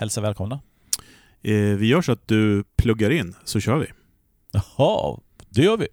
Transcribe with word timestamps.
hälsa 0.00 0.20
välkomna. 0.20 0.60
Eh, 1.42 1.54
vi 1.54 1.86
gör 1.86 2.02
så 2.02 2.12
att 2.12 2.28
du 2.28 2.64
pluggar 2.76 3.10
in, 3.10 3.34
så 3.44 3.60
kör 3.60 3.78
vi. 3.78 3.86
Jaha, 4.52 5.18
det 5.48 5.62
gör 5.62 5.76
vi. 5.76 5.88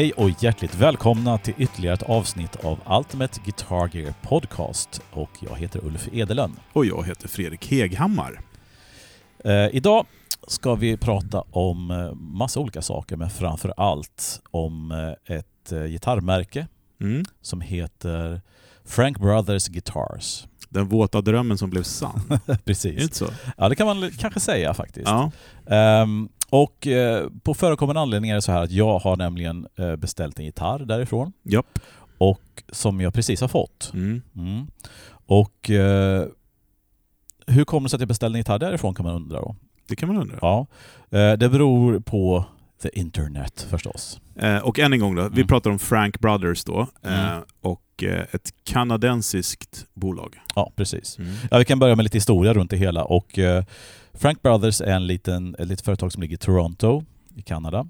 Hej 0.00 0.12
och 0.12 0.30
hjärtligt 0.42 0.74
välkomna 0.74 1.38
till 1.38 1.54
ytterligare 1.58 1.94
ett 1.94 2.02
avsnitt 2.02 2.56
av 2.56 2.78
Ultimate 2.98 3.40
Guitar 3.44 3.90
Gear 3.96 4.14
Podcast. 4.22 5.02
Och 5.10 5.30
jag 5.40 5.56
heter 5.56 5.84
Ulf 5.84 6.08
Edelön. 6.12 6.56
Och 6.72 6.86
jag 6.86 7.06
heter 7.06 7.28
Fredrik 7.28 7.70
Heghammar. 7.70 8.40
Eh, 9.44 9.66
idag 9.72 10.06
ska 10.48 10.74
vi 10.74 10.96
prata 10.96 11.44
om 11.50 11.90
eh, 11.90 12.12
massa 12.14 12.60
olika 12.60 12.82
saker, 12.82 13.16
men 13.16 13.30
framför 13.30 13.74
allt 13.76 14.40
om 14.50 14.90
eh, 14.92 15.36
ett 15.36 15.72
eh, 15.72 15.84
gitarrmärke 15.84 16.66
Mm. 17.00 17.24
som 17.42 17.60
heter 17.60 18.40
Frank 18.84 19.18
Brothers 19.18 19.68
Guitars. 19.68 20.46
Den 20.68 20.88
våta 20.88 21.20
drömmen 21.20 21.58
som 21.58 21.70
blev 21.70 21.82
sann. 21.82 22.38
Precis. 22.64 23.02
inte 23.02 23.16
så? 23.16 23.26
Ja, 23.56 23.68
det 23.68 23.74
kan 23.76 23.86
man 23.86 24.10
kanske 24.18 24.40
säga 24.40 24.74
faktiskt. 24.74 25.08
Ja. 25.08 25.30
Ehm, 25.66 26.28
och 26.50 26.86
eh, 26.86 27.28
på 27.42 27.54
förekommande 27.54 28.00
anledning 28.00 28.30
är 28.30 28.34
det 28.34 28.42
så 28.42 28.52
här 28.52 28.62
att 28.62 28.70
jag 28.70 28.98
har 28.98 29.16
nämligen 29.16 29.66
eh, 29.78 29.96
beställt 29.96 30.38
en 30.38 30.44
gitarr 30.44 30.78
därifrån 30.78 31.32
Japp. 31.42 31.78
och 32.18 32.62
som 32.72 33.00
jag 33.00 33.14
precis 33.14 33.40
har 33.40 33.48
fått. 33.48 33.90
Mm. 33.94 34.22
Mm. 34.36 34.66
Och 35.26 35.70
eh, 35.70 36.24
hur 37.46 37.64
kommer 37.64 37.84
det 37.84 37.90
sig 37.90 37.96
att 37.96 38.00
jag 38.00 38.08
beställde 38.08 38.36
en 38.36 38.40
gitarr 38.40 38.58
därifrån 38.58 38.94
kan 38.94 39.06
man 39.06 39.14
undra 39.14 39.40
då. 39.40 39.56
Det 39.88 39.96
kan 39.96 40.08
man 40.08 40.22
undra. 40.22 40.38
Ja, 40.42 40.66
eh, 41.10 41.32
det 41.32 41.48
beror 41.48 42.00
på 42.00 42.44
the 42.82 42.98
internet 42.98 43.66
förstås. 43.70 44.20
Eh, 44.36 44.58
och 44.58 44.78
än 44.78 44.92
en 44.92 45.00
gång 45.00 45.14
då, 45.14 45.22
vi 45.22 45.28
Mm. 45.40 45.46
pratar 45.46 45.70
om 45.70 45.78
Frank 45.78 46.18
Brothers 46.20 46.64
då. 46.64 46.86
Eh, 47.02 47.30
Mm. 47.30 47.42
och 47.60 47.82
ett 48.32 48.50
kanadensiskt 48.64 49.86
bolag. 49.94 50.36
Ja, 50.54 50.72
precis. 50.76 51.18
Mm. 51.18 51.30
Ja, 51.50 51.58
vi 51.58 51.64
kan 51.64 51.78
börja 51.78 51.96
med 51.96 52.02
lite 52.02 52.16
historia 52.16 52.54
runt 52.54 52.70
det 52.70 52.76
hela. 52.76 53.04
Och, 53.04 53.38
Frank 54.14 54.42
Brothers 54.42 54.80
är 54.80 54.86
en 54.92 55.06
liten, 55.06 55.54
ett 55.58 55.68
litet 55.68 55.84
företag 55.84 56.12
som 56.12 56.22
ligger 56.22 56.34
i 56.34 56.38
Toronto 56.38 57.02
i 57.36 57.42
Kanada 57.42 57.86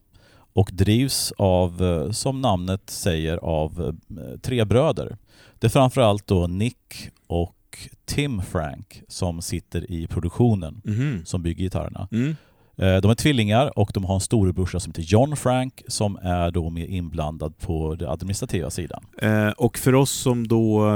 och 0.53 0.71
drivs 0.73 1.33
av, 1.39 1.83
eh, 1.85 2.11
som 2.11 2.41
namnet 2.41 2.91
säger, 2.91 3.37
av 3.37 3.95
eh, 4.11 4.39
tre 4.41 4.65
bröder. 4.65 5.17
Det 5.59 5.67
är 5.67 5.69
framförallt 5.71 6.27
då 6.27 6.47
Nick 6.47 7.09
och 7.27 7.57
Tim 8.05 8.43
Frank 8.43 9.03
som 9.09 9.43
sitter 9.43 9.91
i 9.91 10.07
produktionen 10.07 10.83
Mhm. 10.85 11.23
som 11.25 11.43
bygger 11.43 11.65
gitarrerna. 11.65 12.09
Mm. 12.13 12.37
Eh, 12.77 12.97
De 13.01 13.11
är 13.11 13.15
tvillingar 13.15 13.79
och 13.79 13.91
de 13.95 14.05
har 14.05 14.15
en 14.15 14.21
storebrorsa 14.21 14.81
som 14.81 14.91
heter 14.91 15.03
John 15.03 15.37
Frank 15.37 15.83
som 15.89 16.17
är 16.23 16.51
då 16.51 16.71
mer 16.71 16.87
inblandad 16.87 17.59
på 17.59 17.95
den 17.95 18.09
administrativa 18.09 18.71
sidan. 18.71 19.05
Eh, 19.23 19.49
och 19.49 19.79
för 19.79 19.95
oss 19.95 20.11
som 20.11 20.49
då 20.49 20.87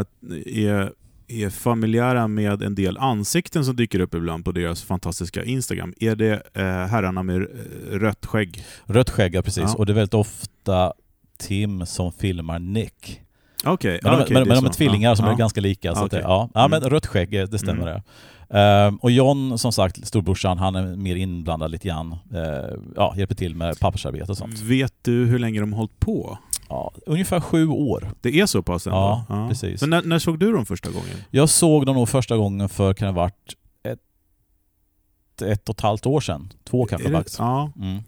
är, 0.46 0.92
är 1.28 1.50
familjära 1.50 2.28
med 2.28 2.62
en 2.62 2.74
del 2.74 2.98
ansikten 2.98 3.64
som 3.64 3.76
dyker 3.76 4.00
upp 4.00 4.14
ibland 4.14 4.44
på 4.44 4.52
deras 4.52 4.82
fantastiska 4.82 5.44
Instagram, 5.44 5.94
är 6.00 6.16
det 6.16 6.32
eh, 6.54 6.62
herrarna 6.64 7.22
med 7.22 7.36
eh, 7.36 7.46
rött 7.90 8.26
skägg? 8.26 8.64
Rött 8.84 9.10
skägg, 9.10 9.34
ja, 9.34 9.42
precis. 9.42 9.64
Ja. 9.66 9.74
Och 9.74 9.86
det 9.86 9.92
är 9.92 9.94
väldigt 9.94 10.14
ofta 10.14 10.92
Tim 11.38 11.86
som 11.86 12.12
filmar 12.12 12.58
Nick. 12.58 13.20
Okej, 13.64 14.00
Men, 14.02 14.12
de, 14.12 14.22
okej, 14.22 14.34
men, 14.34 14.42
det 14.42 14.48
men 14.48 14.56
de 14.64 14.66
är 14.66 14.72
tvillingar 14.72 15.10
Ja, 15.10 15.16
som 15.16 15.26
ja. 15.26 15.32
är 15.32 15.36
ganska 15.36 15.60
lika. 15.60 15.94
Så 15.94 16.04
att 16.04 16.10
det, 16.10 16.20
ja. 16.20 16.50
ja, 16.54 16.68
men 16.68 16.78
Mm. 16.82 16.90
rött 16.90 17.06
skägg, 17.06 17.34
eh, 17.34 17.46
det 17.46 17.58
stämmer 17.58 17.90
Mm. 17.90 18.02
Ehm, 18.50 18.96
och 18.96 19.10
John, 19.10 19.58
som 19.58 19.72
sagt, 19.72 20.06
storbrorsan, 20.06 20.58
han 20.58 20.74
är 20.74 20.96
mer 20.96 21.16
inblandad 21.16 21.70
lite 21.70 21.88
grann. 21.88 22.12
Eh, 22.12 22.76
ja, 22.96 23.14
hjälper 23.16 23.34
till 23.34 23.54
med 23.54 23.80
pappersarbete 23.80 24.32
och 24.32 24.38
sånt. 24.38 24.60
Vet 24.60 24.92
du 25.02 25.24
hur 25.26 25.38
länge 25.38 25.60
de 25.60 25.72
har 25.72 25.76
hållit 25.78 26.00
på? 26.00 26.38
Ja, 26.68 26.92
ungefär 27.06 27.40
sju 27.40 27.66
år. 27.68 28.10
Det 28.20 28.40
är 28.40 28.46
så 28.46 28.62
pass 28.62 28.86
ändå? 28.86 29.24
Ja, 29.28 29.46
precis. 29.48 29.80
Men 29.80 29.90
när, 29.90 30.02
när 30.02 30.18
såg 30.18 30.38
du 30.38 30.52
dem 30.52 30.66
första 30.66 30.90
gången? 30.90 31.16
Jag 31.30 31.48
såg 31.48 31.86
dem 31.86 31.96
nog 31.96 32.08
första 32.08 32.36
gången 32.36 32.68
för, 32.68 32.94
kan 32.94 33.06
det 33.06 33.12
ha 33.14 33.22
varit, 33.22 33.54
ett, 33.82 35.42
ett 35.42 35.68
och 35.68 35.74
ett 35.76 35.80
halvt 35.80 36.06
år 36.06 36.20
sedan. 36.20 36.52
Två 36.64 36.86
kanske 36.86 37.10
faktiskt. 37.12 37.38
Ja. 37.38 37.72
Mm. 37.76 38.02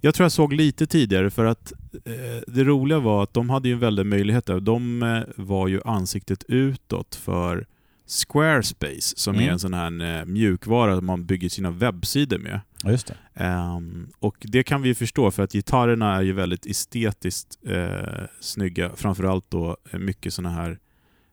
Jag 0.00 0.14
tror 0.14 0.24
jag 0.24 0.32
såg 0.32 0.52
lite 0.52 0.86
tidigare 0.86 1.30
för 1.30 1.44
att 1.44 1.72
eh, 2.04 2.12
det 2.46 2.64
roliga 2.64 2.98
var 2.98 3.22
att 3.22 3.34
de 3.34 3.50
hade 3.50 3.68
ju 3.68 3.74
en 3.74 3.80
väldig 3.80 4.06
möjlighet 4.06 4.46
där. 4.46 4.60
De 4.60 5.02
eh, 5.02 5.22
var 5.36 5.68
ju 5.68 5.80
ansiktet 5.84 6.44
utåt 6.48 7.14
för 7.14 7.66
Squarespace 8.08 9.16
som 9.16 9.34
Mm. 9.34 9.48
är 9.48 9.52
en 9.52 9.58
sån 9.58 9.74
här 9.74 10.18
eh, 10.20 10.24
mjukvara 10.24 11.00
man 11.00 11.26
bygger 11.26 11.48
sina 11.48 11.70
webbsidor 11.70 12.38
med. 12.38 12.60
Just 12.84 13.06
det. 13.06 13.16
Ehm, 13.44 14.08
och 14.18 14.36
det 14.40 14.62
kan 14.62 14.82
vi 14.82 14.94
förstå 14.94 15.30
för 15.30 15.42
att 15.42 15.52
gitarrerna 15.52 16.14
är 16.16 16.22
ju 16.22 16.32
väldigt 16.32 16.66
estetiskt 16.66 17.58
eh, 17.66 18.24
snygga. 18.40 18.90
Framförallt 18.96 19.50
då 19.50 19.76
eh, 19.90 19.98
mycket 19.98 20.34
såna 20.34 20.50
här 20.50 20.78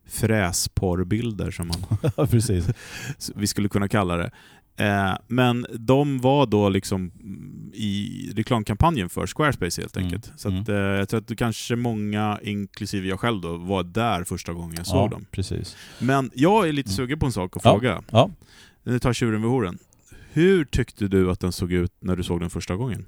fräsporrbilder 0.08 1.52
som 1.52 1.68
man 1.68 1.98
precis. 2.28 2.66
vi 3.36 3.48
skulle 3.48 3.70
kunna 3.70 3.88
kalla 3.88 4.18
det. 4.18 4.32
Eh, 4.76 5.18
men 5.28 5.66
de 5.74 6.20
var 6.20 6.46
då 6.46 6.70
liksom 6.70 7.12
mm, 7.22 7.72
i 7.74 8.32
reklamkampanjen 8.36 9.10
för 9.10 9.28
Squarespace 9.28 9.82
helt 9.82 9.98
Mm, 9.98 10.06
enkelt. 10.08 10.32
Så 10.36 10.50
mm. 10.50 10.62
att, 10.62 10.70
eh, 10.70 10.76
jag 10.76 11.10
tror 11.10 11.20
att 11.20 11.38
kanske 11.38 11.76
många, 11.76 12.40
inklusive 12.44 13.08
jag 13.08 13.20
själv 13.20 13.42
då, 13.42 13.58
var 13.58 13.84
där 13.84 14.24
första 14.24 14.54
gången 14.54 14.74
jag 14.78 14.88
såg 14.88 15.06
ja, 15.06 15.08
dem. 15.08 15.26
precis. 15.32 15.78
Men 16.00 16.32
jag 16.34 16.68
är 16.68 16.74
lite 16.74 16.88
Mm. 16.90 16.96
sugen 16.96 17.20
på 17.20 17.26
en 17.26 17.32
sak 17.32 17.58
att 17.58 17.66
Ja. 17.66 17.72
fråga. 17.72 18.02
Ja. 18.12 18.30
Nu 18.84 19.00
tar 19.00 19.14
tjuren 19.14 19.42
vid 19.42 19.52
hornen. 19.52 19.78
Hur 20.34 20.66
tyckte 20.66 21.08
du 21.08 21.32
att 21.32 21.40
den 21.40 21.52
såg 21.52 21.72
ut 21.72 21.92
när 22.00 22.16
du 22.16 22.24
såg 22.24 22.40
den 22.40 22.50
första 22.50 22.76
gången? 22.76 23.06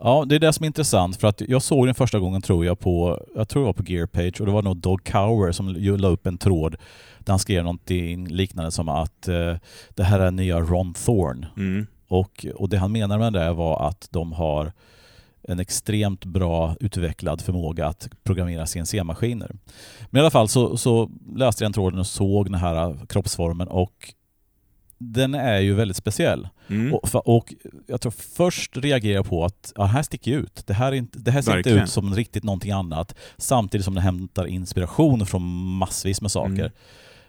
Ja, 0.00 0.24
det 0.28 0.34
är 0.34 0.38
det 0.38 0.52
som 0.52 0.64
är 0.64 0.66
intressant 0.66 1.16
för 1.16 1.28
att 1.28 1.40
jag 1.40 1.62
såg 1.62 1.86
den 1.86 1.94
första 1.94 2.18
gången 2.18 2.42
tror 2.42 2.64
jag 2.64 2.80
på, 2.80 3.26
jag 3.34 3.48
tror 3.48 3.62
det 3.62 3.66
var 3.66 3.72
på 3.72 3.82
Gearpage 3.86 4.40
och 4.40 4.46
det 4.46 4.52
var 4.52 4.62
nog 4.62 4.76
Dog 4.76 5.04
Cower 5.04 5.52
som 5.52 5.68
la 5.68 6.08
upp 6.08 6.26
en 6.26 6.38
tråd 6.38 6.76
där 7.18 7.32
han 7.32 7.38
skrev 7.38 7.62
någonting 7.62 8.28
liknande 8.28 8.70
som 8.70 8.88
att 8.88 9.28
eh, 9.28 9.54
det 9.94 10.02
här 10.02 10.20
är 10.20 10.30
nya 10.30 10.60
Ron 10.60 10.94
Thorne. 10.94 11.46
Mm. 11.56 11.86
Och, 12.08 12.46
och 12.54 12.68
det 12.68 12.78
han 12.78 12.92
menar 12.92 13.18
med 13.18 13.32
det 13.32 13.52
var 13.52 13.88
att 13.88 14.08
de 14.10 14.32
har 14.32 14.72
en 15.48 15.60
extremt 15.60 16.24
bra 16.24 16.76
utvecklad 16.80 17.40
förmåga 17.40 17.86
att 17.86 18.08
programmera 18.22 18.66
CNC-maskiner. 18.66 19.56
Men 20.10 20.18
i 20.18 20.20
alla 20.20 20.30
fall 20.30 20.48
så, 20.48 20.76
så 20.76 21.10
läste 21.36 21.64
jag 21.64 21.68
den 21.68 21.72
tråden 21.72 22.00
och 22.00 22.06
såg 22.06 22.46
den 22.46 22.54
här 22.54 23.06
kroppsformen 23.06 23.68
och 23.68 24.14
den 25.12 25.34
är 25.34 25.60
ju 25.60 25.74
väldigt 25.74 25.96
speciell. 25.96 26.48
Mm. 26.68 26.94
Och, 26.94 27.08
för- 27.08 27.28
och 27.28 27.54
jag 27.86 28.00
tror 28.00 28.12
först 28.36 28.76
reagerar 28.76 29.14
jag 29.14 29.26
på 29.28 29.44
att 29.44 29.72
ja, 29.76 29.84
här 29.84 30.02
sticker 30.02 30.32
ut. 30.32 30.62
Det 30.66 30.74
här, 30.74 30.92
är 30.92 30.96
inte, 30.96 31.18
det 31.18 31.30
här 31.30 31.42
ser 31.42 31.52
Verkligen. 31.52 31.78
inte 31.78 31.84
ut 31.84 31.90
som 31.90 32.14
riktigt 32.14 32.44
någonting 32.44 32.70
annat. 32.70 33.14
Samtidigt 33.36 33.84
som 33.84 33.94
den 33.94 34.02
hämtar 34.04 34.46
inspiration 34.46 35.26
från 35.26 35.42
massvis 35.76 36.20
med 36.20 36.30
saker. 36.30 36.72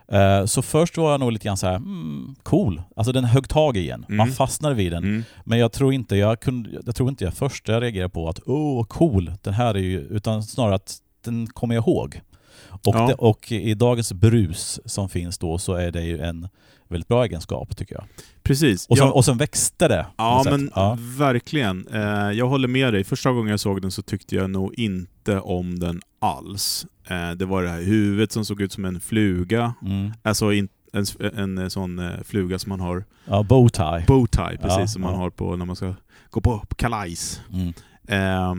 Eh, 0.08 0.46
Så 0.46 0.62
först 0.62 0.98
var 0.98 1.12
jag 1.12 1.20
nog 1.20 1.32
lite 1.32 1.46
grann 1.46 1.58
så 1.58 1.68
här, 1.68 1.76
mm, 1.76 2.36
cool. 2.44 2.82
Alltså 2.96 3.12
den 3.12 3.24
högg 3.24 3.50
tag 3.50 3.78
i 3.78 3.90
en. 3.90 4.06
Man 4.08 4.20
Mm. 4.20 4.34
fastnade 4.34 4.76
vid 4.76 4.92
den. 4.92 5.04
Mm. 5.04 5.24
Men 5.44 5.60
jag 5.60 5.72
tror 5.72 5.94
inte 5.94 6.16
jag 6.16 6.40
kunde, 6.40 6.70
jag 6.86 6.96
tror 6.96 7.10
inte 7.10 7.24
jag 7.24 7.34
först 7.34 7.68
jag 7.68 7.84
reagerade 7.84 8.10
på 8.10 8.30
att 8.30 8.40
åh 8.46 8.84
cool, 8.86 9.32
den 9.42 9.54
här 9.54 9.76
är 9.76 9.80
ju, 9.80 10.00
utan 10.00 10.44
snarare 10.44 10.76
att 10.76 10.98
den 11.24 11.48
kommer 11.48 11.76
jag 11.76 11.82
ihåg. 11.88 12.22
Och, 12.70 12.96
Ja. 12.96 13.08
det, 13.08 13.14
och 13.14 13.52
i 13.52 13.74
dagens 13.74 14.14
brus 14.14 14.80
som 14.86 15.10
finns 15.10 15.38
då 15.38 15.58
så 15.58 15.74
är 15.74 15.92
det 15.92 16.02
ju 16.04 16.20
en 16.20 16.48
väldigt 16.88 17.08
bra 17.08 17.24
egenskap 17.26 17.78
tycker 17.78 17.96
jag. 17.96 18.04
Precis. 18.44 18.88
Och, 18.88 18.98
sen, 18.98 19.08
Ja. 19.08 19.14
och 19.14 19.26
sen 19.26 19.38
växte 19.38 19.88
det. 19.88 20.06
Ja, 20.18 20.44
men 20.46 20.72
ja. 20.76 20.98
verkligen. 21.18 21.88
Eh, 21.88 22.32
jag 22.32 22.48
håller 22.48 22.68
med 22.68 22.94
dig. 22.94 23.04
Första 23.04 23.32
gången 23.32 23.50
jag 23.52 23.60
såg 23.60 23.82
den 23.82 23.92
så 23.92 24.02
tyckte 24.02 24.36
jag 24.36 24.50
nog 24.50 24.74
inte 24.80 25.40
om 25.40 25.80
den 25.80 26.02
alls. 26.20 26.86
Eh, 27.08 27.32
det 27.32 27.46
var 27.46 27.64
det 27.64 27.70
här 27.70 27.82
huvudet 27.82 28.32
som 28.32 28.46
såg 28.46 28.62
ut 28.62 28.72
som 28.72 28.86
en 28.86 29.00
fluga. 29.00 29.74
Mm. 29.82 30.14
Alltså 30.24 30.54
in, 30.54 30.68
en, 30.94 31.06
en, 31.36 31.58
en 31.58 31.70
sån 31.70 32.00
eh, 32.00 32.22
fluga 32.26 32.60
som 32.60 32.70
man 32.70 32.80
har, 32.80 33.06
ja, 33.26 33.44
bowtie. 33.44 34.04
bowtie, 34.08 34.58
precis 34.62 34.78
Ja, 34.80 34.88
som 34.88 35.02
man 35.02 35.16
har 35.16 35.30
på 35.30 35.56
när 35.56 35.66
man 35.66 35.76
ska 35.76 35.94
gå 36.30 36.42
på, 36.42 36.60
på 36.60 36.76
kalajs. 36.76 37.42
Mm. 37.54 37.74
Eh, 38.08 38.56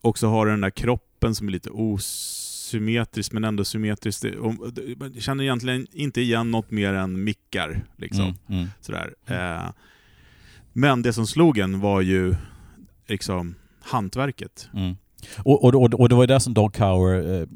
och 0.00 0.18
så 0.18 0.28
har 0.28 0.46
den 0.46 0.60
där 0.60 0.70
kroppen 0.70 1.34
som 1.34 1.48
är 1.48 1.52
lite 1.52 1.70
osymmetrisk 2.68 3.32
men 3.32 3.44
ändå 3.44 3.64
symmetrisk. 3.64 4.22
Det- 4.22 4.36
och- 4.36 4.54
Jag 5.14 5.22
känner 5.22 5.44
egentligen 5.44 5.86
inte 5.92 6.20
igen 6.20 6.50
något 6.50 6.70
mer 6.70 6.92
än 6.92 7.24
mickar. 7.24 7.84
Liksom. 7.96 8.24
Mm. 8.24 8.34
Mm. 8.48 8.68
Sådär. 8.80 9.14
Eh, 9.26 9.70
men 10.72 11.02
det 11.02 11.12
som 11.12 11.26
slog 11.26 11.58
en 11.58 11.80
var 11.80 12.00
ju 12.00 12.34
liksom 13.08 13.54
hantverket. 13.80 14.68
Mm. 14.74 14.96
Och, 15.38 15.64
och, 15.64 15.74
och, 15.74 15.94
och 16.00 16.08
det 16.08 16.14
var 16.14 16.22
ju 16.22 16.26
det 16.26 16.40
som 16.40 16.54
Dog 16.54 16.74
Cower... 16.74 17.40
Eh, 17.40 17.46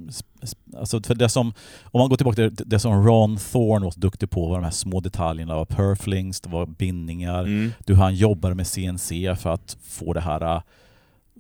alltså 0.79 1.03
för 1.03 1.15
det 1.15 1.29
som, 1.29 1.53
om 1.85 1.99
man 2.01 2.09
går 2.09 2.17
tillbaka 2.17 2.35
till 2.35 2.55
det, 2.55 2.65
det 2.67 2.79
som 2.79 3.07
Ron 3.07 3.37
Thorne 3.37 3.85
var 3.85 3.91
så 3.91 4.01
duktig 4.01 4.31
på 4.31 4.49
var 4.49 4.57
de 4.57 4.65
här 4.65 4.71
små 4.71 5.01
detaljerna. 5.01 5.53
Det 5.53 5.59
var 5.59 5.65
perflings, 5.65 6.41
det 6.41 6.49
var 6.51 6.67
bindningar. 6.67 7.43
Mm. 7.45 7.71
Du, 7.87 7.95
han 7.95 8.15
jobbade 8.15 8.55
med 8.55 8.67
CNC 8.67 9.37
för 9.37 9.51
att 9.51 9.77
få 9.83 10.13
det 10.13 10.21
här 10.21 10.57
eh, 10.57 10.63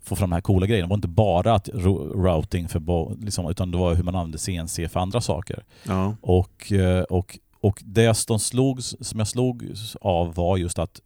få 0.04 0.16
fram 0.16 0.30
de 0.30 0.34
här 0.34 0.40
coola 0.40 0.66
grejerna. 0.66 0.86
Det 0.86 0.90
var 0.90 0.96
inte 0.96 1.08
bara 1.08 1.54
att 1.54 1.68
ro- 1.74 2.22
routing 2.24 2.68
för 2.68 2.80
liksom, 3.24 3.50
utan 3.50 3.70
det 3.70 3.78
var 3.78 3.94
hur 3.94 4.02
man 4.02 4.14
använde 4.14 4.38
CNC 4.38 4.88
för 4.88 5.00
andra 5.00 5.20
saker. 5.20 5.64
Ja. 5.86 6.16
Och, 6.20 6.72
eh, 6.72 7.02
och, 7.02 7.38
och 7.60 7.82
det 7.84 8.26
de 8.26 8.38
slog, 8.38 8.82
som 8.82 9.18
jag 9.18 9.28
slog 9.28 9.66
av 10.00 10.34
var 10.34 10.56
just 10.56 10.78
att 10.78 11.00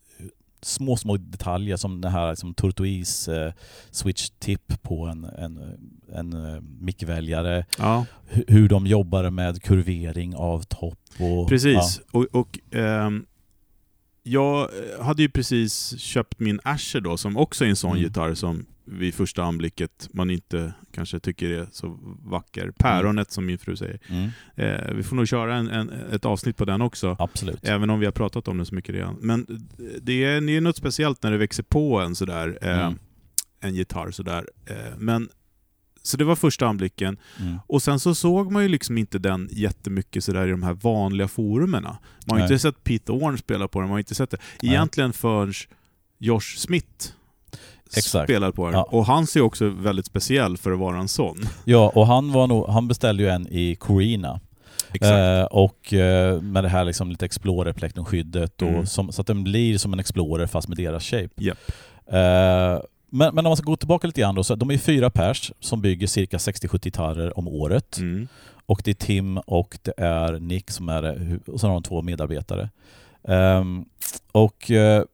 små, 0.63 0.97
små 0.97 1.17
detaljer 1.17 1.77
som 1.77 2.01
den 2.01 2.13
här 2.13 2.31
liksom, 2.31 2.55
turtoise 2.55 3.47
eh, 3.47 3.53
switch 3.91 4.29
tip 4.39 4.83
på 4.83 5.07
en, 5.07 5.25
en, 5.25 5.61
en 6.13 6.33
eh, 6.55 6.61
mickväljare. 6.81 7.65
ja, 7.79 8.07
Hu- 8.33 8.45
Hur 8.49 8.69
de 8.69 8.87
jobbade 8.87 9.31
med 9.31 9.63
kurvering 9.63 10.35
av 10.37 10.63
topp. 10.63 10.99
Och, 11.21 11.49
precis. 11.49 12.01
Och, 12.13 12.27
och 12.33 12.59
ehm, 12.75 13.27
jag 14.29 14.69
hade 15.01 15.23
ju 15.23 15.29
precis 15.29 15.99
köpt 15.99 16.41
min 16.41 16.61
Asher 16.65 17.01
då, 17.01 17.17
som 17.17 17.37
också 17.37 17.65
är 17.65 17.69
en 17.69 17.77
sån 17.77 17.91
Mm. 17.91 18.03
gitarr 18.03 18.35
som 18.35 18.67
vid 18.85 19.15
första 19.15 19.43
anblicket 19.43 20.09
man 20.13 20.31
inte 20.31 20.73
kanske 20.93 21.21
tycker 21.21 21.51
är 21.51 21.67
så 21.73 21.99
vacker. 22.25 22.71
Päronet 22.79 23.31
som 23.31 23.47
min 23.47 23.59
fru 23.59 23.77
säger. 23.77 23.99
Mm, 24.09 24.31
Eh, 24.55 24.95
vi 24.95 25.03
får 25.03 25.17
nog 25.17 25.29
köra 25.29 25.57
en, 25.57 25.69
en, 25.71 25.91
ett 26.13 26.25
avsnitt 26.25 26.57
på 26.57 26.65
den 26.65 26.83
också. 26.83 27.17
absolut. 27.19 27.59
Även 27.63 27.91
om 27.91 28.01
vi 28.01 28.05
har 28.07 28.13
pratat 28.13 28.49
om 28.49 28.57
den 28.57 28.67
så 28.67 28.75
mycket 28.75 28.95
redan. 28.95 29.17
Men 29.21 29.47
det 30.03 30.25
är, 30.25 30.41
det 30.41 30.57
är 30.57 30.61
något 30.61 30.77
speciellt 30.77 31.23
när 31.23 31.31
det 31.31 31.39
växer 31.39 31.63
på 31.63 32.01
en 32.01 32.15
sådär, 32.15 32.59
eh, 32.63 32.81
Mm. 32.87 32.99
en 33.61 33.75
gitarr 33.75 34.11
sådär. 34.11 34.49
Eh, 34.67 34.77
men, 34.99 35.29
så 36.07 36.17
det 36.17 36.25
var 36.25 36.37
första 36.37 36.67
anblicken. 36.67 37.17
Mm. 37.41 37.59
Och 37.67 37.83
sen 37.83 38.01
så 38.01 38.15
såg 38.15 38.53
man 38.53 38.63
ju 38.63 38.69
liksom 38.69 38.99
inte 38.99 39.19
den 39.19 39.49
jättemycket 39.53 40.25
sådär 40.25 40.47
i 40.47 40.51
de 40.51 40.63
här 40.63 40.73
vanliga 40.73 41.29
forumerna. 41.29 41.89
Man 41.89 41.99
har 42.29 42.37
ju 42.37 42.43
Nej. 42.43 42.53
inte 42.53 42.59
sett 42.63 42.85
Pete 42.85 43.13
Orn 43.13 43.39
spela 43.39 43.69
på 43.69 43.79
den, 43.79 43.89
man 43.89 43.93
har 43.95 43.99
inte 43.99 44.15
sett 44.15 44.31
det. 44.31 44.39
Nej. 44.63 44.73
Egentligen 44.73 45.13
förrän 45.13 45.53
Josh 46.19 46.57
Smith 46.57 47.07
Exakt. 47.97 48.27
spelade 48.27 48.53
på 48.53 48.65
den. 48.67 48.75
Ja. 48.75 48.83
Och 48.83 49.07
han 49.07 49.27
ser 49.27 49.41
också 49.41 49.69
väldigt 49.69 50.07
speciell 50.07 50.57
för 50.57 50.73
att 50.73 50.79
vara 50.79 50.99
en 50.99 51.09
sån. 51.09 51.39
Ja, 51.65 51.93
och 51.95 52.07
han, 52.07 52.33
var 52.33 52.47
nog, 52.47 52.67
han 52.69 52.89
beställde 52.89 53.23
ju 53.23 53.29
en 53.29 53.47
i 53.51 53.75
Corina. 53.75 54.41
Eh, 55.01 55.45
och 55.45 55.93
eh, 55.93 56.41
med 56.43 56.65
det 56.65 56.69
här 56.69 56.85
liksom 56.85 57.11
lite 57.11 57.25
explorer 57.25 57.73
plektrumskyddet 57.73 58.63
och 58.63 58.69
Mm. 58.69 58.87
som, 58.87 59.13
så 59.13 59.21
att 59.21 59.27
den 59.27 59.45
blir 59.45 59.79
som 59.79 59.93
en 59.93 60.01
explorer 60.01 60.47
fast 60.47 60.69
med 60.69 60.77
deras 60.79 61.05
shape. 61.05 61.29
Japp. 61.37 61.59
Eh, 62.13 62.79
men, 63.11 63.35
men 63.35 63.47
om 63.47 63.51
man 63.51 63.57
ska 63.57 63.65
gå 63.65 63.77
tillbaka 63.77 64.07
lite 64.07 64.21
grann 64.21 64.35
då, 64.35 64.45
så 64.45 64.55
de 64.55 64.71
är 64.71 64.79
fyra 64.79 65.11
pers 65.11 65.53
som 65.61 65.81
bygger 65.81 66.07
cirka 66.07 66.37
60-70 66.37 66.85
gitarrer 66.85 67.39
om 67.39 67.49
året. 67.49 67.99
Mm. 67.99 68.29
Och 68.67 68.81
det 68.85 68.91
är 68.91 68.95
Tim 68.95 69.39
och 69.39 69.79
det 69.83 69.95
är 69.97 70.33
Nick 70.41 70.71
som 70.71 70.89
är 70.89 71.39
och 71.47 71.61
sen 71.61 71.71
har 71.71 71.75
de 71.75 71.83
två 71.83 72.03
medarbetare. 72.03 72.71
Ehm, 73.29 73.85
och, 74.33 74.71
eh, 74.71 75.05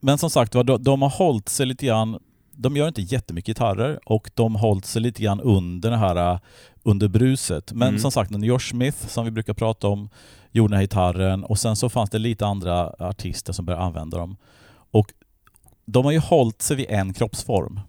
men 0.00 0.18
som 0.18 0.30
sagt 0.30 0.52
de, 0.52 0.82
de 0.82 1.02
har 1.02 1.10
hållit 1.10 1.48
sig 1.48 1.66
lite 1.66 1.86
grann, 1.86 2.18
de 2.52 2.76
gör 2.76 2.88
inte 2.88 3.02
jättemycket 3.02 3.46
gitarrer 3.56 4.00
och 4.04 4.30
de 4.34 4.54
har 4.54 4.60
hållit 4.68 4.84
sig 4.86 5.02
lite 5.02 5.22
grann 5.22 5.40
under 5.40 5.90
det 5.90 5.96
här 5.96 6.32
eh, 6.32 6.38
under 6.82 7.08
bruset. 7.08 7.72
Men 7.72 7.88
Mm. 7.88 8.00
som 8.00 8.10
sagt, 8.12 8.30
när 8.30 8.46
Josh 8.46 8.58
Smith, 8.70 9.06
som 9.06 9.24
vi 9.24 9.30
brukar 9.30 9.54
prata 9.54 9.88
om, 9.88 10.08
gjorde 10.52 10.72
den 10.72 10.76
här 10.76 10.84
gitarren 10.84 11.44
och 11.44 11.58
sen 11.58 11.76
så 11.76 11.88
fanns 11.88 12.10
det 12.10 12.18
lite 12.18 12.46
andra 12.46 12.94
artister 12.98 13.52
som 13.52 13.64
började 13.64 13.84
använda 13.84 14.18
dem. 14.18 14.36
Och 14.90 15.12
de 15.86 16.04
har 16.04 16.12
ju 16.12 16.18
hållit 16.18 16.62
sig 16.62 16.76
vid 16.76 16.86
en 16.90 17.12
kroppsform. 17.14 17.80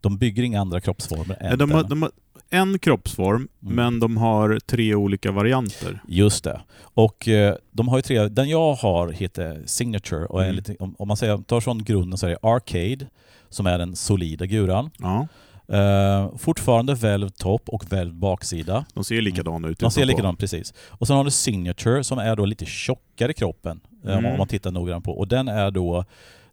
De 0.00 0.18
bygger 0.18 0.42
inga 0.42 0.60
andra 0.60 0.80
kroppsformer 0.80 1.36
än 1.40 1.58
De 1.58 1.70
har, 1.70 1.80
den. 1.80 1.88
de 1.90 2.02
har 2.02 2.10
en 2.50 2.78
kroppsform, 2.78 3.48
Mm. 3.62 3.74
men 3.74 4.00
de 4.00 4.16
har 4.16 4.58
tre 4.66 4.94
olika 4.94 5.32
varianter. 5.32 6.00
Just 6.08 6.44
det. 6.44 6.60
Och 6.80 7.28
eh, 7.28 7.54
de 7.72 7.88
har 7.88 7.98
ju 7.98 8.02
tre, 8.02 8.28
den 8.28 8.48
jag 8.48 8.74
har 8.74 9.08
heter 9.08 9.62
Signature 9.66 10.26
och 10.26 10.40
är 10.40 10.44
Mm. 10.44 10.56
lite, 10.56 10.76
om, 10.78 11.08
man 11.08 11.16
säger, 11.16 11.38
tar 11.38 11.60
från 11.60 11.84
grunden 11.84 12.18
så 12.18 12.26
är 12.26 12.30
det 12.30 12.38
Arcade 12.42 13.06
som 13.48 13.66
är 13.66 13.78
den 13.78 13.96
solida 13.96 14.46
guran. 14.46 14.90
Ja, 14.98 15.28
Eh, 15.72 16.36
fortfarande 16.36 16.94
välvd 16.94 17.36
topp 17.36 17.62
och 17.68 17.92
välvd 17.92 18.14
baksida. 18.14 18.84
de 18.94 19.04
ser 19.04 19.20
likadana 19.22 19.68
ut. 19.68 19.78
De 19.78 19.90
ser 19.90 20.00
utanpå. 20.00 20.16
likadant 20.16 20.38
precis. 20.38 20.74
Och 20.88 21.06
sen 21.06 21.16
har 21.16 21.24
du 21.24 21.30
Signature 21.30 22.04
som 22.04 22.18
är 22.18 22.36
då 22.36 22.44
lite 22.44 22.66
tjockare 22.66 23.30
i 23.30 23.34
kroppen 23.34 23.80
eh, 24.04 24.12
om- 24.12 24.18
Mm. 24.18 24.32
om 24.32 24.38
man 24.38 24.46
tittar 24.48 24.70
noggrant 24.70 25.04
på. 25.04 25.12
Och 25.18 25.28
den 25.28 25.48
är 25.48 25.70
då 25.70 26.04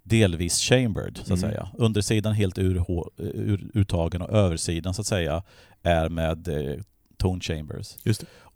delvis 0.06 0.60
chambered 0.60 1.18
så 1.18 1.22
att 1.22 1.28
Mm. 1.28 1.40
säga. 1.52 1.70
Undersidan 1.78 2.34
helt 2.34 2.58
ur, 2.58 2.76
hå- 2.80 3.10
ur, 3.18 3.70
uttagen 3.74 4.22
och 4.22 4.30
översidan 4.30 4.94
så 4.94 5.02
att 5.02 5.08
säga 5.08 5.44
är 5.84 6.10
med 6.10 6.48
eh, 6.48 6.80
tone 7.18 7.42
chambers. 7.42 7.96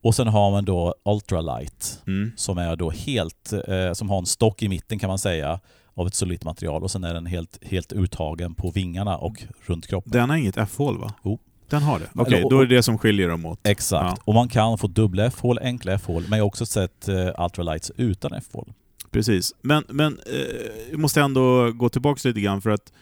Och 0.01 0.15
sen 0.15 0.27
har 0.27 0.51
man 0.51 0.65
då 0.65 0.95
ultralight 1.05 2.01
Mm. 2.07 2.31
som 2.35 2.57
är 2.57 2.75
då 2.75 2.89
helt, 2.89 3.53
eh, 3.67 3.93
som 3.93 4.09
har 4.09 4.17
en 4.17 4.25
stock 4.25 4.63
i 4.63 4.69
mitten 4.69 4.99
kan 4.99 5.07
man 5.07 5.19
säga 5.19 5.59
av 5.93 6.07
ett 6.07 6.13
solitt 6.15 6.43
material 6.43 6.83
och 6.83 6.91
sen 6.91 7.03
är 7.03 7.13
den 7.13 7.25
helt, 7.25 7.59
helt 7.63 7.93
uttagen 7.93 8.55
på 8.55 8.71
vingarna 8.71 9.17
och 9.17 9.43
runt 9.65 9.87
kroppen. 9.87 10.11
Den 10.11 10.29
har 10.29 10.37
inget 10.37 10.57
F-hål 10.57 10.97
va? 10.97 11.13
Jo. 11.25 11.39
Den 11.69 11.81
har 11.81 11.99
det? 11.99 12.05
Okej, 12.15 12.43
och- 12.43 12.49
då 12.51 12.59
är 12.59 12.65
det 12.65 12.75
det 12.75 12.83
som 12.83 12.97
skiljer 12.97 13.29
dem 13.29 13.45
åt. 13.45 13.67
Exakt. 13.67 14.17
Ja. 14.17 14.23
Och 14.25 14.33
man 14.33 14.47
kan 14.49 14.77
få 14.77 14.87
dubbla 14.87 15.25
F-hål, 15.25 15.59
enkla 15.61 15.93
F-hål, 15.93 16.23
men 16.29 16.37
jag 16.39 16.43
har 16.45 16.47
också 16.47 16.65
sett 16.65 17.07
eh, 17.07 17.43
ultralights 17.43 17.91
utan 17.97 18.33
F-hål. 18.33 18.73
Precis. 19.11 19.53
Men, 19.61 19.83
men 19.89 20.19
eh, 20.25 20.89
jag 20.91 20.99
måste 20.99 21.21
ändå 21.21 21.71
gå 21.71 21.89
tillbaka 21.89 22.27
lite 22.27 22.41
grann 22.41 22.61
för 22.61 22.69
att 22.69 22.93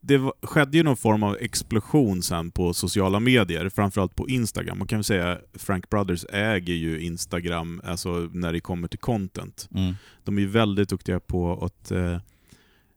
det 0.00 0.18
var, 0.18 0.32
skedde 0.42 0.76
ju 0.76 0.82
någon 0.82 0.96
form 0.96 1.22
av 1.22 1.36
explosion 1.40 2.22
sen 2.22 2.50
på 2.50 2.74
sociala 2.74 3.20
medier, 3.20 3.68
framförallt 3.68 4.16
på 4.16 4.28
Instagram. 4.28 4.78
Man 4.78 4.86
kan 4.86 4.98
väl 4.98 5.04
säga 5.04 5.38
Frank 5.54 5.90
Brothers 5.90 6.24
äger 6.32 6.74
ju 6.74 7.00
Instagram, 7.00 7.80
alltså 7.84 8.30
när 8.32 8.52
det 8.52 8.60
kommer 8.60 8.88
till 8.88 8.98
content. 8.98 9.68
Mm. 9.74 9.94
De 10.24 10.36
är 10.36 10.40
ju 10.40 10.48
väldigt 10.48 10.88
duktiga 10.88 11.20
på 11.20 11.64
att 11.64 11.90
eh, 11.90 12.18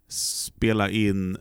spela 0.07 0.89
in 0.89 1.37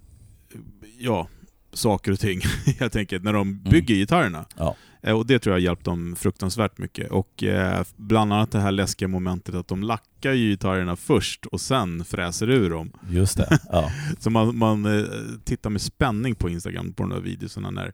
ja, 0.98 1.28
saker 1.72 2.12
och 2.12 2.20
ting, 2.20 2.40
helt 2.78 2.96
enkelt, 2.96 3.24
när 3.24 3.32
de 3.32 3.58
bygger 3.62 3.94
gitarrerna. 3.94 4.46
Ja. 4.56 4.76
Eh, 5.02 5.14
Och 5.14 5.26
det 5.26 5.38
tror 5.38 5.54
jag 5.54 5.60
hjälpt 5.60 5.84
dem 5.84 6.16
fruktansvärt 6.18 6.78
mycket. 6.78 7.10
Och 7.10 7.42
eh, 7.44 7.82
bland 7.96 8.32
annat 8.32 8.50
det 8.52 8.60
här 8.60 8.72
läskiga 8.72 9.08
momentet 9.08 9.54
att 9.54 9.68
de 9.68 9.82
lackar 9.82 10.32
ju 10.32 10.50
gitarrerna 10.50 10.96
först 10.96 11.46
och 11.46 11.60
sen 11.60 12.04
fräser 12.04 12.50
ur 12.50 12.70
dem. 12.70 12.92
Just 13.10 13.36
det. 13.36 13.58
Ja. 13.72 13.90
Så 14.18 14.30
man, 14.30 14.58
man 14.58 14.98
eh, 14.98 15.04
tittar 15.44 15.70
med 15.70 15.80
spänning 15.82 16.34
på 16.34 16.48
Instagram 16.48 16.92
på 16.92 17.02
de 17.02 17.10
där 17.10 17.20
videorna 17.20 17.70
när 17.70 17.92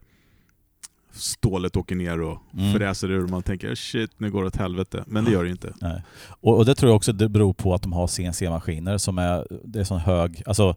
stålet 1.11 1.75
åker 1.75 1.95
ner 1.95 2.21
och 2.21 2.37
Mm. 2.57 2.73
fräser 2.73 3.11
ur 3.11 3.23
och 3.23 3.29
man 3.29 3.43
tänker 3.43 3.75
shit, 3.75 4.11
nu 4.17 4.31
går 4.31 4.41
det 4.41 4.47
åt 4.47 4.55
helvete. 4.55 5.03
Men 5.07 5.25
det 5.25 5.31
gör 5.31 5.43
det 5.43 5.49
inte. 5.49 5.73
Nej. 5.81 6.01
Och, 6.27 6.57
och 6.57 6.65
det 6.65 6.75
tror 6.75 6.89
jag 6.89 6.95
också 6.95 7.13
det 7.13 7.29
beror 7.29 7.53
på 7.53 7.73
att 7.73 7.81
de 7.81 7.93
har 7.93 8.07
CNC-maskiner 8.07 8.97
som 8.97 9.17
är, 9.17 9.47
det 9.65 9.79
är 9.79 9.83
sån 9.83 9.99
hög, 9.99 10.43
alltså 10.45 10.75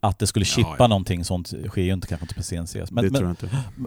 att 0.00 0.18
det 0.18 0.26
skulle 0.26 0.44
Ja, 0.44 0.54
chippa 0.54 0.76
ja. 0.78 0.86
någonting 0.86 1.24
sånt 1.24 1.46
sker 1.68 1.82
ju 1.82 1.92
inte 1.92 2.06
kanske 2.06 2.24
inte 2.24 2.34
på 2.34 2.42
CNC. 2.42 2.84
Men, 2.90 3.12
det 3.12 3.20
men, 3.22 3.36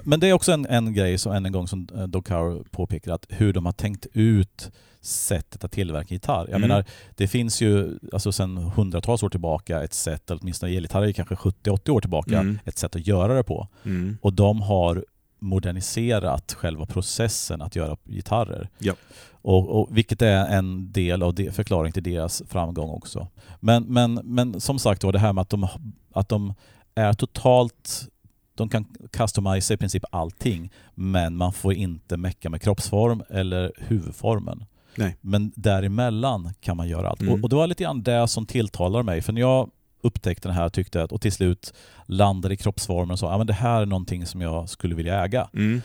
men 0.03 0.19
det 0.19 0.27
är 0.29 0.33
också 0.33 0.51
en, 0.51 0.65
en 0.65 0.93
grej 0.93 1.17
som 1.17 1.31
än 1.33 1.45
en 1.45 1.51
gång 1.51 1.67
som 1.67 1.87
eh, 1.95 2.03
Doug 2.03 2.25
Cower 2.25 2.63
påpekar 2.71 3.11
att 3.13 3.25
hur 3.29 3.53
de 3.53 3.65
har 3.65 3.73
tänkt 3.73 4.07
ut 4.13 4.71
sättet 5.01 5.63
att 5.63 5.71
tillverka 5.71 6.13
gitarr. 6.13 6.45
Jag 6.49 6.49
Mm. 6.49 6.61
menar, 6.61 6.85
det 7.15 7.27
finns 7.27 7.61
ju 7.61 7.99
alltså 8.13 8.31
sedan 8.31 8.57
hundratals 8.57 9.23
år 9.23 9.29
tillbaka 9.29 9.83
ett 9.83 9.93
sätt, 9.93 10.31
eller 10.31 10.41
åtminstone 10.41 10.71
elgitarrer 10.75 11.11
kanske 11.11 11.35
70-80 11.35 11.89
år 11.89 12.01
tillbaka, 12.01 12.39
Mm. 12.39 12.59
ett 12.65 12.77
sätt 12.77 12.95
att 12.95 13.07
göra 13.07 13.33
det 13.33 13.43
på. 13.43 13.67
Mm. 13.85 14.17
Och 14.21 14.33
de 14.33 14.61
har 14.61 15.05
moderniserat 15.43 16.53
själva 16.53 16.85
processen 16.85 17.61
att 17.61 17.75
göra 17.75 17.97
gitarrer. 18.05 18.69
Ja. 18.79 18.93
Och, 19.31 19.69
och, 19.69 19.97
vilket 19.97 20.21
är 20.21 20.45
en 20.45 20.91
del 20.91 21.23
av 21.23 21.33
det, 21.33 21.55
förklaring 21.55 21.91
till 21.91 22.03
deras 22.03 22.43
framgång 22.47 22.89
också. 22.89 23.27
Men, 23.59 23.83
men, 23.83 24.13
men 24.23 24.61
som 24.61 24.79
sagt 24.79 25.03
var, 25.03 25.11
det 25.11 25.19
här 25.19 25.33
med 25.33 25.41
att 25.41 25.49
de, 25.49 25.67
att 26.13 26.29
de 26.29 26.53
är 26.95 27.13
totalt 27.13 28.07
de 28.55 28.69
kan 28.69 28.85
customisa 29.11 29.73
i 29.73 29.77
princip 29.77 30.03
allting, 30.11 30.71
men 30.95 31.35
man 31.35 31.53
får 31.53 31.73
inte 31.73 32.17
mecka 32.17 32.49
med 32.49 32.61
kroppsform 32.61 33.23
eller 33.29 33.71
huvudformen. 33.77 34.65
Nej. 34.95 35.17
Men 35.21 35.51
däremellan 35.55 36.53
kan 36.61 36.77
man 36.77 36.87
göra 36.87 37.09
allt. 37.09 37.21
Mm. 37.21 37.33
Och, 37.33 37.43
och 37.43 37.49
det 37.49 37.55
var 37.55 37.67
lite 37.67 37.83
grann 37.83 38.03
det 38.03 38.27
som 38.27 38.45
tilltalar 38.45 39.03
mig. 39.03 39.21
För 39.21 39.33
när 39.33 39.41
jag 39.41 39.69
upptäckte 40.03 40.47
den 40.47 40.55
här 40.55 40.69
tyckte 40.69 40.97
jag 40.97 41.05
att, 41.05 41.11
och 41.11 41.21
till 41.21 41.31
slut 41.31 41.73
landade 42.05 42.53
i 42.53 42.57
kroppsformen 42.57 43.11
och 43.11 43.19
sa 43.19 43.33
att 43.33 43.47
det 43.47 43.53
här 43.53 43.81
är 43.81 43.85
någonting 43.85 44.25
som 44.25 44.41
jag 44.41 44.69
skulle 44.69 44.95
vilja 44.95 45.23
äga. 45.23 45.49
Mm. 45.53 45.81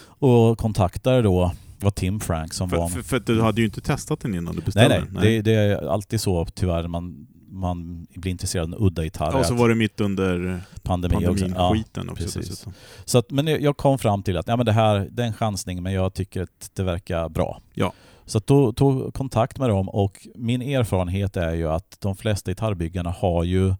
Och 0.00 0.58
kontaktade 0.58 1.22
då 1.22 1.52
var 1.80 1.90
Tim 1.90 2.20
Frank 2.20 2.54
som 2.54 2.70
För, 2.70 2.76
var... 2.76 2.88
för, 2.88 3.02
för 3.02 3.20
du 3.20 3.42
hade 3.42 3.60
ju 3.60 3.66
inte 3.66 3.80
testat 3.80 4.20
den 4.20 4.34
innan 4.34 4.54
du 4.54 4.58
nej, 4.58 4.64
beställde 4.64 4.98
nej. 4.98 5.08
den. 5.10 5.22
Det, 5.22 5.42
det 5.42 5.54
är 5.54 5.92
alltid 5.92 6.20
så 6.20 6.46
tyvärr 6.46 6.88
man, 6.88 7.26
man 7.50 8.06
blir 8.14 8.32
intresserad 8.32 8.74
av 8.74 8.82
udda 8.82 9.04
gitarrer. 9.04 9.38
Och 9.38 9.46
så 9.46 9.54
var 9.54 9.68
det 9.68 9.74
mitt 9.74 10.00
under 10.00 10.60
pandemi 10.82 11.26
också. 11.26 11.46
Ja, 11.46 11.76
också 11.96 12.14
precis. 12.14 12.34
dessutom. 12.34 12.72
så 13.04 13.18
att, 13.18 13.30
men 13.30 13.46
jag 13.46 13.76
kom 13.76 13.98
fram 13.98 14.22
till 14.22 14.36
att 14.36 14.48
ja, 14.48 14.56
men 14.56 14.66
det 14.66 14.72
här 14.72 15.08
det 15.10 15.22
är 15.22 15.26
en 15.26 15.32
chansning 15.32 15.82
men 15.82 15.92
jag 15.92 16.14
tycker 16.14 16.42
att 16.42 16.70
det 16.74 16.82
verkar 16.82 17.28
bra. 17.28 17.60
Ja. 17.74 17.92
Så 18.28 18.40
då 18.44 18.72
tog 18.72 19.14
kontakt 19.14 19.58
med 19.58 19.68
dem 19.68 19.88
och 19.88 20.28
min 20.34 20.62
erfarenhet 20.62 21.36
är 21.36 21.54
ju 21.54 21.68
att 21.68 21.96
de 22.00 22.16
flesta 22.16 22.50
gitarrbyggarna 22.50 23.10
har 23.10 23.44
ju 23.44 23.74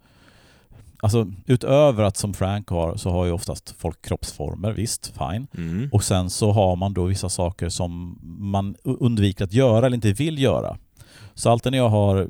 alltså 1.03 1.27
utöver 1.47 2.03
att 2.03 2.17
som 2.17 2.35
Frank 2.35 2.69
har 2.69 2.97
så 2.97 3.11
har 3.11 3.25
ju 3.25 3.33
oftast 3.33 3.75
folk 3.79 4.03
kroppsformer, 4.03 4.73
visst, 4.73 5.07
fine. 5.07 5.47
Mm. 5.57 5.89
Och 5.93 6.05
sen 6.05 6.31
så 6.31 6.53
har 6.53 6.77
man 6.77 6.95
då 6.95 7.05
vissa 7.05 7.29
saker 7.29 7.69
som 7.69 8.19
man 8.23 8.77
undviker 8.83 9.45
att 9.45 9.53
göra 9.53 9.87
eller 9.87 9.95
inte 9.95 10.13
vill 10.13 10.39
göra. 10.39 10.77
Så 11.35 11.51
alltid 11.51 11.73
när 11.73 11.79
jag 11.79 11.89
har 11.89 12.29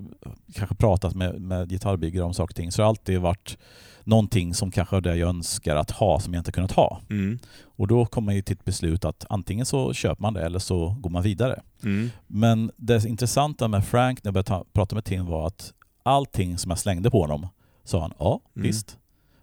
kanske 0.55 0.75
pratat 0.75 1.15
med, 1.15 1.41
med 1.41 1.69
gitarrbyggare 1.69 2.25
om 2.25 2.35
saker 2.35 2.53
och 2.53 2.57
ting 2.57 2.73
så 2.73 2.83
har 2.83 2.85
det 2.85 2.89
alltid 2.89 3.21
varit 3.21 3.59
någonting 4.05 4.55
som 4.55 4.71
kanske 4.71 4.97
är 4.97 5.01
det 5.01 5.17
jag 5.17 5.29
önskar 5.29 5.77
att 5.77 5.91
ha 5.91 6.21
som 6.21 6.35
jag 6.35 6.41
inte 6.41 6.53
kunnat 6.53 6.73
ha. 6.73 7.01
Mm. 7.11 7.39
Och 7.79 7.87
då 7.87 8.07
kommer 8.07 8.27
man 8.27 8.35
ju 8.35 8.43
till 8.43 8.57
ett 8.57 8.65
beslut 8.65 9.05
att 9.05 9.25
antingen 9.29 9.67
så 9.67 9.93
köper 9.93 10.23
man 10.23 10.35
det 10.35 10.43
eller 10.43 10.59
så 10.59 10.97
går 11.01 11.11
man 11.11 11.23
vidare. 11.23 11.63
Mm. 11.85 12.11
Men 12.27 12.71
det 12.77 13.05
intressanta 13.05 13.69
med 13.69 13.85
Frank 13.87 14.25
när 14.25 14.29
jag 14.29 14.35
började 14.35 14.49
ta, 14.49 14.65
prata 14.73 14.95
med 14.95 15.05
Tim 15.05 15.27
var 15.27 15.47
att 15.47 15.73
allting 16.03 16.59
som 16.59 16.71
jag 16.71 16.79
slängde 16.79 17.11
på 17.11 17.21
honom 17.21 17.47
sa 17.85 18.01
han 18.01 18.13
ja, 18.19 18.41
Mm. 18.57 18.67
visst. 18.67 18.99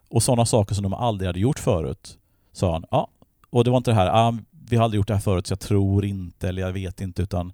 Och 0.09 0.23
sådana 0.23 0.45
saker 0.45 0.75
som 0.75 0.83
de 0.83 0.93
aldrig 0.93 1.27
hade 1.27 1.39
gjort 1.39 1.59
förut 1.59 2.17
sa 2.53 2.71
han 2.71 2.85
ja. 2.91 3.07
Och 3.49 3.63
det 3.63 3.69
var 3.69 3.77
inte 3.77 3.91
det 3.91 3.95
här, 3.95 4.07
ah, 4.13 4.37
vi 4.69 4.75
har 4.75 4.83
aldrig 4.83 4.97
gjort 4.99 5.07
det 5.07 5.13
här 5.13 5.21
förut 5.21 5.47
så 5.47 5.51
jag 5.51 5.59
tror 5.59 6.05
inte 6.05 6.49
eller 6.49 6.61
jag 6.61 6.73
vet 6.73 7.01
inte 7.01 7.21
utan 7.21 7.53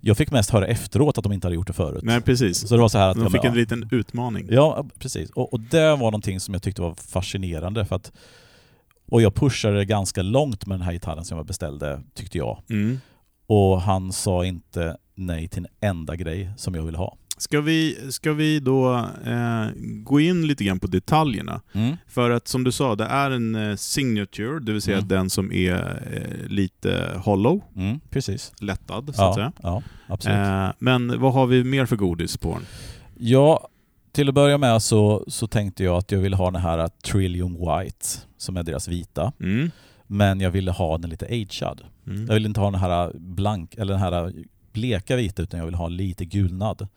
jag 0.00 0.16
fick 0.16 0.30
mest 0.30 0.50
höra 0.50 0.66
efteråt 0.66 1.18
att 1.18 1.24
de 1.24 1.32
inte 1.32 1.46
hade 1.46 1.54
gjort 1.54 1.66
det 1.66 1.72
förut. 1.72 2.02
Nej, 2.04 2.20
precis. 2.20 2.68
Så 2.68 2.74
det 2.74 2.80
var 2.80 2.88
så 2.88 2.98
här 2.98 3.08
att 3.08 3.16
De 3.16 3.22
ja, 3.22 3.30
fick 3.30 3.42
men, 3.42 3.52
en 3.52 3.58
liten 3.58 3.88
utmaning. 3.90 4.46
Ja, 4.50 4.86
precis. 4.98 5.30
Och, 5.30 5.52
och 5.52 5.60
det 5.60 5.90
var 5.90 5.98
någonting 5.98 6.40
som 6.40 6.54
jag 6.54 6.62
tyckte 6.62 6.82
var 6.82 6.94
fascinerande 6.94 7.84
för 7.84 7.96
att 7.96 8.12
och 9.08 9.22
jag 9.22 9.34
pushade 9.34 9.84
ganska 9.84 10.22
långt 10.22 10.66
med 10.66 10.78
den 10.78 10.84
här 10.84 10.92
gitarren 10.92 11.24
som 11.24 11.36
jag 11.36 11.46
beställde, 11.46 12.02
tyckte 12.14 12.38
jag. 12.38 12.62
Mm. 12.70 12.98
Och 13.46 13.80
han 13.82 14.12
sa 14.12 14.44
inte 14.44 14.96
nej 15.14 15.48
till 15.48 15.66
en 15.80 15.88
enda 15.90 16.16
grej 16.16 16.50
som 16.56 16.74
jag 16.74 16.82
ville 16.82 16.98
ha. 16.98 17.16
Ska, 17.38 17.60
vi, 17.60 17.98
ska 18.12 18.32
vi 18.32 18.60
då 18.60 18.94
eh, 19.26 19.66
gå 20.02 20.20
in 20.20 20.46
lite 20.46 20.64
grann 20.64 20.80
på 20.80 20.86
detaljerna? 20.86 21.60
För 22.06 22.30
att 22.30 22.48
som 22.48 22.64
du 22.64 22.72
sa, 22.72 22.94
det 22.94 23.04
är 23.04 23.30
en 23.30 23.54
eh, 23.54 23.76
signature, 23.76 24.60
det 24.60 24.72
vill 24.72 24.82
säga 24.82 24.96
Mm. 24.96 25.08
den 25.08 25.30
som 25.30 25.52
är 25.52 26.02
eh, 26.12 26.48
lite 26.48 27.12
hollow, 27.24 27.60
Mm, 27.76 28.00
precis. 28.10 28.52
lättad 28.60 29.04
så 29.04 29.10
att 29.10 29.16
Ja, 29.28 29.34
säga. 29.34 29.52
ja, 29.62 29.82
absolut. 30.08 30.38
Eh, 30.38 30.68
men 30.78 31.20
vad 31.20 31.32
har 31.32 31.46
vi 31.46 31.64
mer 31.64 31.86
för 31.86 31.96
godis 31.96 32.36
på 32.36 32.52
den? 32.54 32.62
Ja, 33.18 33.68
till 34.12 34.28
att 34.28 34.34
börja 34.34 34.58
med 34.58 34.82
så, 34.82 35.24
så 35.28 35.46
tänkte 35.46 35.84
jag 35.84 35.96
att 35.96 36.12
jag 36.12 36.18
ville 36.18 36.36
ha 36.36 36.50
den 36.50 36.62
här 36.62 36.88
Trillium 36.88 37.52
White, 37.54 38.06
som 38.36 38.56
är 38.56 38.62
deras 38.62 38.88
vita. 38.88 39.32
Mm. 39.40 39.70
Men 40.06 40.40
jag 40.40 40.50
ville 40.50 40.70
ha 40.70 40.98
den 40.98 41.10
lite 41.10 41.26
agead. 41.26 41.80
Mm. 42.06 42.26
Jag 42.26 42.34
vill 42.34 42.46
inte 42.46 42.60
ha 42.60 42.70
den 42.70 42.80
här 42.80 43.12
blank, 43.14 43.74
eller 43.74 43.92
den 43.92 44.02
här 44.02 44.32
bleka 44.72 45.16
vita, 45.16 45.42
utan 45.42 45.58
jag 45.58 45.64
vill 45.66 45.74
ha 45.74 45.88
lite 45.88 46.24
gulnad. 46.24 46.88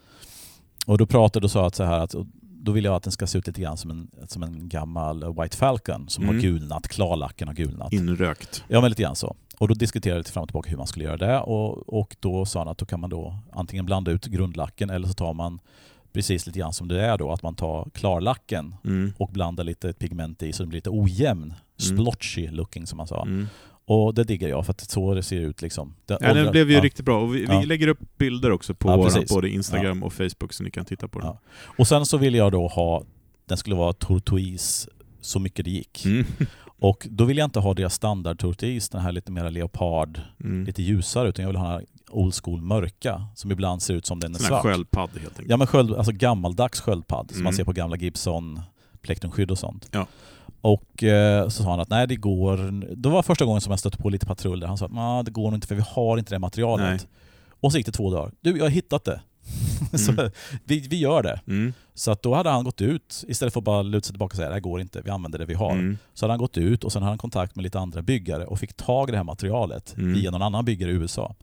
Och 0.85 0.97
då 0.97 1.05
pratade 1.05 1.43
och 1.45 1.51
sa 1.51 1.67
att 1.67 1.75
så 1.75 1.83
här 1.83 1.99
att 1.99 2.15
då 2.63 2.71
vill 2.71 2.83
jag 2.85 2.95
att 2.95 3.03
den 3.03 3.11
ska 3.11 3.27
se 3.27 3.37
ut 3.37 3.47
lite 3.47 3.61
grann 3.61 3.77
som 3.77 3.91
en, 3.91 4.11
som 4.27 4.43
en 4.43 4.69
gammal 4.69 5.41
White 5.41 5.57
Falcon 5.57 6.09
som 6.09 6.23
Mm. 6.23 6.35
har 6.35 6.41
gulnat, 6.41 6.87
klarlacken 6.87 7.47
har 7.47 7.55
gulnat. 7.55 7.93
Inrökt. 7.93 8.63
Ja, 8.67 8.81
men 8.81 8.89
lite 8.89 9.01
grann 9.01 9.15
så. 9.15 9.35
Och 9.57 9.67
då 9.67 9.73
diskuterade 9.73 10.15
vi 10.17 10.19
lite 10.19 10.31
fram 10.31 10.41
och 10.43 10.47
tillbaka 10.49 10.69
hur 10.69 10.77
man 10.77 10.87
skulle 10.87 11.05
göra 11.05 11.17
det 11.17 11.39
och, 11.39 11.99
och 11.99 12.15
då 12.19 12.45
sa 12.45 12.59
han 12.59 12.67
att 12.67 12.77
då 12.77 12.85
kan 12.85 12.99
man 12.99 13.09
då 13.09 13.35
antingen 13.51 13.85
blanda 13.85 14.11
ut 14.11 14.25
grundlacken 14.25 14.89
eller 14.89 15.07
så 15.07 15.13
tar 15.13 15.33
man 15.33 15.59
precis 16.13 16.45
lite 16.45 16.59
grann 16.59 16.73
som 16.73 16.87
det 16.87 17.01
är 17.05 17.17
då, 17.17 17.31
att 17.31 17.43
man 17.43 17.55
tar 17.55 17.89
klarlacken 17.93 18.75
Mm. 18.85 19.13
och 19.17 19.29
blandar 19.31 19.63
lite 19.63 19.93
pigment 19.93 20.43
i 20.43 20.53
så 20.53 20.63
den 20.63 20.69
blir 20.69 20.77
lite 20.77 20.89
ojämn, 20.89 21.53
splotchy 21.77 22.47
looking 22.47 22.87
som 22.87 22.97
man 22.97 23.07
sa. 23.07 23.21
Mm. 23.21 23.47
Och 23.85 24.13
det 24.13 24.23
diggar 24.23 24.49
jag 24.49 24.65
för 24.65 24.71
att 24.71 24.81
så 24.81 25.13
det 25.13 25.23
ser 25.23 25.39
ut 25.41 25.61
liksom. 25.61 25.93
Det 26.05 26.17
Ja, 26.21 26.33
den 26.33 26.51
blev 26.51 26.69
ju 26.69 26.75
ja. 26.75 26.81
riktigt 26.83 27.05
bra. 27.05 27.21
Och 27.21 27.35
vi, 27.35 27.43
Ja. 27.45 27.59
vi 27.59 27.65
lägger 27.65 27.87
upp 27.87 27.99
bilder 28.17 28.51
också 28.51 28.73
på 28.75 28.89
Ja, 28.89 28.97
våra, 28.97 29.09
precis. 29.09 29.29
både 29.33 29.49
Instagram 29.49 30.03
och 30.03 30.13
Facebook 30.13 30.53
så 30.53 30.63
ni 30.63 30.71
kan 30.71 30.85
titta 30.85 31.07
på 31.07 31.19
den. 31.19 31.33
Och 31.77 31.87
sen 31.87 32.05
så 32.05 32.17
ville 32.17 32.37
jag 32.37 32.51
då 32.51 32.67
ha, 32.67 33.03
den 33.45 33.57
skulle 33.57 33.75
vara 33.75 33.93
turquoise 33.93 34.89
så 35.21 35.39
mycket 35.39 35.65
det 35.65 35.71
gick. 35.71 36.05
Mm. 36.05 36.25
Och 36.79 37.07
då 37.09 37.25
vill 37.25 37.37
jag 37.37 37.45
inte 37.47 37.59
ha 37.59 37.73
deras 37.73 37.93
standard 37.93 38.39
turquoise, 38.39 38.89
den 38.91 39.01
här 39.01 39.11
lite 39.11 39.31
mer 39.31 39.49
leopard, 39.51 40.21
Mm. 40.43 40.63
lite 40.65 40.81
ljusare, 40.81 41.29
utan 41.29 41.43
jag 41.43 41.49
vill 41.49 41.57
ha 41.57 41.65
den 41.67 41.73
här 41.73 41.85
old 42.11 42.33
school 42.43 42.61
mörka 42.61 43.25
som 43.35 43.51
ibland 43.51 43.81
ser 43.81 43.93
ut 43.93 44.05
som 44.05 44.19
den 44.19 44.35
är 44.35 44.39
Sån 44.39 44.47
svart. 44.47 44.61
sköldpadd 44.63 45.09
helt 45.13 45.25
enkelt. 45.33 45.49
Ja 45.49 45.57
men 45.57 45.67
sköld, 45.67 45.93
alltså 45.95 46.11
gammaldags 46.11 46.81
sköldpadd 46.81 47.25
som 47.29 47.35
Mm. 47.35 47.43
man 47.43 47.53
ser 47.53 47.63
på 47.63 47.71
gamla 47.73 47.95
Gibson 47.97 48.61
plektrumskydd 49.01 49.51
och 49.51 49.57
sånt. 49.59 49.89
Ja. 49.91 50.07
Och 50.61 51.03
eh, 51.03 51.43
så 51.47 51.63
sa 51.63 51.69
han 51.69 51.79
att 51.79 51.89
nej 51.89 52.07
det 52.07 52.15
går, 52.15 52.57
det 52.95 53.09
var 53.09 53.23
första 53.23 53.45
gången 53.45 53.61
som 53.61 53.71
jag 53.71 53.79
stötte 53.79 53.97
på 53.97 54.09
lite 54.09 54.25
patrull 54.25 54.59
där 54.59 54.67
han 54.67 54.77
sa 54.77 54.85
att 54.85 54.93
nah, 54.93 55.23
det 55.23 55.31
går 55.31 55.43
nog 55.43 55.53
inte 55.53 55.67
för 55.67 55.75
vi 55.75 55.83
har 55.87 56.17
inte 56.17 56.35
det 56.35 56.39
materialet. 56.39 56.85
Nej. 56.89 56.99
Och 57.59 57.71
så 57.71 57.77
gick 57.77 57.85
det 57.85 57.91
två 57.91 58.11
dagar. 58.11 58.31
Du, 58.41 58.57
jag 58.57 58.65
har 58.65 58.69
hittat 58.69 59.03
det. 59.03 59.21
så 59.97 60.11
Mm. 60.11 60.31
vi, 60.63 60.79
vi 60.79 60.97
gör 60.99 61.23
det. 61.23 61.41
Mm. 61.47 61.73
Så 61.93 62.11
att 62.11 62.23
då 62.23 62.33
hade 62.35 62.49
han 62.49 62.63
gått 62.63 62.81
ut, 62.81 63.23
istället 63.27 63.53
för 63.53 63.59
att 63.59 63.63
bara 63.63 63.81
luta 63.81 64.05
sig 64.05 64.13
tillbaka 64.13 64.33
och 64.33 64.35
säga 64.35 64.47
det 64.47 64.53
här 64.53 64.59
går 64.59 64.81
inte, 64.81 65.01
vi 65.01 65.09
använder 65.09 65.39
det 65.39 65.45
vi 65.45 65.53
har. 65.53 65.71
Mm. 65.71 65.97
Så 66.13 66.25
hade 66.25 66.31
han 66.33 66.39
gått 66.39 66.57
ut 66.57 66.83
och 66.83 66.91
sen 66.91 67.01
hade 67.01 67.11
han 67.11 67.17
kontakt 67.17 67.55
med 67.55 67.63
lite 67.63 67.79
andra 67.79 68.01
byggare 68.01 68.45
och 68.45 68.59
fick 68.59 68.73
tag 68.73 69.09
i 69.09 69.11
det 69.11 69.17
här 69.17 69.23
materialet 69.23 69.93
Mm. 69.97 70.13
via 70.13 70.31
någon 70.31 70.41
annan 70.41 70.65
byggare 70.65 70.91
i 70.91 70.93
USA. 70.93 71.35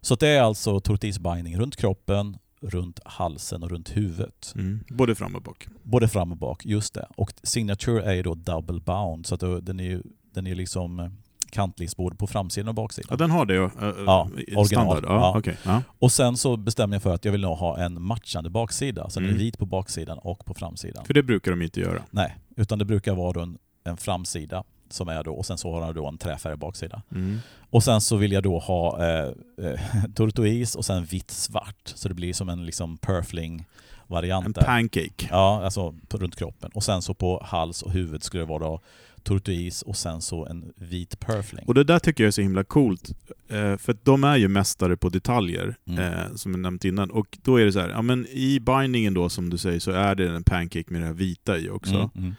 Så 0.00 0.14
det 0.14 0.28
är 0.28 0.42
alltså 0.42 0.80
tortoise 0.80 1.20
binding 1.20 1.56
runt 1.58 1.76
kroppen, 1.76 2.36
runt 2.62 3.00
halsen 3.04 3.62
och 3.62 3.70
runt 3.70 3.96
huvudet. 3.96 4.52
Mm. 4.54 4.80
Både 4.88 5.14
fram 5.14 5.36
och 5.36 5.42
bak. 5.42 5.66
Både 5.82 6.08
fram 6.08 6.30
och 6.32 6.36
bak, 6.38 6.66
just 6.66 6.94
det. 6.94 7.06
Och 7.16 7.32
signature 7.42 8.02
är 8.02 8.12
ju 8.14 8.22
då 8.22 8.34
double 8.34 8.80
bound, 8.80 9.26
så 9.26 9.34
att 9.34 9.40
den 9.66 9.80
är 9.80 9.84
ju 9.84 10.02
den 10.34 10.46
är 10.46 10.54
liksom 10.54 11.00
eh, 11.00 11.10
kantlist 11.50 11.96
både 11.96 12.16
på 12.16 12.26
framsidan 12.26 12.68
och 12.68 12.74
baksidan. 12.74 13.06
Ja, 13.10 13.16
den 13.16 13.30
har 13.30 13.46
det 13.46 13.54
ja. 13.54 13.70
Ja, 14.06 14.28
i 14.36 14.56
original. 14.56 14.66
Standard. 14.66 15.04
Ja, 15.04 15.14
Ja. 15.14 15.38
okej. 15.38 15.56
Ja. 15.64 15.82
Och 15.98 16.12
sen 16.12 16.36
så 16.36 16.56
bestämde 16.56 16.94
jag 16.96 17.02
för 17.02 17.14
att 17.14 17.24
jag 17.24 17.32
vill 17.32 17.40
nog 17.40 17.56
ha 17.58 17.78
en 17.78 18.02
matchande 18.02 18.50
baksida. 18.50 19.10
Så 19.10 19.20
den 19.20 19.28
är 19.28 19.32
Mm. 19.32 19.38
vit 19.44 19.58
på 19.58 19.66
baksidan 19.66 20.18
och 20.18 20.44
på 20.44 20.54
framsidan. 20.54 21.04
För 21.04 21.14
det 21.14 21.22
brukar 21.22 21.50
de 21.50 21.62
inte 21.62 21.80
göra. 21.80 22.02
Nej, 22.10 22.36
utan 22.56 22.78
det 22.78 22.84
brukar 22.84 23.14
vara 23.14 23.42
en, 23.42 23.58
en 23.84 23.96
framsida 23.96 24.64
som 24.92 25.08
är 25.08 25.24
då, 25.24 25.32
och 25.34 25.46
sen 25.46 25.58
så 25.58 25.72
har 25.72 25.80
den 25.86 25.94
då 25.94 26.06
en 26.08 26.18
träfärgad 26.18 26.58
baksida. 26.58 27.02
Mm. 27.14 27.38
Och 27.70 27.82
sen 27.84 28.00
så 28.00 28.16
vill 28.16 28.32
jag 28.32 28.42
då 28.42 28.58
ha 28.58 29.04
eh, 29.06 29.28
eh, 29.66 29.80
turquoise 30.14 30.78
och 30.78 30.84
sen 30.84 31.04
vitt 31.04 31.30
svart. 31.30 31.82
Så 31.94 32.08
det 32.08 32.14
blir 32.14 32.32
som 32.32 32.48
en 32.48 32.66
liksom 32.66 32.98
purfling-variant 32.98 34.46
En 34.46 34.52
där. 34.52 34.62
pancake. 34.62 35.28
Ja, 35.30 35.64
alltså 35.64 35.94
runt 36.10 36.36
kroppen. 36.36 36.70
Och 36.74 36.84
sen 36.84 37.02
så 37.02 37.14
på 37.14 37.42
hals 37.46 37.82
och 37.82 37.92
huvud 37.92 38.22
skulle 38.22 38.42
det 38.42 38.46
vara 38.48 38.58
då 38.64 38.80
turquoise 39.22 39.86
och 39.86 39.96
sen 39.96 40.20
så 40.20 40.46
en 40.46 40.72
vit 40.76 41.20
purfling. 41.20 41.64
Och 41.66 41.74
det 41.74 41.84
där 41.84 41.98
tycker 41.98 42.24
jag 42.24 42.28
är 42.28 42.32
så 42.32 42.40
himla 42.42 42.64
coolt. 42.64 43.10
Eh, 43.48 43.76
för 43.76 43.96
de 44.02 44.24
är 44.24 44.36
ju 44.36 44.48
mästare 44.48 44.96
på 44.96 45.08
detaljer, 45.08 45.76
Mm. 45.86 46.00
eh, 46.12 46.34
som 46.34 46.52
jag 46.52 46.60
nämnt 46.60 46.84
innan. 46.84 47.10
Och 47.10 47.38
då 47.42 47.56
är 47.60 47.64
det 47.64 47.72
så 47.72 47.80
här, 47.80 47.88
ja 47.88 48.02
men 48.02 48.26
i 48.26 48.60
bindingen 48.60 49.14
då 49.14 49.28
som 49.28 49.50
du 49.50 49.58
säger 49.58 49.80
så 49.80 49.90
är 49.90 50.14
det 50.14 50.28
en 50.28 50.44
pancake 50.44 50.84
med 50.92 51.00
det 51.02 51.06
här 51.06 51.14
vita 51.14 51.58
i 51.58 51.70
också. 51.70 51.94
Mm, 51.94 52.10
mm. 52.16 52.34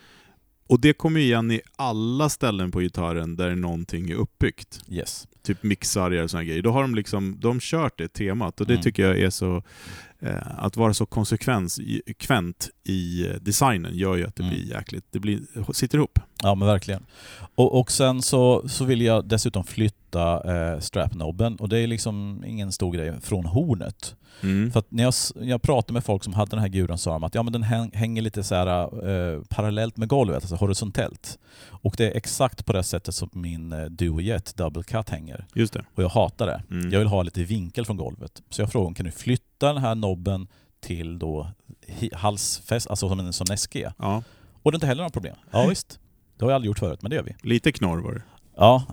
Och 0.71 0.79
det 0.79 0.93
kommer 0.93 1.19
igen 1.19 1.51
i 1.51 1.61
alla 1.75 2.29
ställen 2.29 2.71
på 2.71 2.79
gitarren 2.79 3.35
där 3.35 3.55
någonting 3.55 4.09
är 4.09 4.15
uppbyggt. 4.15 4.79
Yes. 4.89 5.27
Typ 5.43 5.63
mixargar 5.63 6.23
och 6.23 6.31
såna 6.31 6.43
grejer. 6.43 6.61
Då 6.61 6.71
har 6.71 6.81
de 6.81 6.95
liksom, 6.95 7.37
de 7.39 7.59
kört 7.61 7.97
det 7.97 8.07
temat 8.07 8.61
och 8.61 8.67
det 8.67 8.73
Mm. 8.73 8.83
tycker 8.83 9.03
jag 9.07 9.19
är 9.19 9.29
så... 9.29 9.63
Eh, 10.19 10.37
att 10.57 10.77
vara 10.77 10.93
så 10.93 11.05
konsekvent 11.05 12.69
i 12.83 13.27
eh, 13.27 13.33
designen 13.41 13.97
gör 13.97 14.15
ju 14.15 14.27
att 14.27 14.35
det 14.35 14.43
Mm. 14.43 14.55
blir 14.55 14.69
jäkligt... 14.69 15.05
Det 15.11 15.19
blir, 15.19 15.39
sitter 15.73 15.97
ihop. 15.97 16.19
Ja 16.43 16.55
men 16.55 16.67
verkligen. 16.67 17.05
Och, 17.55 17.79
och 17.79 17.91
sen 17.91 18.21
så, 18.21 18.69
så 18.69 18.85
vill 18.85 19.01
jag 19.01 19.27
dessutom 19.27 19.63
flytta 19.63 20.53
eh, 20.73 20.79
strapnobben 20.79 21.55
och 21.55 21.69
det 21.69 21.79
är 21.79 21.87
liksom 21.87 22.43
ingen 22.47 22.71
stor 22.71 22.93
grej 22.93 23.21
från 23.21 23.45
hornet. 23.45 24.15
Mm. 24.43 24.71
För 24.71 24.79
att 24.79 24.91
när 24.91 25.03
jag, 25.03 25.13
jag 25.41 25.61
pratade 25.61 25.93
med 25.93 26.03
folk 26.03 26.23
som 26.23 26.33
hade 26.33 26.49
den 26.49 26.59
här 26.59 26.67
guren 26.67 26.97
sa 26.97 27.11
de 27.11 27.23
att 27.23 27.35
ja, 27.35 27.43
men 27.43 27.53
den 27.53 27.63
häng, 27.63 27.91
hänger 27.93 28.21
lite 28.21 28.43
så 28.43 28.55
här, 28.55 28.67
eh, 29.09 29.41
parallellt 29.49 29.97
med 29.97 30.07
golvet, 30.07 30.35
alltså 30.35 30.55
horisontellt. 30.55 31.39
Och 31.63 31.95
det 31.97 32.11
är 32.11 32.17
exakt 32.17 32.65
på 32.65 32.73
det 32.73 32.83
sättet 32.83 33.15
som 33.15 33.29
min 33.33 33.71
eh, 33.73 33.85
Duojet 33.85 34.57
Double 34.57 34.83
Cut 34.83 35.09
hänger. 35.09 35.45
Just 35.53 35.73
det. 35.73 35.85
Och 35.95 36.03
jag 36.03 36.09
hatar 36.09 36.47
det. 36.47 36.63
Mm. 36.71 36.91
Jag 36.91 36.99
vill 36.99 37.07
ha 37.07 37.23
lite 37.23 37.43
vinkel 37.43 37.85
från 37.85 37.97
golvet. 37.97 38.41
Så 38.49 38.61
jag 38.61 38.71
frågade 38.71 38.95
kan 38.95 39.05
du 39.05 39.11
flytta 39.11 39.73
den 39.73 39.77
här 39.77 39.95
nobben 39.95 40.47
till 40.81 41.19
då 41.19 41.47
halsfäst, 42.13 42.87
alltså 42.89 43.09
som 43.09 43.19
en 43.19 43.33
sån 43.33 43.57
SG. 43.57 43.87
Ja, 43.97 44.23
Och 44.63 44.71
det 44.71 44.75
är 44.75 44.77
inte 44.77 44.87
heller 44.87 45.01
några 45.01 45.09
problem. 45.09 45.35
Ja 45.51 45.67
visst. 45.67 45.99
Det 46.37 46.45
har 46.45 46.51
jag 46.51 46.55
aldrig 46.55 46.67
gjort 46.67 46.79
förut, 46.79 47.01
men 47.01 47.09
det 47.09 47.15
gör 47.15 47.23
vi. 47.23 47.35
lite 47.41 47.71
knorr 47.71 48.01
var 48.01 48.13
det. 48.13 48.21
Ja, 48.57 48.83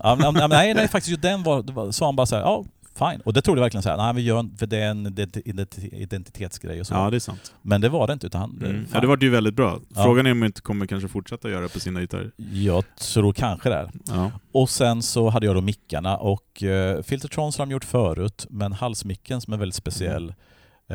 nej, 0.49 0.73
nej 0.73 0.87
faktiskt 0.87 1.09
just 1.09 1.21
den 1.21 1.43
var, 1.43 1.91
sa 1.91 2.05
han 2.05 2.15
bara 2.15 2.25
så 2.25 2.35
här, 2.35 2.41
ja 2.43 2.65
fine. 2.99 3.21
Och 3.25 3.33
det 3.33 3.41
trodde 3.41 3.59
jag 3.59 3.63
verkligen 3.65 3.83
så 3.83 3.89
här, 3.89 3.97
nej 3.97 4.13
vi 4.15 4.21
gör 4.21 4.39
en- 4.39 4.57
för 4.57 4.65
det 4.67 4.77
är 4.77 4.89
en 4.89 5.07
identi- 5.07 5.43
identi- 5.45 5.93
identitetsgrej 5.95 6.79
och 6.79 6.87
så. 6.87 6.93
Ja, 6.93 7.09
det 7.09 7.17
är 7.17 7.19
sant. 7.19 7.53
Men 7.61 7.81
det 7.81 7.89
var 7.89 8.07
det 8.07 8.13
inte, 8.13 8.27
utan 8.27 8.41
han... 8.41 8.61
Mm. 8.65 8.85
Ja, 8.93 8.99
det 8.99 9.07
var 9.07 9.17
ju 9.21 9.29
väldigt 9.29 9.53
bra. 9.53 9.79
Frågan 9.95 10.25
är 10.25 10.31
om 10.31 10.39
man 10.39 10.45
inte 10.45 10.61
kommer 10.61 10.85
kanske 10.85 11.07
fortsätta 11.09 11.49
göra 11.49 11.69
på 11.69 11.79
sina 11.79 11.99
gitarrer. 12.01 12.31
Jag 12.53 12.83
tror 12.95 13.33
kanske 13.33 13.69
det. 13.69 13.91
Ja. 14.07 14.31
Och 14.51 14.69
sen 14.69 15.01
så 15.01 15.29
hade 15.29 15.45
jag 15.45 15.55
då 15.55 15.61
mickarna 15.61 16.17
och 16.17 16.63
uh, 16.63 17.01
Filtertrons 17.01 17.57
har 17.57 17.65
de 17.65 17.71
gjort 17.71 17.85
förut, 17.85 18.47
men 18.49 18.73
halsmicken 18.73 19.41
som 19.41 19.53
är 19.53 19.57
väldigt 19.57 19.75
speciell 19.75 20.29
eh, 20.29 20.35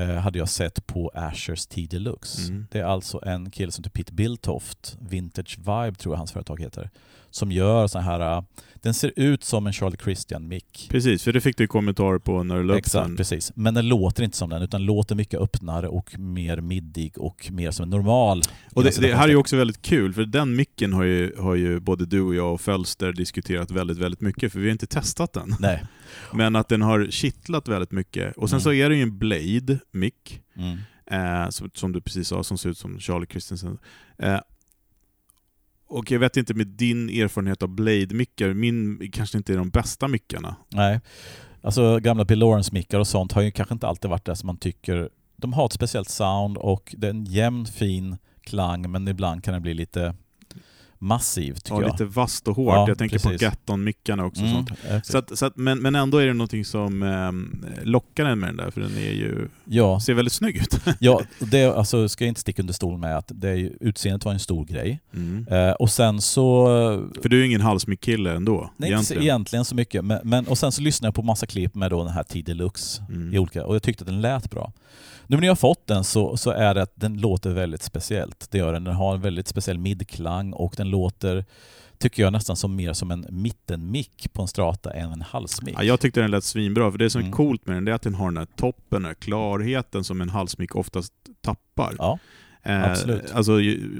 hade 0.00 0.38
jag 0.38 0.48
sett 0.48 0.86
på 0.86 1.10
Ashers 1.14 1.66
T 1.66 1.86
Deluxe. 1.90 2.48
Mm. 2.48 2.66
Det 2.70 2.78
är 2.78 2.84
alltså 2.84 3.20
en 3.26 3.50
kille 3.50 3.72
som 3.72 3.82
heter 3.84 3.90
Pete 3.90 4.12
Biltoft, 4.12 4.98
Vintage 5.00 5.58
Vibe 5.58 5.94
tror 5.94 6.14
jag 6.14 6.18
hans 6.18 6.32
företag 6.32 6.60
heter, 6.60 6.90
som 7.30 7.52
gör 7.52 7.86
så 7.86 7.98
här, 7.98 8.36
eh, 8.36 8.42
den 8.74 8.94
ser 8.94 9.12
ut 9.16 9.44
som 9.44 9.66
en 9.66 9.72
Charlie 9.72 9.96
Christian-mick. 10.04 10.86
Precis, 10.90 11.22
för 11.22 11.32
det 11.32 11.40
fick 11.40 11.56
du 11.56 11.66
kommentarer 11.66 12.18
på 12.18 12.42
när 12.42 12.56
du 12.56 12.62
la 12.62 12.78
Exakt, 12.78 13.06
den. 13.06 13.16
precis. 13.16 13.52
Men 13.54 13.74
den 13.74 13.88
låter 13.88 14.22
inte 14.22 14.36
som 14.36 14.50
den, 14.50 14.62
utan 14.62 14.84
låter 14.84 15.14
mycket 15.14 15.40
öppnare 15.40 15.88
och 15.88 16.18
mer 16.18 16.60
middig 16.60 17.18
och 17.18 17.48
mer 17.50 17.70
som 17.70 17.82
en 17.82 17.90
normal. 17.90 18.42
Och 18.72 18.84
det, 18.84 19.00
det 19.00 19.14
här 19.14 19.24
är 19.24 19.28
ju 19.28 19.36
också 19.36 19.56
väldigt 19.56 19.82
kul, 19.82 20.14
för 20.14 20.24
den 20.24 20.56
micken 20.56 20.92
har 20.92 21.04
ju, 21.04 21.36
har 21.38 21.54
ju 21.54 21.80
både 21.80 22.06
du 22.06 22.20
och 22.20 22.34
jag 22.34 22.54
och 22.54 22.60
Fölster 22.60 23.12
diskuterat 23.12 23.70
väldigt, 23.70 23.98
väldigt 23.98 24.20
mycket, 24.20 24.52
för 24.52 24.60
vi 24.60 24.66
har 24.66 24.72
inte 24.72 24.86
testat 24.86 25.32
den. 25.32 25.56
Nej. 25.60 25.84
Men 26.32 26.56
att 26.56 26.68
den 26.68 26.82
har 26.82 27.06
kittlat 27.10 27.68
väldigt 27.68 27.92
mycket. 27.92 28.36
Och 28.36 28.50
sen 28.50 28.56
Mm. 28.56 28.62
så 28.62 28.72
är 28.72 28.88
det 28.90 28.96
ju 28.96 29.02
en 29.02 29.18
Blade-mick, 29.18 30.42
Mm. 30.56 30.78
eh, 31.06 31.48
som, 31.50 31.70
som 31.74 31.92
du 31.92 32.00
precis 32.00 32.28
sa, 32.28 32.42
som 32.44 32.58
ser 32.58 32.70
ut 32.70 32.78
som 32.78 33.00
Charlie 33.00 33.26
Christensen. 33.30 33.78
Eh, 34.18 34.40
och 35.86 36.10
jag 36.10 36.18
vet 36.18 36.36
inte 36.36 36.54
med 36.54 36.66
din 36.66 37.08
erfarenhet 37.08 37.62
av 37.62 37.68
Blade-mickar, 37.68 38.54
min 38.54 39.10
kanske 39.12 39.38
inte 39.38 39.52
är 39.52 39.56
de 39.56 39.70
bästa 39.70 40.08
mickarna. 40.08 40.56
Nej. 40.68 41.00
Alltså 41.62 41.98
gamla 41.98 42.24
Bill 42.24 42.38
Lawrence-mickar 42.38 42.98
och 42.98 43.06
sånt 43.08 43.32
har 43.32 43.42
ju 43.42 43.50
kanske 43.50 43.74
inte 43.74 43.86
alltid 43.86 44.10
varit 44.10 44.24
det 44.24 44.36
som 44.36 44.46
man 44.46 44.56
tycker. 44.56 45.08
De 45.36 45.52
har 45.52 45.66
ett 45.66 45.72
speciellt 45.72 46.08
sound 46.08 46.56
och 46.56 46.94
det 46.98 47.06
är 47.06 47.10
en 47.10 47.24
jämn 47.24 47.66
fin 47.66 48.16
klang 48.40 48.90
men 48.90 49.08
ibland 49.08 49.44
kan 49.44 49.54
det 49.54 49.60
bli 49.60 49.74
lite 49.74 50.14
massiv 51.04 51.54
tycker 51.54 51.74
Ja, 51.74 51.82
jag. 51.82 51.90
lite 51.92 52.04
vasst 52.04 52.48
och 52.48 52.56
hårt. 52.56 52.74
Ja, 52.74 52.88
jag 52.88 52.98
tänker 52.98 53.18
precis. 53.18 53.40
på 53.40 53.44
Gatton-mickarna 53.44 54.24
också. 54.24 54.42
Mm, 54.42 54.52
sånt. 54.54 55.06
Så 55.06 55.18
att, 55.18 55.38
så 55.38 55.46
att, 55.46 55.56
men, 55.56 55.78
men 55.78 55.94
ändå 55.94 56.18
är 56.18 56.26
det 56.26 56.32
någonting 56.32 56.64
som 56.64 57.02
eh, 57.02 57.84
lockar 57.86 58.24
en 58.24 58.38
med 58.40 58.48
den 58.48 58.56
där, 58.56 58.70
för 58.70 58.80
den 58.80 58.96
är 58.96 59.12
ju, 59.12 59.48
ja, 59.64 60.00
ser 60.00 60.14
väldigt 60.14 60.32
snygg 60.32 60.56
ut. 60.56 60.80
ja, 61.00 61.22
det 61.38 61.64
alltså, 61.64 62.08
ska 62.08 62.24
jag 62.24 62.28
inte 62.28 62.40
sticka 62.40 62.62
under 62.62 62.74
stol 62.74 62.98
med 62.98 63.16
att 63.18 63.32
det 63.34 63.48
är 63.50 63.72
utseendet 63.80 64.24
var 64.24 64.32
en 64.32 64.38
stor 64.40 64.64
grej. 64.64 65.00
Mm. 65.14 65.46
Eh, 65.50 65.72
och 65.72 65.90
sen 65.90 66.20
så... 66.20 66.66
För 67.22 67.28
du 67.28 67.36
är 67.36 67.40
ju 67.40 67.46
ingen 67.46 67.60
halsmickkille 67.60 68.32
ändå, 68.32 68.70
Nej, 68.76 68.92
inte 68.92 69.04
så- 69.04 69.14
egentligen. 69.14 69.22
egentligen 69.22 69.64
så 69.64 69.74
mycket. 69.74 70.04
Men, 70.04 70.20
men, 70.24 70.46
och 70.46 70.58
sen 70.58 70.72
så 70.72 70.82
lyssnade 70.82 71.08
jag 71.08 71.14
på 71.14 71.22
massa 71.22 71.46
klipp 71.46 71.74
med 71.74 71.90
då 71.90 72.04
den 72.04 72.12
här 72.12 72.22
T 72.22 72.42
Deluxe 72.42 73.02
Mm. 73.08 73.34
i 73.34 73.38
olika, 73.38 73.66
och 73.66 73.74
jag 73.74 73.82
tyckte 73.82 74.02
att 74.02 74.06
den 74.08 74.20
lät 74.20 74.50
bra. 74.50 74.72
Nu 75.26 75.36
när 75.36 75.44
jag 75.44 75.50
har 75.50 75.56
fått 75.56 75.86
den 75.86 76.04
så, 76.04 76.36
så 76.36 76.50
är 76.50 76.74
det 76.74 76.82
att 76.82 76.92
den 76.94 77.20
låter 77.20 77.50
väldigt 77.50 77.82
speciellt. 77.82 78.46
Det 78.50 78.58
gör 78.58 78.72
den. 78.72 78.84
Den 78.84 78.94
har 78.94 79.14
en 79.14 79.20
väldigt 79.20 79.48
speciell 79.48 79.78
midklang 79.78 80.52
och 80.52 80.74
den 80.76 80.90
låter, 80.90 81.44
tycker 81.98 82.22
jag, 82.22 82.32
nästan 82.32 82.56
som 82.56 82.76
mer 82.76 82.92
som 82.92 83.10
en 83.10 83.26
mittenmick 83.30 84.32
på 84.32 84.42
en 84.42 84.48
strata 84.48 84.92
än 84.92 85.12
en 85.12 85.22
halsmick. 85.22 85.74
Ja, 85.78 85.82
jag 85.82 86.00
tyckte 86.00 86.20
den 86.20 86.30
lät 86.30 86.44
svinbra, 86.44 86.90
för 86.90 86.98
det 86.98 87.10
som 87.10 87.18
är 87.20 87.22
Mm. 87.24 87.32
coolt 87.36 87.66
med 87.66 87.76
den 87.76 87.88
är 87.88 87.92
att 87.92 88.02
den 88.02 88.14
har 88.14 88.26
den 88.30 88.36
här 88.36 88.46
toppen, 88.56 88.84
den 89.02 89.04
här 89.04 89.14
klarheten 89.14 90.04
som 90.04 90.20
en 90.20 90.30
halsmick 90.30 90.74
oftast 90.76 91.12
tappar. 91.40 91.94
Ja, 91.98 92.18
Eh, 92.66 92.84
absolut. 92.90 93.32
Alltså, 93.32 93.52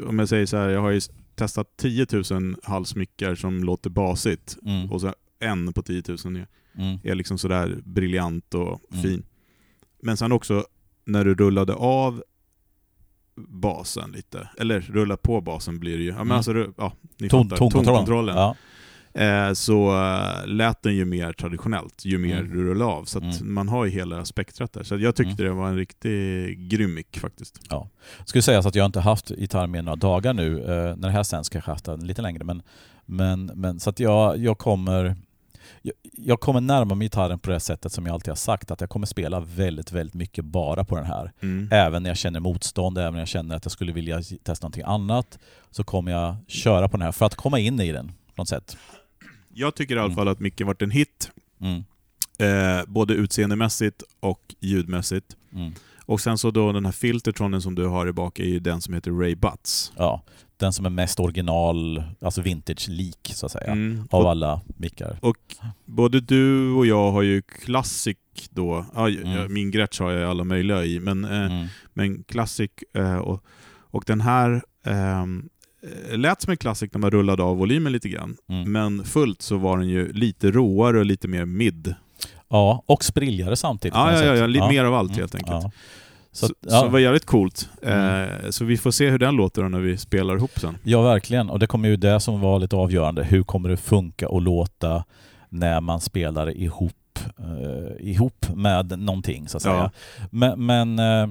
om 0.08 0.18
jag 0.18 0.28
säger 0.28 0.46
så 0.46 0.56
här, 0.56 0.68
jag 0.68 0.80
har 0.80 0.90
ju 0.90 1.00
testat 1.34 1.66
10 1.76 2.06
000 2.30 2.56
halsmickar 2.62 3.34
som 3.34 3.64
låter 3.64 3.90
basigt, 3.90 4.56
mm, 4.66 4.92
och 4.92 5.00
så 5.00 5.14
en 5.40 5.72
på 5.72 5.82
10 5.82 6.02
000 6.08 6.36
är, 6.36 6.46
mm, 6.78 6.98
är 7.04 7.14
liksom 7.14 7.38
sådär 7.38 7.78
briljant 7.84 8.54
och 8.54 8.80
Mm. 8.92 9.02
fin. 9.02 9.22
Men 10.02 10.16
sen 10.16 10.32
också, 10.32 10.64
när 11.04 11.24
du 11.24 11.34
rullade 11.34 11.74
av 11.74 12.22
basen 13.36 14.10
lite, 14.12 14.48
eller 14.58 14.80
rulla 14.80 15.16
på 15.16 15.40
basen 15.40 15.78
blir 15.78 15.96
det 15.98 16.02
ju, 16.02 16.08
ja, 16.08 16.14
men 16.14 16.22
Mm. 16.26 16.36
alltså, 16.36 16.66
ja, 16.78 16.92
ni 17.18 17.28
Ton, 17.28 17.44
fattar, 17.44 17.56
tonkontrollen. 17.56 17.84
tonkontrollen. 17.84 18.36
Ja, 18.36 18.56
Eh, 19.16 19.52
så 19.52 20.02
eh, 20.02 20.46
lät 20.46 20.82
den 20.82 20.94
ju 20.96 21.04
mer 21.04 21.32
traditionellt, 21.32 22.04
ju 22.04 22.18
mer 22.18 22.38
Mm. 22.40 22.50
du 22.56 22.64
rullade 22.64 22.90
av. 22.90 23.04
Så 23.04 23.18
Mm. 23.20 23.54
man 23.54 23.68
har 23.68 23.84
ju 23.84 23.90
hela 23.90 24.24
spektrat 24.24 24.72
där. 24.72 24.82
Så 24.82 24.96
jag 24.96 25.14
tyckte 25.16 25.42
det 25.42 25.50
var 25.50 25.68
en 25.68 25.76
riktig 25.76 26.68
grym 26.68 26.94
mick 26.94 27.18
faktiskt. 27.18 27.60
Skulle 28.24 28.42
sägas 28.42 28.66
att 28.66 28.74
jag 28.74 28.86
inte 28.86 29.00
haft 29.00 29.30
gitarr 29.30 29.66
med 29.66 29.84
några 29.84 29.96
dagar 29.96 30.34
nu. 30.34 30.58
Eh, 30.60 30.66
när 30.96 31.08
det 31.08 31.10
här 31.10 31.22
sänds 31.22 31.48
kanske 31.48 31.70
jag 31.70 31.74
haft 31.74 31.84
den 31.84 32.06
lite 32.06 32.22
längre. 32.22 32.44
Men, 32.44 32.62
men, 33.06 33.50
men, 33.54 33.80
så 33.80 33.90
att 33.90 34.00
jag, 34.00 34.38
jag 34.38 34.58
kommer 34.58 35.16
jag, 35.86 35.94
jag 36.12 36.40
kommer 36.40 36.60
närma 36.60 36.94
mig 36.94 37.04
gitarren 37.04 37.38
på 37.38 37.50
det 37.50 37.60
sättet 37.60 37.92
som 37.92 38.06
jag 38.06 38.14
alltid 38.14 38.28
har 38.28 38.36
sagt. 38.36 38.70
Att 38.70 38.80
jag 38.80 38.90
kommer 38.90 39.06
spela 39.06 39.40
väldigt, 39.40 39.92
väldigt 39.92 40.14
mycket 40.14 40.44
bara 40.44 40.84
på 40.84 40.96
den 40.96 41.04
här. 41.06 41.32
Mm. 41.42 41.68
Även 41.72 42.02
när 42.02 42.10
jag 42.10 42.16
känner 42.16 42.40
motstånd, 42.40 42.98
även 42.98 43.12
när 43.12 43.20
jag 43.20 43.28
känner 43.28 43.56
att 43.56 43.64
jag 43.64 43.72
skulle 43.72 43.92
vilja 43.92 44.22
testa 44.42 44.64
någonting 44.64 44.82
annat. 44.86 45.38
Så 45.70 45.84
kommer 45.84 46.12
jag 46.12 46.36
köra 46.48 46.88
på 46.88 46.96
den 46.96 47.04
här 47.04 47.12
för 47.12 47.26
att 47.26 47.34
komma 47.34 47.58
in 47.58 47.80
i 47.80 47.92
den 47.92 48.08
på 48.08 48.12
något 48.36 48.48
sätt. 48.48 48.76
Jag 49.54 49.74
tycker 49.74 49.94
i 49.96 49.98
alla 49.98 50.04
Mm. 50.04 50.16
fall 50.16 50.28
att 50.28 50.40
micken 50.40 50.66
varit 50.66 50.82
en 50.82 50.90
hit, 50.90 51.30
Mm, 51.60 51.84
eh, 52.38 52.84
både 52.86 53.14
utseendemässigt 53.14 54.02
och 54.20 54.54
ljudmässigt. 54.60 55.36
mm. 55.52 55.72
Och 56.06 56.20
sen 56.20 56.38
så 56.38 56.50
då 56.50 56.72
den 56.72 56.84
här 56.84 56.92
filtertronen 56.92 57.62
som 57.62 57.74
du 57.74 57.86
har 57.86 58.06
i 58.08 58.12
bak 58.12 58.38
är 58.38 58.44
ju 58.44 58.58
den 58.60 58.80
som 58.80 58.94
heter 58.94 59.10
Ray 59.10 59.34
Butts. 59.34 59.92
Ja, 59.96 60.22
den 60.56 60.72
som 60.72 60.86
är 60.86 60.90
mest 60.90 61.20
original, 61.20 62.02
alltså 62.20 62.42
vintage-lik 62.42 63.30
så 63.34 63.46
att 63.46 63.52
säga. 63.52 63.66
Mm. 63.72 64.08
Av 64.10 64.22
Och, 64.24 64.30
alla 64.30 64.60
mickar. 64.76 65.18
och 65.22 65.36
både 65.84 66.20
du 66.20 66.70
och 66.72 66.86
jag 66.86 67.10
har 67.12 67.22
ju 67.22 67.42
Classic 67.42 68.16
då, 68.50 68.86
ja, 68.94 69.08
Mm. 69.08 69.52
min 69.54 69.70
Gretsch 69.70 70.00
har 70.00 70.10
jag 70.12 70.30
alla 70.30 70.44
möjliga 70.44 70.84
i, 70.84 71.00
men 71.00 71.24
eh, 71.24 71.30
Mm. 71.52 71.66
Men 71.92 72.22
Classic, 72.24 72.70
eh, 72.94 73.16
och, 73.16 73.44
och 73.90 74.04
den 74.06 74.20
här 74.20 74.62
ehm, 74.86 75.48
eh, 76.10 76.18
lät 76.18 76.42
som 76.42 76.50
en 76.50 76.56
Classic 76.56 76.90
när 76.92 76.98
man 77.00 77.10
rullade 77.10 77.42
av 77.42 77.56
volymen 77.56 77.92
lite 77.92 78.08
grann. 78.08 78.36
Mm. 78.48 78.72
Men 78.72 79.04
fullt 79.04 79.42
så 79.42 79.56
var 79.56 79.78
den 79.78 79.88
ju 79.88 80.12
lite 80.12 80.50
råare 80.50 80.98
och 80.98 81.06
lite 81.06 81.28
mer 81.28 81.44
mid. 81.44 81.94
Ja, 82.48 82.82
och 82.86 83.04
sprilligare 83.04 83.56
samtidigt. 83.56 83.94
på 83.94 83.98
Ja, 84.00 84.12
ja, 84.12 84.18
ja, 84.24 84.30
sätt. 84.32 84.38
ja, 84.38 84.46
lite 84.46 84.68
mer 84.68 84.84
av 84.84 84.94
allt 84.94 85.10
Mm, 85.10 85.20
helt 85.20 85.34
enkelt. 85.34 85.62
Ja. 85.62 85.70
Så, 86.34 86.46
Så, 86.46 86.46
så, 86.46 86.54
ja. 86.74 86.82
det 86.82 86.88
var 86.88 86.98
jävligt 86.98 87.24
coolt. 87.26 87.68
Mm. 87.82 88.28
Eh, 88.44 88.50
så 88.50 88.64
vi 88.64 88.76
får 88.76 88.90
se 88.90 89.10
hur 89.10 89.18
den 89.18 89.34
låter 89.36 89.62
då 89.62 89.68
när 89.68 89.78
vi 89.80 89.96
spelar 89.96 90.36
ihop 90.36 90.58
sen. 90.60 90.78
ja, 90.82 91.02
verkligen. 91.02 91.50
Och 91.50 91.58
det 91.58 91.66
kommer 91.66 91.88
ju 91.88 91.96
det 91.96 92.20
som 92.20 92.40
var 92.40 92.58
lite 92.58 92.76
avgörande. 92.76 93.24
Hur 93.24 93.42
kommer 93.42 93.68
det 93.68 93.76
funka 93.76 94.28
och 94.28 94.42
låta 94.42 95.04
när 95.48 95.80
man 95.80 96.00
spelar 96.00 96.56
ihop, 96.56 97.18
eh, 97.38 98.06
ihop 98.08 98.46
med 98.54 98.98
någonting, 98.98 99.48
så 99.48 99.56
att 99.56 99.62
säga. 99.62 99.74
Ja. 99.74 99.90
Men, 100.30 100.66
men 100.66 100.98
eh, 100.98 101.28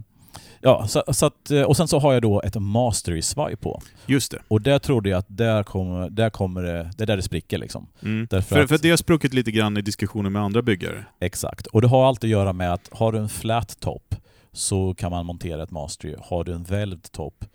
ja, 0.62 0.88
så, 0.88 1.04
så 1.14 1.26
att, 1.26 1.52
eh, 1.52 1.62
och 1.62 1.78
sen 1.78 1.88
så 1.88 2.00
har 2.00 2.14
jag 2.14 2.22
då 2.22 2.42
ett 2.42 2.56
mastery-svaj 2.56 3.56
på. 3.56 3.82
Just 4.06 4.32
det. 4.32 4.40
Och 4.48 4.62
där 4.62 4.80
trodde 4.80 5.10
jag 5.10 5.18
att 5.20 5.26
där 5.30 5.64
kommer, 5.64 6.10
där 6.10 6.30
kommer 6.30 6.64
det, 6.64 6.90
det 6.98 7.04
är 7.04 7.08
där 7.08 7.16
det 7.18 7.24
spricker 7.24 7.58
liksom. 7.58 7.88
Mm. 8.04 8.28
Därför 8.30 8.56
För, 8.56 8.64
att- 8.64 8.70
för 8.70 8.78
det 8.78 8.90
har 8.90 8.98
spruckit 8.98 9.34
lite 9.34 9.52
grann 9.52 9.78
i 9.78 9.82
diskussioner 9.82 10.30
med 10.30 10.42
andra 10.42 10.62
byggare. 10.62 11.06
Exakt. 11.22 11.68
Och 11.68 11.82
det 11.82 11.88
har 11.88 12.08
alltid 12.08 12.28
att 12.28 12.32
göra 12.32 12.54
med 12.54 12.74
att 12.74 12.90
har 12.92 13.12
du 13.12 13.18
en 13.20 13.30
flat 13.30 13.80
top 13.80 14.16
så 14.54 14.94
kan 14.94 15.12
man 15.12 15.26
montera 15.26 15.64
ett 15.64 15.72
mastery. 15.72 16.16
Har 16.22 16.44
du 16.44 16.54
en 16.54 16.64
välvd 16.64 17.12
top 17.12 17.46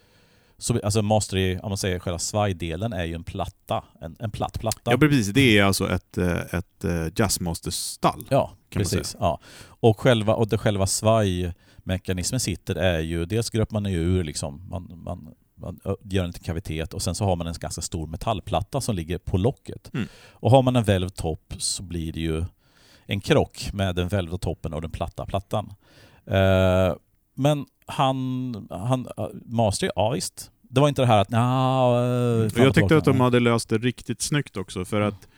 så, 0.60 0.80
alltså 0.84 1.02
mastery, 1.02 1.58
om 1.58 1.68
man 1.68 1.78
säger 1.78 1.98
själva 1.98 2.18
svajdelen 2.18 2.92
är 2.92 3.04
ju 3.04 3.14
en 3.14 3.24
platta, 3.24 3.84
en, 4.00 4.16
en 4.18 4.30
platt 4.30 4.60
platta. 4.60 4.90
Ja, 4.90 4.98
precis. 4.98 5.26
Det 5.26 5.58
är 5.58 5.64
alltså 5.64 5.90
ett, 5.90 6.18
eh, 6.18 6.54
ett 6.54 6.84
eh, 6.84 7.06
Jazzmaster-stall. 7.16 8.26
Ja, 8.30 8.50
precis. 8.70 9.16
Ja. 9.20 9.40
Och 9.64 10.00
själva, 10.00 10.34
och 10.34 10.48
det 10.48 10.58
själva 10.58 10.86
svajmekanismen 10.86 12.40
sitter 12.40 12.74
är 12.74 13.00
ju, 13.00 13.24
dels 13.24 13.50
gröper 13.50 13.72
man 13.72 13.86
ur 13.86 14.24
liksom, 14.24 14.68
man, 14.68 15.00
man, 15.04 15.34
man 15.54 15.80
gör 16.04 16.22
en 16.22 16.28
liten 16.28 16.42
kavitet 16.42 16.94
och 16.94 17.02
sen 17.02 17.14
så 17.14 17.24
har 17.24 17.36
man 17.36 17.46
en 17.46 17.54
ganska 17.60 17.82
stor 17.82 18.06
metallplatta 18.06 18.80
som 18.80 18.96
ligger 18.96 19.18
på 19.18 19.36
locket. 19.36 19.94
Mm. 19.94 20.08
Och 20.30 20.50
har 20.50 20.62
man 20.62 20.76
en 20.76 20.84
välvd 20.84 21.14
topp 21.14 21.54
så 21.58 21.82
blir 21.82 22.12
det 22.12 22.20
ju 22.20 22.44
en 23.06 23.20
krock 23.20 23.70
med 23.72 23.94
den 23.94 24.08
välvda 24.08 24.38
toppen 24.38 24.74
och 24.74 24.82
den 24.82 24.90
platta 24.90 25.26
plattan. 25.26 25.74
Eh, 26.30 26.96
men 27.34 27.66
han, 27.86 28.66
han 28.70 29.08
Mastery, 29.44 29.90
ja 29.96 30.10
visst. 30.10 30.50
Det 30.62 30.80
var 30.80 30.88
inte 30.88 31.02
det 31.02 31.06
här 31.06 31.20
att 31.20 31.30
nja, 31.30 32.04
eh, 32.56 32.64
jag 32.64 32.74
tyckte 32.74 32.96
att 32.96 33.04
de 33.04 33.20
hade 33.20 33.40
löst 33.40 33.68
det 33.68 33.78
riktigt 33.78 34.22
snyggt 34.22 34.56
också, 34.56 34.84
för 34.84 35.00
att 35.00 35.28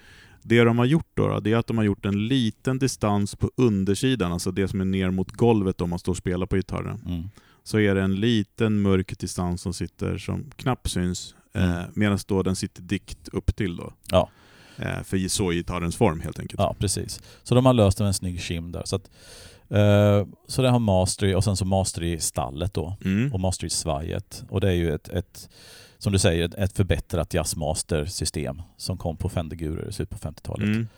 det 0.42 0.64
de 0.64 0.78
har 0.78 0.84
gjort 0.84 1.10
då, 1.14 1.40
det 1.40 1.52
är 1.52 1.56
att 1.56 1.66
de 1.66 1.76
har 1.78 1.84
gjort 1.84 2.06
en 2.06 2.28
liten 2.28 2.78
distans 2.78 3.36
på 3.36 3.50
undersidan, 3.56 4.32
alltså 4.32 4.50
det 4.50 4.68
som 4.68 4.80
är 4.80 4.84
ner 4.84 5.10
mot 5.10 5.32
golvet 5.32 5.80
om 5.80 5.90
man 5.90 5.98
står 5.98 6.12
och 6.12 6.16
spelar 6.16 6.46
på 6.46 6.56
gitarren. 6.56 7.02
Mm. 7.06 7.30
Så 7.64 7.78
är 7.78 7.94
det 7.94 8.02
en 8.02 8.20
liten 8.20 8.82
mörk 8.82 9.18
distans 9.18 9.62
som 9.62 9.72
sitter 9.72 10.18
som 10.18 10.44
knappt 10.56 10.90
syns, 10.90 11.34
eh, 11.54 11.70
Mm. 11.72 11.90
medan 11.94 12.18
då 12.26 12.42
den 12.42 12.56
sitter 12.56 12.82
dikt 12.82 13.28
upp 13.28 13.56
till 13.56 13.76
då. 13.76 13.92
Ja. 14.10 14.28
Eh, 14.76 15.02
för 15.02 15.28
så 15.28 15.50
är 15.50 15.54
gitarrens 15.54 15.96
form 15.96 16.20
helt 16.20 16.38
enkelt. 16.38 16.60
Ja, 16.60 16.74
precis. 16.78 17.22
Så 17.42 17.54
de 17.54 17.66
har 17.66 17.72
löst 17.72 17.98
det 17.98 18.04
med 18.04 18.08
en 18.08 18.14
snygg 18.14 18.40
kim 18.42 18.72
där. 18.72 18.82
Så, 18.84 18.96
att, 18.96 19.10
eh, 19.70 20.26
så 20.46 20.62
det 20.62 20.70
har 20.70 20.78
Mastery 20.78 21.34
och 21.34 21.44
sen 21.44 21.56
så 21.56 21.64
Mastery-stallet 21.64 22.74
då. 22.74 22.96
Mm. 23.04 23.32
Och 23.32 23.40
Mastery-svajet. 23.40 24.44
Och 24.48 24.60
det 24.60 24.68
är 24.68 24.72
ju 24.74 24.94
ett, 24.94 25.08
ett, 25.08 25.48
som 25.98 26.12
du 26.12 26.18
säger, 26.18 26.44
ett- 26.44 26.54
ett 26.54 26.76
förbättrat 26.76 27.34
Jazzmaster-system 27.34 28.62
som 28.76 28.96
kom 28.98 29.16
på 29.16 29.28
Fender 29.28 29.56
Guru 29.56 29.88
i 29.88 29.92
slutet 29.92 30.20
på 30.22 30.28
50-talet. 30.28 30.64
Mm. 30.66 30.88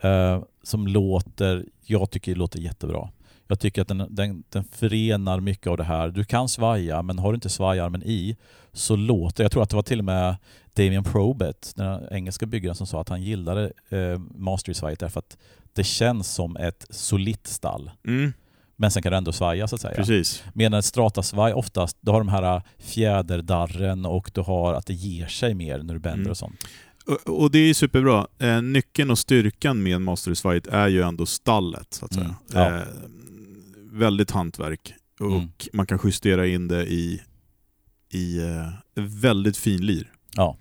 Eh, 0.00 0.42
som 0.62 0.86
låter, 0.86 1.64
jag 1.84 2.10
tycker 2.10 2.32
det 2.32 2.38
låter 2.38 2.58
jättebra. 2.58 3.08
Jag 3.46 3.60
tycker 3.60 3.82
att 3.82 3.88
den, 3.88 4.06
den, 4.10 4.42
den 4.48 4.64
förenar 4.64 5.40
mycket 5.40 5.66
av 5.66 5.76
det 5.76 5.84
här. 5.84 6.08
Du 6.08 6.24
kan 6.24 6.48
svaja, 6.48 7.02
men 7.02 7.18
har 7.18 7.32
du 7.32 7.34
inte 7.34 7.48
svajarmen 7.48 8.02
i 8.02 8.36
så 8.72 8.96
låter 8.96 9.44
Jag 9.44 9.52
tror 9.52 9.62
att 9.62 9.70
det 9.70 9.76
var 9.76 9.82
till 9.82 9.98
och 9.98 10.04
med 10.04 10.36
Damien 10.74 11.04
Probet, 11.04 11.72
den 11.76 12.02
engelska 12.10 12.46
byggaren, 12.46 12.74
som 12.74 12.86
sa 12.86 13.00
att 13.00 13.08
han 13.08 13.22
gillade 13.22 13.72
eh, 13.88 14.18
Mastery-svajet 14.34 14.98
därför 15.00 15.18
att 15.18 15.36
det 15.72 15.84
känns 15.84 16.34
som 16.34 16.56
ett 16.56 16.86
solitt 16.90 17.46
stall. 17.46 17.90
Mm. 18.06 18.32
Men 18.76 18.90
sen 18.90 19.02
kan 19.02 19.12
du 19.12 19.18
ändå 19.18 19.32
svaja 19.32 19.68
så 19.68 19.74
att 19.74 19.80
säga. 19.80 19.94
Precis. 19.94 20.44
Medan 20.54 20.78
ett 20.78 20.84
stratasvaj 20.84 21.52
oftast, 21.52 21.96
du 22.00 22.10
har 22.10 22.18
de 22.20 22.28
här 22.28 22.62
fjäderdarren 22.78 24.06
och 24.06 24.30
du 24.34 24.40
har 24.40 24.74
att 24.74 24.86
det 24.86 24.94
ger 24.94 25.26
sig 25.26 25.54
mer 25.54 25.78
när 25.78 25.94
du 25.94 26.00
bänder 26.00 26.18
Mm. 26.20 26.30
och 26.30 26.36
sånt. 26.36 26.64
Och, 27.26 27.50
det 27.50 27.58
är 27.58 27.74
superbra. 27.74 28.26
Eh, 28.38 28.62
nyckeln 28.62 29.10
och 29.10 29.18
styrkan 29.18 29.82
med 29.82 30.00
Mastery 30.00 30.60
är 30.70 30.88
ju 30.88 31.02
ändå 31.02 31.26
stallet, 31.26 31.94
så 31.94 32.04
att 32.04 32.14
säga. 32.14 32.24
Mm, 32.24 32.36
ja. 32.52 32.76
Eh, 32.76 32.82
väldigt 33.92 34.30
hantverk. 34.30 34.94
Och 35.20 35.26
Mm. 35.26 35.48
man 35.72 35.86
kan 35.86 35.98
justera 36.04 36.46
in 36.46 36.68
det 36.68 36.86
i, 36.86 37.20
i 38.12 38.38
eh, 38.38 38.68
väldigt 38.94 39.56
fin 39.56 39.86
lir. 39.86 40.12
Ja, 40.36 40.56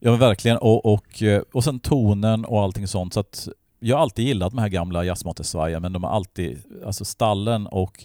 men 0.00 0.18
verkligen. 0.18 0.56
Och, 0.58 0.86
och, 0.92 1.22
eh, 1.22 1.42
och 1.52 1.64
sen 1.64 1.80
tonen 1.80 2.44
och 2.44 2.62
allting 2.62 2.88
sånt. 2.88 3.14
Så 3.14 3.20
att 3.20 3.48
jag 3.84 3.96
har 3.96 4.02
alltid 4.02 4.24
gillat 4.26 4.52
de 4.52 4.58
här 4.58 4.68
gamla 4.68 5.04
jazzmatesvajen 5.04 5.82
men 5.82 5.92
de 5.92 6.04
har 6.04 6.10
alltid, 6.10 6.62
alltså 6.86 7.04
stallen 7.04 7.66
och 7.66 8.04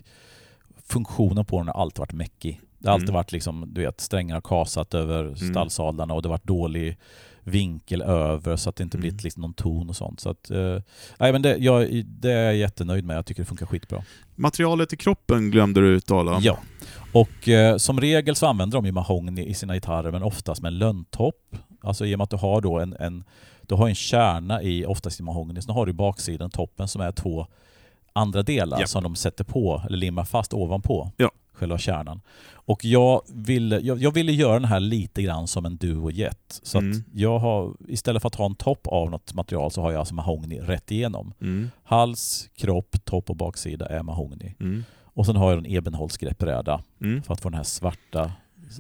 funktionen 0.87 1.45
på 1.45 1.57
den 1.57 1.67
har 1.67 1.81
alltid 1.81 1.99
varit 1.99 2.13
mäckig. 2.13 2.61
Det 2.79 2.87
har 2.87 2.93
alltid 2.93 3.09
Mm. 3.09 3.15
varit 3.19 3.31
liksom, 3.31 3.65
du 3.73 3.81
vet, 3.81 4.01
strängar 4.01 4.35
har 4.35 4.41
kasat 4.41 4.93
över 4.93 5.35
stallsadlarna 5.35 6.13
och 6.13 6.21
det 6.21 6.27
har 6.29 6.33
varit 6.33 6.47
dålig 6.47 6.97
vinkel 7.43 8.01
över 8.01 8.55
så 8.55 8.69
att 8.69 8.75
det 8.75 8.83
inte 8.83 8.97
Mm. 8.97 9.01
blivit 9.01 9.23
liksom 9.23 9.41
någon 9.41 9.53
ton 9.53 9.89
och 9.89 9.95
sånt. 9.95 10.19
Så 10.19 10.29
att, 10.29 10.51
eh, 10.51 10.81
nej, 11.19 11.31
men 11.31 11.41
det, 11.41 11.57
jag, 11.57 12.05
det 12.05 12.31
är 12.31 12.45
jag 12.45 12.55
jättenöjd 12.55 13.03
med. 13.05 13.17
Jag 13.17 13.25
tycker 13.25 13.41
det 13.41 13.45
funkar 13.45 13.65
skitbra. 13.65 14.03
Materialet 14.35 14.93
i 14.93 14.97
kroppen 14.97 15.51
glömde 15.51 15.81
du 15.81 15.99
tala 15.99 16.35
om. 16.35 16.41
Ja. 16.43 16.57
Och 17.13 17.49
eh, 17.49 17.77
som 17.77 18.01
regel 18.01 18.35
så 18.35 18.45
använder 18.47 18.77
de 18.77 18.85
ju 18.85 18.91
mahogny 18.91 19.45
i 19.45 19.53
sina 19.53 19.73
gitarrer 19.73 20.11
men 20.11 20.23
oftast 20.23 20.61
med 20.61 20.69
en 20.73 20.77
lönntopp. 20.77 21.55
Alltså 21.81 22.05
i 22.05 22.15
och 22.15 22.17
med 22.19 22.23
att 22.23 22.29
du 22.29 22.37
har 22.37 22.61
då 22.61 22.79
en, 22.79 22.95
en, 22.99 23.23
du 23.69 23.75
har 23.75 23.87
en 23.89 23.95
kärna 23.95 24.61
i, 24.63 24.85
oftast 24.85 25.19
i 25.19 25.23
mahogny, 25.23 25.61
sen 25.61 25.73
har 25.75 25.85
du 25.85 25.93
baksidan, 25.93 26.49
toppen 26.49 26.87
som 26.87 27.01
är 27.01 27.11
två 27.11 27.47
andra 28.13 28.43
delar 28.43 28.79
Ja. 28.79 28.87
som 28.87 29.03
de 29.03 29.15
sätter 29.15 29.43
på 29.43 29.83
eller 29.87 29.97
limmar 29.97 30.23
fast 30.25 30.53
ovanpå 30.53 31.11
Ja. 31.17 31.31
själva 31.53 31.77
kärnan. 31.77 32.21
Och 32.51 32.85
jag 32.85 33.21
ville, 33.33 33.79
jag, 33.79 34.01
jag 34.01 34.11
ville 34.13 34.31
göra 34.31 34.53
den 34.53 34.65
här 34.65 34.79
lite 34.79 35.21
grann 35.21 35.47
som 35.47 35.65
en 35.65 35.77
Duo 35.77 36.11
Jet. 36.11 36.59
Så 36.63 36.77
Mm. 36.77 36.91
att 36.91 36.97
jag 37.13 37.39
har, 37.39 37.73
istället 37.87 38.21
för 38.21 38.27
att 38.27 38.35
ha 38.35 38.45
en 38.45 38.55
topp 38.55 38.87
av 38.87 39.09
något 39.11 39.33
material 39.33 39.71
så 39.71 39.81
har 39.81 39.91
jag 39.91 39.99
alltså 39.99 40.15
mahogny 40.15 40.59
rätt 40.59 40.91
igenom. 40.91 41.33
Mm. 41.41 41.71
Hals, 41.83 42.49
kropp, 42.55 42.95
topp 43.05 43.29
och 43.29 43.35
baksida 43.35 43.85
är 43.85 44.03
mahogny. 44.03 44.53
Mm. 44.59 44.83
Och 45.03 45.25
sen 45.25 45.35
har 45.35 45.49
jag 45.51 45.57
en 45.65 45.65
ebenholtsgreppbräda 45.75 46.81
Mm. 47.01 47.23
för 47.23 47.33
att 47.33 47.41
få 47.41 47.49
den 47.49 47.57
här 47.57 47.63
svarta 47.63 48.31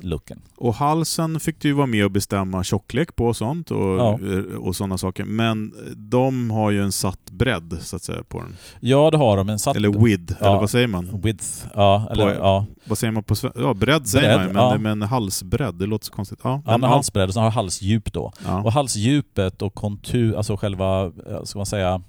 looken. 0.01 0.41
Och 0.57 0.73
halsen 0.75 1.39
fick 1.39 1.59
du 1.61 1.73
vara 1.73 1.87
med 1.87 2.05
och 2.05 2.11
bestämma 2.11 2.63
tjocklek 2.63 3.15
på 3.15 3.25
och 3.25 3.35
sånt 3.35 3.71
och, 3.71 3.97
Ja. 3.99 4.19
och 4.59 4.75
sådana 4.75 4.97
saker. 4.97 5.23
Men 5.23 5.73
de 5.95 6.51
har 6.51 6.71
ju 6.71 6.83
en 6.83 6.91
satt 6.91 7.31
bredd 7.31 7.77
så 7.81 7.95
att 7.95 8.03
säga 8.03 8.23
på 8.27 8.39
den. 8.39 8.55
Ja, 8.79 9.11
det 9.11 9.17
har 9.17 9.37
de. 9.37 9.49
En 9.49 9.59
satt... 9.59 9.75
Eller 9.75 9.89
width, 10.05 10.33
Ja. 10.39 10.47
eller 10.47 10.59
vad 10.59 10.69
säger 10.69 10.87
man? 10.87 11.21
Width. 11.21 11.47
Ja, 11.73 12.07
eller 12.11 12.25
På- 12.25 12.39
ja. 12.39 12.65
Vad 12.85 12.97
säger 12.97 13.11
man 13.11 13.23
på 13.23 13.35
svenska? 13.35 13.61
Ja, 13.61 13.73
bredd 13.73 14.07
säger 14.07 14.37
Bredd, 14.39 14.53
man 14.55 14.73
ju, 14.73 14.79
men, 14.79 14.99
men 14.99 15.09
halsbredd, 15.09 15.75
det 15.75 15.85
låter 15.85 16.05
så 16.05 16.11
konstigt. 16.11 16.39
Ja, 16.43 16.61
men 16.65 16.81
ja. 16.81 16.87
halsbredd 16.87 17.27
och 17.27 17.33
sen 17.33 17.43
har 17.43 17.49
halsdjup 17.51 18.13
då. 18.13 18.31
Och 18.63 18.73
halsdjupet 18.73 19.61
och 19.61 19.73
kontur, 19.75 20.35
alltså 20.35 20.57
själva, 20.57 21.05
eh, 21.05 21.43
ska 21.43 21.59
man 21.59 21.65
säga, 21.65 22.01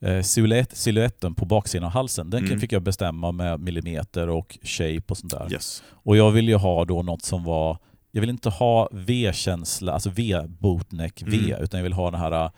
eh, 0.00 0.22
silhuett, 0.22 0.76
silhuetten 0.76 1.34
på 1.34 1.44
baksidan 1.44 1.84
av 1.86 1.90
halsen, 1.92 2.30
den 2.30 2.44
Mm. 2.46 2.60
fick 2.60 2.72
jag 2.72 2.82
bestämma 2.82 3.32
med 3.32 3.60
millimeter 3.60 4.28
och 4.28 4.58
shape 4.62 5.02
och 5.08 5.16
sånt 5.16 5.32
där. 5.32 5.52
Yes. 5.52 5.82
Och 5.90 6.16
jag 6.16 6.30
ville 6.30 6.50
ju 6.50 6.56
ha 6.56 6.84
då 6.84 7.02
något 7.02 7.22
som 7.22 7.44
var, 7.44 7.78
jag 8.12 8.20
vill 8.20 8.30
inte 8.30 8.48
ha 8.48 8.88
V-känsla, 8.92 9.92
alltså 9.92 10.10
V-bootneck 10.10 11.22
V, 11.26 11.36
Mm. 11.50 11.62
utan 11.64 11.78
jag 11.78 11.82
vill 11.84 11.92
ha 11.92 12.10
den 12.10 12.20
här 12.20 12.44
eh, 12.44 12.50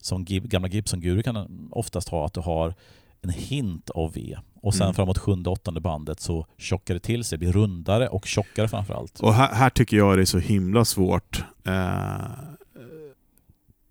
som 0.00 0.24
gamla 0.28 0.68
Gibson-guru 0.68 1.22
kan 1.22 1.68
oftast 1.72 2.08
ha, 2.08 2.26
att 2.26 2.34
du 2.34 2.40
har 2.40 2.74
en 3.22 3.30
hint 3.30 3.90
av 3.90 4.12
V. 4.12 4.36
Och 4.62 4.74
sen 4.74 4.82
Mm. 4.82 4.94
framåt 4.94 5.18
sjunde, 5.18 5.50
åttonde 5.50 5.80
bandet 5.80 6.20
så 6.20 6.46
tjockar 6.56 6.94
det 6.94 7.00
till 7.00 7.24
sig, 7.24 7.38
blir 7.38 7.52
rundare 7.52 8.08
och 8.08 8.26
tjockare 8.26 8.68
framförallt. 8.68 9.20
Och 9.20 9.34
här, 9.34 9.54
här 9.54 9.70
tycker 9.70 9.96
jag 9.96 10.18
det 10.18 10.22
är 10.22 10.24
så 10.24 10.38
himla 10.38 10.84
svårt, 10.84 11.44
eh, 11.66 12.20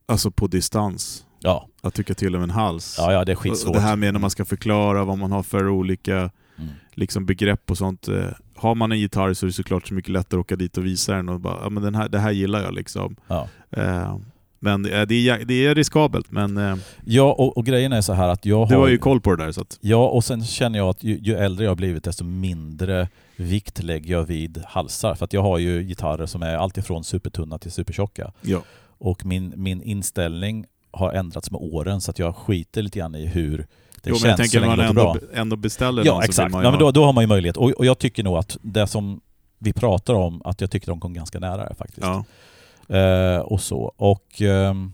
alltså 0.05 0.31
på 0.31 0.47
distans, 0.47 1.25
Ja, 1.47 1.67
att 1.81 1.93
tycka 1.93 2.13
till 2.13 2.35
om 2.35 2.43
en 2.43 2.49
hals. 2.49 2.95
ja, 2.99 3.13
ja 3.13 3.25
det 3.25 3.31
är 3.31 3.35
skitsvårt. 3.35 3.73
det 3.73 3.79
här 3.79 3.95
med 3.95 4.13
när 4.13 4.19
man 4.19 4.29
ska 4.29 4.45
förklara 4.45 5.03
vad 5.05 5.17
man 5.17 5.31
har 5.31 5.43
för 5.43 5.69
olika 5.69 6.29
Mm. 6.59 6.69
liksom 6.93 7.25
begrepp 7.25 7.71
och 7.71 7.77
sånt. 7.77 8.07
Eh, 8.07 8.25
har 8.55 8.75
man 8.75 8.91
en 8.91 8.99
gitarr 8.99 9.33
så 9.33 9.45
är 9.45 9.47
det 9.47 9.53
såklart 9.53 9.87
så 9.87 9.93
mycket 9.93 10.11
lättare 10.11 10.39
att 10.39 10.45
åka 10.45 10.55
dit 10.55 10.77
och 10.77 10.85
visa 10.85 11.13
den 11.15 11.29
och 11.29 11.39
bara, 11.39 11.57
ja 11.63 11.69
men 11.69 11.83
den 11.83 11.95
här, 11.95 12.09
det 12.09 12.19
här 12.19 12.31
gillar 12.31 12.61
jag 12.61 12.73
liksom. 12.73 13.15
Ja. 13.27 13.47
Eh, 13.71 14.17
men 14.59 14.85
eh, 14.85 15.01
det 15.01 15.29
är, 15.29 15.45
det 15.45 15.65
är 15.65 15.75
riskabelt, 15.75 16.31
men 16.31 16.57
eh, 16.57 16.75
Ja, 17.05 17.33
och, 17.37 17.57
och 17.57 17.65
grejen 17.65 17.93
är 17.93 18.01
så 18.01 18.13
här 18.13 18.27
att 18.27 18.45
jag 18.45 18.69
du 18.69 18.73
har... 18.75 18.81
har 18.81 18.87
ju 18.87 18.97
koll 18.97 19.21
på 19.21 19.35
det 19.35 19.45
där. 19.45 19.51
Så 19.51 19.61
att, 19.61 19.77
Ja, 19.81 20.07
och 20.09 20.23
sen 20.23 20.43
känner 20.45 20.79
jag 20.79 20.89
att 20.89 21.03
ju, 21.03 21.17
ju 21.17 21.33
äldre 21.35 21.63
jag 21.65 21.71
har 21.71 21.75
blivit 21.75 22.03
desto 22.03 22.23
mindre 22.23 23.09
vikt 23.35 23.83
lägger 23.83 24.11
jag 24.11 24.23
vid 24.23 24.63
halsar. 24.67 25.15
För 25.15 25.25
att 25.25 25.33
jag 25.33 25.41
har 25.41 25.57
ju 25.57 25.83
gitarrer 25.83 26.25
som 26.25 26.41
är 26.43 26.55
alltifrån 26.57 27.03
supertunna 27.03 27.57
till 27.59 27.71
supertjocka. 27.71 28.31
ja. 28.41 28.61
Och 28.99 29.25
min, 29.25 29.53
min 29.55 29.81
inställning 29.81 30.65
har 30.97 31.11
ändrats 31.11 31.51
med 31.51 31.61
åren 31.61 32.01
så 32.01 32.11
att 32.11 32.19
jag 32.19 32.35
skiter 32.35 32.81
lite 32.81 32.99
grann 32.99 33.15
i 33.15 33.25
hur 33.25 33.57
det 33.57 33.65
Jo, 34.09 34.13
men 34.13 34.19
känns 34.19 34.23
jag 34.25 34.37
tänker 34.37 34.59
så 34.59 34.65
man 34.65 34.79
ändå, 34.79 35.01
bra. 35.03 35.15
ändå 35.33 35.55
beställer 35.55 36.05
Ja, 36.05 36.13
någon 36.13 36.21
så 36.21 36.25
exakt. 36.29 36.51
man 36.51 36.63
Ja, 36.63 36.71
men 36.71 36.79
då, 36.79 36.91
då 36.91 37.05
har 37.05 37.13
man 37.13 37.23
ju 37.23 37.27
möjlighet. 37.27 37.57
Och, 37.57 37.69
och 37.71 37.85
jag 37.85 37.99
tycker 37.99 38.23
nog 38.23 38.37
att 38.37 38.57
det 38.61 38.87
som 38.87 39.21
vi 39.59 39.73
pratar 39.73 40.13
om, 40.13 40.41
att 40.45 40.61
jag 40.61 40.71
tycker 40.71 40.87
de 40.87 40.99
kom 40.99 41.13
ganska 41.13 41.39
nära 41.39 41.73
faktiskt. 41.75 42.07
ja. 42.07 42.23
Eh, 42.97 43.39
och 43.39 43.61
så. 43.61 43.93
Och, 43.97 44.41
ehm, 44.41 44.93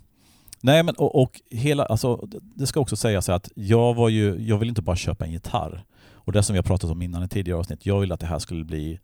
nej 0.62 0.84
men, 0.84 0.96
och, 0.96 1.22
och 1.22 1.42
hela, 1.50 1.86
alltså, 1.86 2.28
det 2.56 2.68
ska 2.68 2.80
också 2.80 2.96
sägas 2.96 3.30
att 3.30 3.50
jag 3.56 3.94
var 3.94 4.10
ju, 4.10 4.36
jag 4.48 4.58
vill 4.58 4.70
inte 4.70 4.82
bara 4.82 4.96
köpa 4.96 5.26
en 5.26 5.32
gitarr. 5.32 5.84
Och 6.14 6.32
det 6.32 6.44
som 6.44 6.54
vi 6.54 6.58
har 6.58 6.64
pratat 6.64 6.90
om 6.92 7.02
innan 7.02 7.24
i 7.24 7.28
tidigare 7.28 7.60
avsnitt, 7.60 7.86
jag 7.86 8.00
vill 8.00 8.12
att 8.12 8.20
det 8.20 8.26
här 8.26 8.40
skulle 8.40 8.64
bli 8.66 9.00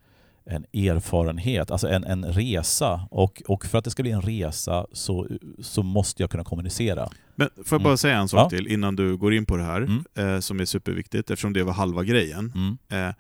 en 0.50 0.66
erfarenhet, 0.74 1.72
alltså 1.72 1.88
en, 1.88 2.04
en 2.04 2.26
resa. 2.26 3.08
Och, 3.12 3.42
och 3.48 3.66
för 3.66 3.78
att 3.78 3.84
det 3.84 3.92
ska 3.92 4.04
bli 4.04 4.12
en 4.12 4.22
resa 4.22 4.86
så, 4.92 5.28
så 5.60 5.84
måste 5.84 6.24
jag 6.24 6.30
kunna 6.32 6.44
kommunicera. 6.44 7.10
Men 7.36 7.50
får 7.66 7.76
jag 7.76 7.82
bara 7.82 7.90
Mm. 7.90 7.98
säga 7.98 8.18
en 8.18 8.28
sak 8.28 8.40
Ja. 8.54 8.58
till 8.58 8.68
innan 8.68 8.96
du 8.96 9.18
går 9.18 9.34
in 9.34 9.46
på 9.46 9.58
det 9.58 9.64
här, 9.64 9.82
Mm. 9.82 10.04
eh, 10.36 10.40
som 10.40 10.60
är 10.60 10.66
superviktigt 10.66 11.32
eftersom 11.32 11.54
det 11.54 11.64
var 11.64 11.74
halva 11.74 12.04
grejen. 12.04 12.52
Mm. 12.56 13.08
Eh, 13.10 13.16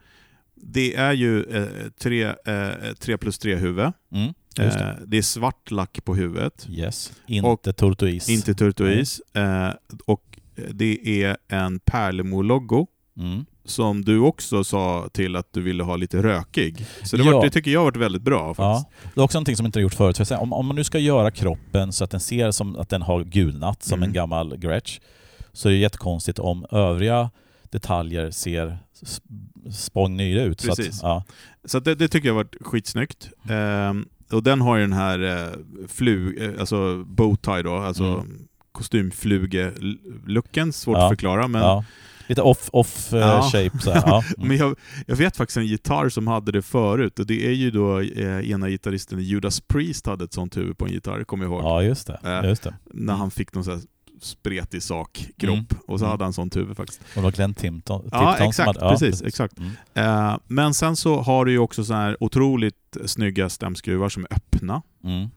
det 0.55 0.95
är 0.95 1.13
ju 1.13 1.43
eh, 1.43 1.67
tre, 1.99 2.23
eh, 2.23 2.93
tre 2.99 3.17
plus 3.17 3.37
tre 3.39 3.55
huvud. 3.55 3.91
Mm. 4.11 4.27
Eh, 4.59 4.75
det. 4.75 4.97
det 5.05 5.17
är 5.17 5.21
svart 5.21 5.71
lack 5.71 6.05
på 6.05 6.15
huvudet, 6.15 6.67
Yes. 6.69 7.13
Inte 7.27 7.73
turtois. 7.73 8.29
inte 8.29 8.53
turtois. 8.53 9.19
Eh, 9.19 9.69
och 10.05 10.39
det 10.73 11.23
är 11.23 11.37
en 11.47 11.79
Pärlemo-logo 11.79 12.87
Mm. 13.17 13.45
Som 13.69 14.05
du 14.05 14.19
också 14.19 14.63
sa 14.63 15.09
till 15.13 15.35
att 15.35 15.53
du 15.53 15.61
ville 15.61 15.83
ha 15.83 15.95
lite 15.95 16.23
rökig. 16.23 16.85
Så 17.03 17.17
det, 17.17 17.23
Ja. 17.23 17.31
var, 17.31 17.43
det 17.43 17.49
tycker 17.49 17.71
jag 17.71 17.79
har 17.79 17.85
varit 17.85 17.97
väldigt 17.97 18.21
bra 18.21 18.55
Ja, 18.57 18.75
faktiskt. 18.75 19.13
det 19.15 19.21
är 19.21 19.23
också 19.23 19.37
någonting 19.37 19.55
som 19.55 19.65
inte 19.65 19.79
har 19.79 19.81
gjort 19.81 19.93
förut. 19.93 20.17
För 20.17 20.21
att 20.21 20.27
säga, 20.27 20.39
om, 20.39 20.53
om 20.53 20.65
man 20.65 20.75
nu 20.75 20.83
ska 20.83 20.99
göra 20.99 21.31
kroppen 21.31 21.93
så 21.93 22.03
att 22.03 22.11
den 22.11 22.19
ser 22.19 22.51
som 22.51 22.75
att 22.75 22.89
den 22.89 23.01
har 23.01 23.23
gulnat 23.23 23.83
som 23.83 23.99
Mm. 23.99 24.09
en 24.09 24.13
gammal 24.13 24.57
Gretsch 24.57 24.99
så 25.53 25.69
är 25.69 25.73
det 25.73 25.79
jättekonstigt 25.79 26.39
om 26.39 26.65
övriga 26.71 27.29
detaljer 27.71 28.31
ser 28.31 28.77
sp- 29.01 29.71
spångnyra 29.71 30.43
ut. 30.43 30.61
Så 30.61 30.71
att, 30.71 30.77
Precis. 30.77 30.99
ja. 31.03 31.23
Så 31.65 31.79
det, 31.79 31.95
det 31.95 32.07
tycker 32.07 32.27
jag 32.27 32.35
har 32.35 32.43
varit 32.43 32.55
skitsnyggt. 32.61 33.29
Eh, 33.49 33.93
och 34.37 34.43
den 34.43 34.61
har 34.61 34.75
ju 34.75 34.81
den 34.81 34.93
här 34.93 35.19
eh, 35.23 35.47
flug, 35.87 36.41
eh, 36.41 36.51
alltså 36.59 37.03
bowtie 37.03 37.61
då, 37.63 37.75
alltså 37.75 38.03
Mm. 38.03 38.47
kostymfluge-looken, 38.71 40.71
svårt 40.71 40.97
Ja. 40.97 41.03
att 41.05 41.09
förklara. 41.11 41.47
Men, 41.47 41.61
ja. 41.61 41.83
Lite 42.29 42.41
off, 42.41 42.69
off 42.73 43.13
eh, 43.13 43.19
Ja. 43.19 43.49
shape. 43.51 43.79
Så 43.79 43.91
här. 43.91 44.03
Ja. 44.05 44.23
Mm. 44.37 44.47
men 44.47 44.57
jag, 44.57 44.75
jag 45.07 45.15
vet 45.15 45.37
faktiskt 45.37 45.57
en 45.57 45.65
gitarr 45.65 46.09
som 46.09 46.27
hade 46.27 46.51
det 46.51 46.61
förut, 46.61 47.19
och 47.19 47.25
det 47.25 47.47
är 47.47 47.51
ju 47.51 47.71
då 47.71 47.99
eh, 47.99 48.49
ena 48.51 48.69
gitarristen 48.69 49.19
Judas 49.19 49.61
Priest 49.61 50.05
hade 50.05 50.23
ett 50.23 50.33
sånt 50.33 50.57
huvud 50.57 50.77
på 50.77 50.85
en 50.85 50.91
gitarr, 50.91 51.23
kommer 51.23 51.45
jag 51.45 51.51
ihåg. 51.53 51.63
ja, 51.63 51.83
just 51.83 52.07
det. 52.07 52.19
Eh, 52.43 52.49
Just 52.49 52.63
det. 52.63 52.73
När 52.93 53.13
han 53.13 53.31
fick 53.31 53.53
någon 53.53 53.63
sån 53.63 53.81
spretig 54.21 54.83
sak, 54.83 55.25
kropp, 55.37 55.53
Mm. 55.53 55.65
och 55.87 55.99
så 55.99 56.05
Mm. 56.05 56.11
hade 56.11 56.23
han 56.23 56.33
sånt 56.33 56.55
huvud 56.55 56.77
faktiskt. 56.77 57.01
Och 57.01 57.07
det 57.15 57.21
var 57.21 57.31
Glenn 57.31 57.53
Timpton, 57.53 58.01
Tipton 58.03 58.23
Ja, 58.23 58.35
som 58.37 58.47
exakt, 58.47 58.67
hade... 58.67 58.79
Ja, 58.79 58.91
precis, 58.91 59.21
exakt. 59.21 59.53
Mm. 59.57 59.71
Eh, 59.93 60.37
men 60.47 60.73
sen 60.73 60.95
så 60.95 61.21
har 61.21 61.45
du 61.45 61.51
ju 61.51 61.59
också 61.59 61.83
så 61.85 61.93
här 61.93 62.17
otroligt 62.23 62.97
snygga 63.05 63.49
stämskruvar 63.49 64.09
som 64.09 64.23
är 64.29 64.33
öppna. 64.35 64.81
Mm. 65.03 65.29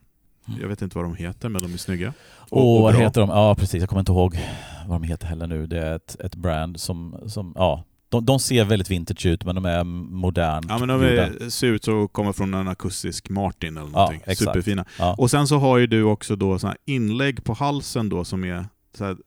Jag 0.60 0.68
vet 0.68 0.82
inte 0.82 0.96
vad 0.98 1.04
de 1.04 1.14
heter, 1.14 1.48
men 1.48 1.62
de 1.62 1.72
är 1.72 1.76
snygga. 1.78 2.12
Och 2.50 2.82
vad 2.82 2.94
bra. 2.94 3.02
heter 3.02 3.20
de? 3.20 3.30
Ja, 3.30 3.54
precis. 3.54 3.80
Jag 3.80 3.88
kommer 3.88 4.00
inte 4.00 4.12
ihåg 4.12 4.38
vad 4.86 5.00
de 5.00 5.06
heter 5.08 5.26
heller 5.26 5.46
nu. 5.46 5.66
Det 5.66 5.78
är 5.80 5.96
ett, 5.96 6.16
ett 6.20 6.34
brand 6.34 6.80
som, 6.80 7.16
som 7.26 7.52
ja, 7.56 7.84
de, 8.08 8.24
de 8.26 8.38
ser 8.38 8.64
väldigt 8.64 8.90
vintage 8.90 9.26
ut 9.26 9.44
men 9.44 9.54
de 9.54 9.64
är 9.64 9.84
modernt 9.84 10.66
Ja, 10.68 10.78
men 10.78 10.88
de 10.88 11.02
är, 11.02 11.50
ser 11.50 11.66
ut 11.66 11.88
att 11.88 12.12
komma 12.12 12.32
från 12.32 12.54
en 12.54 12.68
akustisk 12.68 13.28
Martin 13.28 13.76
eller 13.76 13.86
Ja, 13.86 13.92
någonting. 13.92 14.20
exakt. 14.26 14.38
Superfina. 14.38 14.84
Ja. 14.98 15.14
Och 15.18 15.30
sen 15.30 15.46
så 15.46 15.58
har 15.58 15.78
ju 15.78 15.86
du 15.86 16.02
också 16.02 16.36
då 16.36 16.58
såna 16.58 16.76
inlägg 16.84 17.44
på 17.44 17.52
halsen 17.52 18.08
då 18.08 18.24
som 18.24 18.44
är 18.44 18.66
så 18.98 19.04
här, 19.04 19.10
eh, 19.10 19.18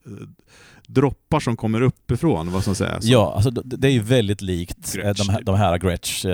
droppar 0.87 1.39
som 1.39 1.57
kommer 1.57 1.81
uppifrån, 1.81 2.51
vad 2.51 2.63
som 2.63 2.75
sägs. 2.75 3.05
Ja, 3.05 3.33
alltså 3.35 3.51
det 3.51 3.87
är 3.87 3.91
ju 3.91 3.99
väldigt 3.99 4.41
likt 4.41 4.95
eh, 4.97 5.01
Gretsch, 5.01 5.17
de 5.17 5.29
här, 5.31 5.37
typ. 5.37 5.45
de 5.45 5.55
här 5.55 5.77
Gretsch 5.77 6.25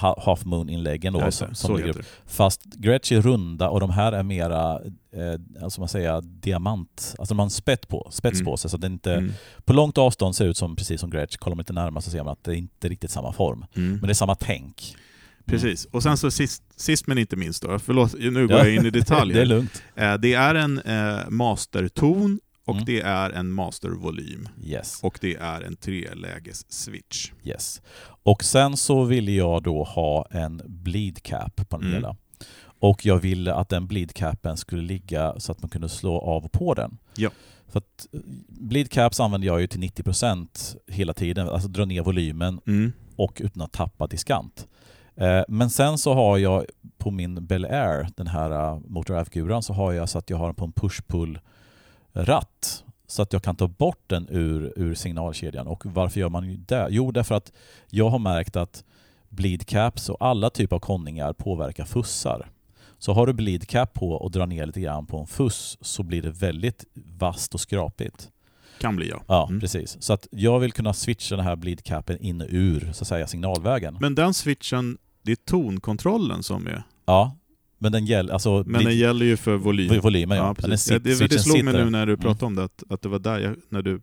ha- 0.00 0.22
Half 0.24 0.44
Moon-inläggen 0.44 1.12
då. 1.12 1.20
Ja, 1.20 1.30
som, 1.30 1.54
som. 1.54 1.92
Fast 2.26 2.64
Gretsch 2.64 3.12
är 3.12 3.20
runda 3.20 3.68
och 3.68 3.80
de 3.80 3.90
här 3.90 4.12
är 4.12 4.22
mera 4.22 4.80
eh, 5.16 5.64
alltså 5.64 5.80
man 5.80 5.88
säger 5.88 6.20
diamant, 6.20 7.14
alltså 7.18 7.34
en 7.34 7.50
spett 7.50 7.88
på, 7.88 8.08
spets 8.12 8.40
Mm. 8.40 8.44
på 8.44 8.56
sig 8.56 8.70
så 8.70 8.76
att 8.76 8.80
det 8.80 8.86
inte, 8.86 9.14
Mm. 9.14 9.32
på 9.64 9.72
långt 9.72 9.98
avstånd 9.98 10.36
ser 10.36 10.44
det 10.44 10.50
ut 10.50 10.56
som 10.56 10.76
precis 10.76 11.00
som 11.00 11.10
Gretsch, 11.10 11.36
kollar 11.38 11.54
man 11.56 11.60
lite 11.62 11.72
närmare 11.72 12.02
så 12.02 12.10
ser 12.10 12.22
man 12.24 12.32
att 12.32 12.44
det 12.44 12.56
inte 12.56 12.86
är 12.86 12.88
riktigt 12.88 13.10
samma 13.10 13.32
form. 13.32 13.64
Mm. 13.76 13.90
Men 13.90 14.00
det 14.00 14.12
är 14.12 14.14
samma 14.14 14.34
tänk. 14.34 14.96
Precis. 15.46 15.84
Och 15.84 16.02
sen 16.02 16.16
så 16.16 16.30
sist, 16.30 16.62
sist 16.76 17.06
men 17.06 17.18
inte 17.18 17.36
minst 17.36 17.62
då, 17.62 17.78
förlåt 17.78 18.14
nu 18.18 18.48
går 18.48 18.58
Ja. 18.58 18.64
jag 18.66 18.74
in 18.74 18.86
i 18.86 18.90
detaljer. 19.00 19.36
det 19.36 19.42
är 19.42 19.46
lugnt. 19.46 19.82
Eh, 19.96 20.14
det 20.14 20.34
är 20.34 20.54
en 20.54 20.78
eh, 20.78 21.28
masterton 21.30 22.40
och 22.66 22.74
Mm. 22.74 22.84
det 22.84 23.00
är 23.00 23.30
en 23.30 23.50
mastervolym. 23.50 24.48
Yes. 24.64 25.00
Och 25.02 25.18
det 25.20 25.34
är 25.36 25.60
en 25.62 25.76
treläges 25.76 26.72
switch. 26.72 27.30
Yes. 27.44 27.82
Och 28.22 28.44
sen 28.44 28.76
så 28.76 29.04
ville 29.04 29.32
jag 29.32 29.62
då 29.62 29.84
ha 29.84 30.26
en 30.30 30.62
bleed 30.66 31.22
cap 31.22 31.56
på 31.68 31.76
den 31.76 31.80
Mm. 31.86 31.94
hela. 31.94 32.16
Och 32.88 33.06
jag 33.06 33.18
ville 33.18 33.54
att 33.54 33.68
den 33.68 33.86
bleed 33.86 34.14
capen 34.14 34.56
skulle 34.56 34.82
ligga 34.82 35.40
så 35.40 35.52
att 35.52 35.62
man 35.62 35.68
kunde 35.68 35.88
slå 35.88 36.18
av 36.20 36.44
och 36.44 36.52
på 36.52 36.74
den. 36.74 36.98
Ja. 37.16 37.30
För 37.68 37.78
att 37.78 38.06
eh, 38.12 38.20
bleed 38.48 38.90
caps 38.90 39.20
använder 39.20 39.46
jag 39.48 39.60
ju 39.60 39.66
till 39.66 39.80
90% 39.80 40.76
hela 40.86 41.14
tiden, 41.14 41.48
alltså 41.48 41.68
dra 41.68 41.84
ner 41.84 42.02
volymen 42.02 42.60
Mm. 42.66 42.92
och 43.16 43.40
utan 43.44 43.62
att 43.62 43.72
tappa 43.72 44.06
diskant. 44.06 44.66
Eh, 45.16 45.42
Men 45.48 45.70
sen 45.70 45.98
så 45.98 46.14
har 46.14 46.38
jag 46.38 46.64
på 46.98 47.10
min 47.10 47.46
Bel 47.46 47.64
Air, 47.64 48.08
den 48.16 48.26
här 48.26 48.72
uh, 48.74 48.80
Motor 48.86 49.18
F-guran, 49.18 49.62
så 49.62 49.72
har 49.72 49.92
jag 49.92 50.08
så 50.08 50.18
att 50.18 50.30
jag 50.30 50.36
har 50.36 50.46
den 50.46 50.54
på 50.54 50.64
en 50.64 50.72
push-pull-ratt. 50.72 52.84
Så 53.06 53.22
att 53.22 53.32
jag 53.32 53.42
kan 53.42 53.56
ta 53.56 53.68
bort 53.68 54.02
den 54.06 54.28
ur, 54.30 54.72
ur 54.76 54.94
signalkedjan. 54.94 55.66
Och 55.66 55.86
varför 55.86 56.20
gör 56.20 56.28
man 56.28 56.64
det? 56.68 56.86
Jo, 56.90 57.10
därför 57.12 57.34
att 57.34 57.52
jag 57.90 58.10
har 58.10 58.18
märkt 58.18 58.56
att 58.56 58.84
bleed 59.28 59.66
caps 59.66 60.08
och 60.08 60.16
alla 60.20 60.50
typer 60.50 60.76
av 60.76 60.80
konningar 60.80 61.32
påverkar 61.32 61.84
fussar. 61.84 62.50
Så 63.04 63.12
har 63.12 63.26
du 63.26 63.32
bleed 63.32 63.68
cap 63.68 63.94
på 63.94 64.10
och 64.12 64.30
drar 64.30 64.46
ner 64.46 64.66
lite 64.66 64.80
grann 64.80 65.06
på 65.06 65.18
en 65.18 65.26
fuss 65.26 65.78
så 65.80 66.02
blir 66.02 66.22
det 66.22 66.30
väldigt 66.30 66.84
vasst 67.18 67.54
och 67.54 67.60
skrapigt. 67.60 68.28
Kan 68.80 68.96
bli 68.96 69.08
ja. 69.08 69.22
Ja, 69.28 69.46
Mm. 69.48 69.60
precis. 69.60 69.96
Så 70.02 70.12
att 70.12 70.26
jag 70.30 70.60
vill 70.60 70.72
kunna 70.72 70.92
switcha 70.92 71.36
den 71.36 71.44
här 71.44 71.56
bleed 71.56 71.82
capen 71.84 72.18
in 72.20 72.40
och 72.40 72.46
ur 72.50 72.90
så 72.92 73.02
att 73.04 73.08
säga 73.08 73.26
signalvägen. 73.26 73.96
Men 74.00 74.14
den 74.14 74.34
switchen, 74.34 74.98
det 75.22 75.32
är 75.32 75.36
tonkontrollen 75.36 76.42
som 76.42 76.66
är... 76.66 76.82
Ja, 77.06 77.36
men 77.78 77.92
den 77.92 78.06
gäller... 78.06 78.32
Alltså, 78.32 78.50
Men 78.66 78.72
den 78.72 78.82
bleed- 78.82 78.90
gäller 78.96 79.26
ju 79.26 79.36
för 79.36 79.56
volym. 79.56 80.00
volymen 80.00 80.38
ja. 80.38 80.54
Den 80.58 80.70
sit- 80.78 80.92
Ja, 80.92 80.98
det, 80.98 81.26
det 81.28 81.38
slog 81.38 81.64
mig 81.64 81.72
sitter. 81.74 81.84
nu 81.84 81.90
när 81.90 82.06
du 82.06 82.12
Mm. 82.12 82.22
pratade 82.22 82.46
om 82.46 82.54
det, 82.54 82.64
att, 82.64 82.82
att 82.88 83.02
det 83.02 83.08
var 83.08 83.18
där 83.18 83.38
jag, 83.38 83.56
när 83.68 83.82
du... 83.82 84.00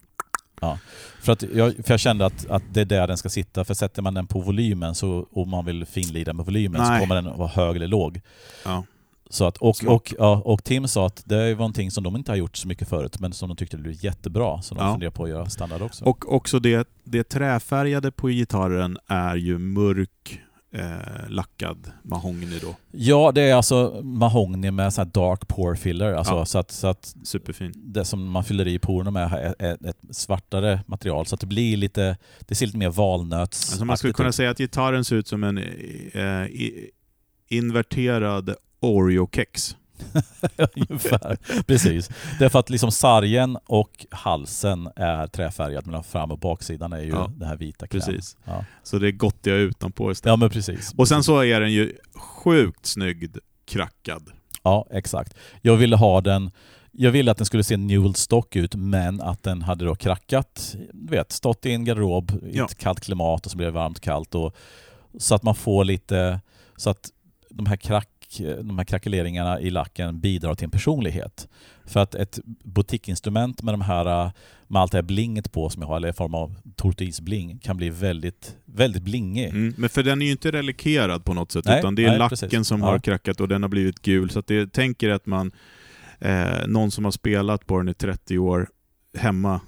För, 1.22 1.32
att 1.32 1.44
jag, 1.44 1.76
för 1.76 1.94
jag 1.94 2.00
kände 2.00 2.26
att, 2.26 2.46
att 2.50 2.64
det 2.72 2.82
är 2.82 2.86
där 2.86 3.08
den 3.08 3.18
ska 3.18 3.30
sitta. 3.30 3.64
För 3.66 3.74
sätter 3.74 4.02
man 4.02 4.14
den 4.14 4.28
på 4.28 4.40
volymen 4.42 4.96
så, 4.96 5.28
och 5.32 5.48
man 5.48 5.66
vill 5.66 5.86
finlida 5.86 6.34
med 6.34 6.46
volymen 6.46 6.82
Nej. 6.82 7.00
så 7.00 7.04
kommer 7.04 7.16
den 7.22 7.38
vara 7.38 7.48
hög 7.48 7.76
eller 7.76 7.88
låg. 7.88 8.22
Ja. 8.66 8.84
Så 9.30 9.46
att, 9.46 9.58
och, 9.58 9.76
Smart. 9.76 9.94
och, 9.96 10.14
ja, 10.20 10.42
och 10.46 10.64
Tim 10.64 10.88
sa 10.88 11.06
att 11.06 11.22
det 11.26 11.38
är 11.38 11.56
någonting 11.56 11.92
som 11.92 12.04
de 12.04 12.16
inte 12.16 12.32
har 12.32 12.38
gjort 12.38 12.58
så 12.58 12.68
mycket 12.68 12.90
förut 12.90 13.20
men 13.20 13.34
som 13.34 13.50
de 13.50 13.56
tyckte 13.58 13.78
blev 13.78 14.06
jättebra. 14.06 14.62
Så 14.62 14.76
de 14.76 14.84
Ja. 14.86 14.92
funderar 14.92 15.12
på 15.12 15.24
att 15.24 15.30
göra 15.30 15.50
standard 15.50 15.82
också. 15.82 16.06
Och 16.06 16.34
också 16.34 16.60
det, 16.60 16.88
det 17.04 17.24
träfärgade 17.24 18.12
på 18.12 18.28
gitarren 18.28 18.98
är 19.08 19.36
ju 19.36 19.58
mörk 19.58 20.42
eh, 20.74 21.30
lackad 21.30 21.92
mahogny 22.04 22.60
då. 22.62 22.76
Ja, 22.92 23.32
det 23.36 23.42
är 23.42 23.56
alltså 23.56 24.02
mahogny 24.04 24.72
med 24.72 24.94
här 24.98 25.06
dark 25.06 25.48
pore 25.48 25.76
filler. 25.78 26.14
Alltså, 26.14 26.34
Ja. 26.34 26.46
så, 26.46 26.58
att, 26.58 26.72
så 26.72 26.88
att 26.88 27.16
Superfin. 27.24 27.72
det 27.76 28.06
som 28.06 28.32
man 28.32 28.44
fyller 28.44 28.68
i 28.68 28.80
porerna 28.80 29.12
med 29.12 29.24
är, 29.34 29.56
är 29.60 29.88
ett 29.90 29.98
svartare 30.12 30.84
material. 30.88 31.26
Så 31.26 31.36
att 31.36 31.42
det 31.42 31.48
blir 31.48 31.78
lite, 31.78 32.18
det 32.40 32.56
ser 32.56 32.66
lite 32.66 32.78
mer 32.78 32.90
valnöts 32.90 33.70
Alltså 33.72 33.86
man 33.86 33.98
skulle 33.98 34.14
kunna 34.14 34.32
säga 34.32 34.50
att 34.50 34.58
gitarren 34.58 35.06
ser 35.06 35.16
ut 35.16 35.28
som 35.28 35.44
en 35.44 35.58
eh, 35.58 36.48
inverterad 37.48 38.56
Oreo-kex. 38.80 39.76
Ungefär. 40.76 41.38
Precis. 41.64 42.10
Det 42.40 42.46
är 42.46 42.50
för 42.50 42.60
att 42.60 42.70
liksom 42.70 42.92
sargen 42.92 43.58
och 43.66 44.06
halsen 44.12 44.90
är 44.96 45.28
träfärgad 45.28 45.86
medan 45.88 46.04
fram 46.04 46.32
och 46.32 46.40
baksidan 46.40 46.94
är 46.94 47.02
ju 47.02 47.10
Ja, 47.10 47.32
den 47.38 47.48
här 47.48 47.58
vita 47.58 47.88
kräm. 47.88 48.02
Precis. 48.02 48.38
Ja. 48.46 48.66
Så 48.84 48.98
det 49.00 49.08
är 49.08 49.12
gottiga 49.12 49.56
utanpå 49.56 50.12
istället. 50.12 50.32
ja, 50.32 50.36
men 50.36 50.50
precis. 50.50 50.94
Och 50.98 51.08
sen 51.08 51.24
så 51.24 51.40
är 51.44 51.60
den 51.60 51.72
ju 51.72 51.98
sjukt 52.16 52.86
snyggt 52.86 53.38
krackad. 53.66 54.24
Ja, 54.64 54.88
exakt. 54.92 55.34
Jag 55.62 55.76
ville 55.78 55.96
ha 55.96 56.22
den 56.22 56.52
jag 56.94 57.12
ville 57.12 57.32
att 57.32 57.38
den 57.38 57.46
skulle 57.46 57.64
se 57.64 57.78
Newell 57.78 58.16
Stock 58.16 58.56
ut, 58.56 58.76
men 58.76 59.22
att 59.22 59.44
den 59.44 59.62
hade 59.62 59.86
då 59.86 59.96
krackat. 59.96 60.76
Du 60.94 61.12
vet, 61.16 61.32
stått 61.32 61.66
i 61.66 61.72
en 61.72 61.86
garderob 61.86 62.32
i 62.32 62.58
Ja. 62.58 62.66
ett 62.66 62.78
kallt 62.78 63.00
klimat 63.00 63.46
och 63.46 63.52
så 63.52 63.58
blir 63.58 63.68
det 63.68 63.72
varmt 63.74 64.00
kallt. 64.00 64.36
Och, 64.36 64.56
så 65.18 65.36
att 65.36 65.44
man 65.44 65.56
får 65.56 65.84
lite... 65.86 66.40
Så 66.76 66.90
att 66.90 67.10
de 67.50 67.66
här, 67.66 67.76
krack, 67.78 68.10
de 68.40 68.78
här 68.78 68.86
krackeleringarna 68.86 69.60
i 69.62 69.70
lacken 69.70 70.20
bidrar 70.20 70.56
till 70.56 70.66
en 70.66 70.72
personlighet. 70.72 71.48
För 71.86 72.00
att 72.00 72.16
ett 72.16 72.40
boutiqueinstrument 72.46 73.62
med, 73.64 73.74
de 73.74 73.82
här, 73.82 74.32
med 74.68 74.82
allt 74.82 74.92
det 74.92 74.98
här 74.98 75.04
blinget 75.04 75.52
på 75.52 75.70
som 75.70 75.82
jag 75.82 75.90
har, 75.90 75.98
eller 75.98 76.10
i 76.10 76.14
form 76.14 76.36
av 76.36 76.56
tortoisbling, 76.76 77.60
kan 77.60 77.78
bli 77.78 77.90
väldigt, 77.90 78.56
väldigt 78.66 79.04
blingig. 79.04 79.48
Mm. 79.50 79.74
Men 79.78 79.90
för 79.90 80.04
den 80.04 80.22
är 80.22 80.26
ju 80.26 80.32
inte 80.32 80.52
relikerad 80.52 81.26
på 81.26 81.34
något 81.34 81.52
sätt, 81.52 81.66
Nej, 81.66 81.80
utan 81.80 81.96
det 81.96 82.04
är 82.06 82.10
nej, 82.10 82.18
lacken 82.18 82.38
precis. 82.50 82.68
som 82.68 82.80
Ja. 82.80 82.86
har 82.86 83.00
krackat 83.00 83.42
och 83.42 83.48
den 83.48 83.62
har 83.62 83.70
blivit 83.70 84.02
gul. 84.02 84.30
Så 84.30 84.40
att 84.40 84.48
det 84.48 84.74
tänker 84.74 85.10
att 85.10 85.26
man, 85.26 85.52
eh, 86.20 86.68
någon 86.68 86.92
som 86.92 87.06
har 87.06 87.12
spelat 87.12 87.66
på 87.66 87.78
den 87.78 87.90
i 87.90 87.94
30 87.94 88.38
år 88.38 88.70
hemma, 89.18 89.62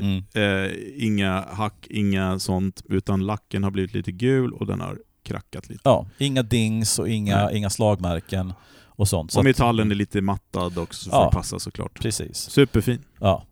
Mm. 0.00 0.22
eh, 0.34 0.72
inga 0.96 1.44
hack, 1.52 1.86
inga 1.90 2.38
sånt, 2.38 2.82
utan 2.88 3.26
lacken 3.26 3.64
har 3.64 3.70
blivit 3.70 3.94
lite 3.94 4.12
gul 4.12 4.52
och 4.52 4.66
den 4.66 4.80
har 4.80 4.98
krackat 5.32 5.68
lite. 5.68 5.80
Ja, 5.84 6.06
inga 6.18 6.42
dings 6.42 6.98
och 6.98 7.08
inga, 7.08 7.44
Nej. 7.46 7.56
inga 7.56 7.70
slagmärken 7.70 8.52
och 8.86 9.08
sånt. 9.08 9.32
Så 9.32 9.38
och 9.38 9.40
att- 9.40 9.44
metallen 9.44 9.90
är 9.90 9.94
lite 9.94 10.20
mattad 10.20 10.78
också 10.78 11.10
för 11.10 11.16
Ja. 11.16 11.26
att 11.26 11.32
passa 11.32 11.58
såklart. 11.58 12.00
Precis. 12.00 12.36
Superfin. 12.50 13.02
Ja. 13.20 13.44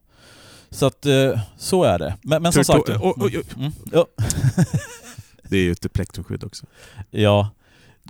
Så 0.71 0.87
att 0.87 1.07
eh, 1.07 1.41
så 1.57 1.85
är 1.85 1.99
det. 1.99 2.17
Men, 2.23 2.43
men 2.43 2.53
som 2.53 2.65
sagt... 2.65 2.89
to- 2.89 2.99
oj, 3.03 3.13
oj, 3.17 3.39
oj. 3.39 3.45
Mm, 3.59 3.73
ja, 3.93 4.07
Det 5.43 5.57
är 5.57 5.63
ju 5.63 5.73
ett 5.73 5.93
plektrumskydd 5.93 6.45
också. 6.45 6.67
ja, 7.11 7.51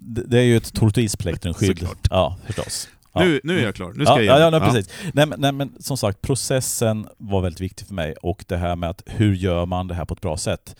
det 0.02 0.38
är 0.38 0.42
ju 0.42 0.56
ett 0.56 0.72
tortoisplektrumskydd. 0.74 1.88
Ja, 2.10 2.36
förstås. 2.46 2.88
Ja. 3.12 3.20
Nu, 3.24 3.40
nu 3.44 3.58
är 3.58 3.64
jag 3.64 3.74
klar. 3.74 3.92
Nu 3.96 4.04
ska 4.04 4.12
ja, 4.14 4.22
jag 4.22 4.34
ja, 4.34 4.38
igen. 4.40 4.52
ja, 4.52 4.58
nej, 4.58 4.70
precis. 4.70 4.92
Nej, 5.14 5.26
men, 5.26 5.40
nej, 5.40 5.52
men 5.52 5.72
som 5.82 5.96
sagt, 5.96 6.22
processen 6.22 7.06
var 7.18 7.40
väldigt 7.40 7.60
viktig 7.60 7.86
för 7.86 7.94
mig 7.94 8.14
och 8.22 8.44
det 8.48 8.56
här 8.56 8.76
med 8.76 8.90
att 8.90 9.02
hur 9.06 9.34
gör 9.34 9.66
man 9.66 9.88
det 9.88 9.94
här 9.94 10.04
på 10.04 10.14
ett 10.14 10.20
bra 10.20 10.36
sätt? 10.36 10.76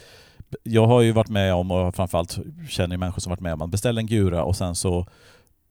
Jag 0.63 0.87
har 0.87 1.01
ju 1.01 1.13
varit 1.13 1.29
med 1.29 1.55
om, 1.55 1.71
och 1.71 1.95
framförallt 1.95 2.39
känner 2.69 2.95
jag 2.95 3.01
människor 3.01 3.21
som 3.21 3.31
varit 3.31 3.41
med 3.41 3.53
om, 3.53 3.59
man 3.59 3.71
beställer 3.71 4.01
en 4.01 4.07
gura 4.07 4.45
och 4.45 4.57
sen 4.57 4.75
så 4.75 5.07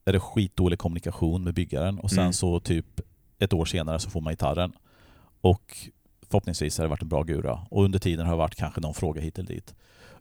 är 0.06 0.14
det 0.14 0.20
skitdålig 0.20 0.80
kommunikation 0.80 1.44
med 1.44 1.54
byggaren 1.54 2.00
och 2.00 2.10
sen 2.10 2.20
Mm. 2.20 2.34
så 2.34 2.60
typ 2.60 3.02
ett 3.40 3.54
år 3.54 3.66
senare 3.66 4.00
så 4.00 4.10
får 4.10 4.22
man 4.22 4.34
gitarren. 4.34 4.74
Och 5.42 5.78
förhoppningsvis 6.30 6.78
har 6.78 6.86
det 6.86 6.90
varit 6.90 7.02
en 7.02 7.10
bra 7.10 7.24
gura 7.24 7.60
och 7.70 7.84
under 7.84 8.00
tiden 8.00 8.26
har 8.26 8.34
det 8.34 8.38
varit 8.38 8.56
kanske 8.56 8.82
någon 8.82 8.94
fråga 8.94 9.22
hit 9.22 9.40
eller 9.40 9.48
dit. 9.50 9.74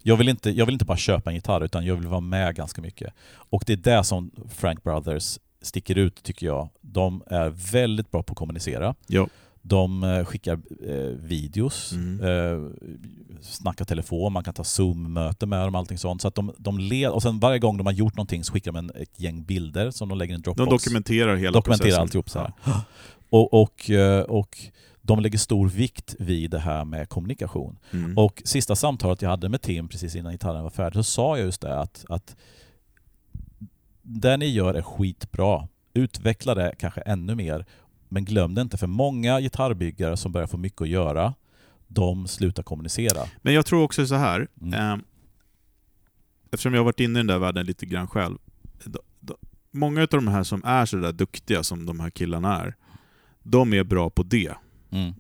Jag 0.03 0.17
vill, 0.17 0.29
inte, 0.29 0.51
jag 0.51 0.67
vill 0.67 0.73
inte 0.73 0.85
bara 0.85 0.97
köpa 0.97 1.31
en 1.31 1.35
gitarr 1.37 1.65
utan 1.65 1.85
jag 1.87 1.95
vill 1.97 2.07
vara 2.07 2.21
med 2.21 2.55
ganska 2.55 2.83
mycket. 2.83 3.15
Och 3.31 3.63
det 3.67 3.73
är 3.73 3.77
det 3.77 4.05
som 4.05 4.31
Frank 4.49 4.83
Brothers 4.83 5.39
sticker 5.63 5.99
ut 5.99 6.23
tycker 6.23 6.47
jag. 6.47 6.69
De 6.81 7.23
är 7.27 7.49
väldigt 7.73 8.11
bra 8.11 8.23
på 8.23 8.33
att 8.33 8.39
kommunicera. 8.39 8.95
Ja. 9.07 9.29
De 9.69 10.03
eh, 10.05 10.25
skickar 10.25 10.59
eh, 10.89 10.95
videos, 11.29 11.93
Mm. 11.93 12.21
eh, 12.21 12.71
snackar 13.41 13.85
telefon, 13.85 14.33
man 14.33 14.45
kan 14.45 14.55
ta 14.55 14.65
Zoom-möte 14.65 15.47
med 15.47 15.61
dem 15.67 15.75
och 15.75 15.79
allting 15.79 15.99
sånt. 15.99 16.23
Så 16.23 16.29
att 16.29 16.35
de, 16.35 16.53
de 16.59 16.79
led, 16.79 17.11
och 17.11 17.23
sen 17.23 17.39
varje 17.39 17.59
gång 17.59 17.77
de 17.77 17.87
har 17.87 17.93
gjort 17.93 18.17
någonting 18.17 18.45
så 18.45 18.53
skickar 18.53 18.73
de 18.73 18.79
en, 18.79 18.91
ett 18.95 19.21
gäng 19.21 19.45
bilder 19.45 19.91
som 19.91 20.09
de 20.09 20.19
lägger 20.19 20.33
i 20.33 20.35
en 20.35 20.41
De 20.43 20.55
Dropbox. 20.55 20.85
dokumenterar 20.85 21.37
hela 21.37 21.53
dokumenterar 21.53 21.85
processen. 21.87 22.03
alltihop 22.03 22.31
så 22.31 22.39
här. 22.39 22.53
Och, 23.31 23.55
och, 23.63 23.91
eh, 23.91 24.21
och 24.23 24.59
de 25.03 25.21
lägger 25.21 25.39
stor 25.39 25.69
vikt 25.69 26.15
vid 26.19 26.51
det 26.51 26.59
här 26.59 26.85
med 26.85 27.09
kommunikation. 27.09 27.79
Mm. 27.93 28.19
Och 28.19 28.43
sista 28.45 28.77
samtalet 28.77 29.23
jag 29.23 29.31
hade 29.31 29.49
med 29.49 29.63
Tim 29.63 29.89
precis 29.89 30.15
innan 30.17 30.33
gitarren 30.33 30.63
var 30.63 30.71
färdig 30.71 30.95
så 30.95 31.03
sa 31.03 31.37
jag 31.39 31.47
just 31.47 31.61
det 31.61 31.81
att, 31.81 32.05
att 32.09 32.37
det 34.03 34.37
ni 34.37 34.47
gör 34.47 34.75
är 34.75 34.83
skitbra. 34.83 35.69
Utveckla 35.95 36.55
det 36.55 36.75
kanske 36.79 37.01
ännu 37.01 37.35
mer. 37.35 37.67
Men 38.09 38.25
glöm 38.25 38.55
det 38.55 38.63
inte, 38.63 38.77
för 38.77 38.87
många 38.87 39.41
gitarrbyggare 39.41 40.17
som 40.17 40.33
börjar 40.33 40.47
få 40.47 40.57
mycket 40.57 40.83
att 40.83 40.89
göra, 40.89 41.35
de 41.87 42.29
slutar 42.29 42.63
kommunicera. 42.63 43.29
Men 43.43 43.55
jag 43.55 43.67
tror 43.67 43.83
också 43.83 44.07
så 44.07 44.15
här. 44.15 44.49
Mm. 44.61 44.75
Eh, 44.75 45.05
eftersom 46.51 46.75
jag 46.75 46.81
har 46.81 46.85
varit 46.85 47.01
inne 47.01 47.19
i 47.19 47.21
den 47.21 47.27
där 47.27 47.39
världen 47.39 47.67
lite 47.67 47.87
grann 47.87 48.09
själv. 48.09 48.39
Då, 48.85 49.01
då, 49.21 49.37
många 49.71 50.01
av 50.01 50.09
de 50.09 50.29
här 50.29 50.43
som 50.43 50.65
är 50.65 50.87
så 50.87 50.97
där 50.97 51.13
duktiga 51.13 51.63
som 51.63 51.87
de 51.87 52.01
här 52.01 52.11
killarna 52.11 52.61
är, 52.61 52.75
de 53.43 53.73
är 53.73 53.85
bra 53.85 54.11
på 54.11 54.23
det. 54.23 54.55
Mm. 54.91 55.15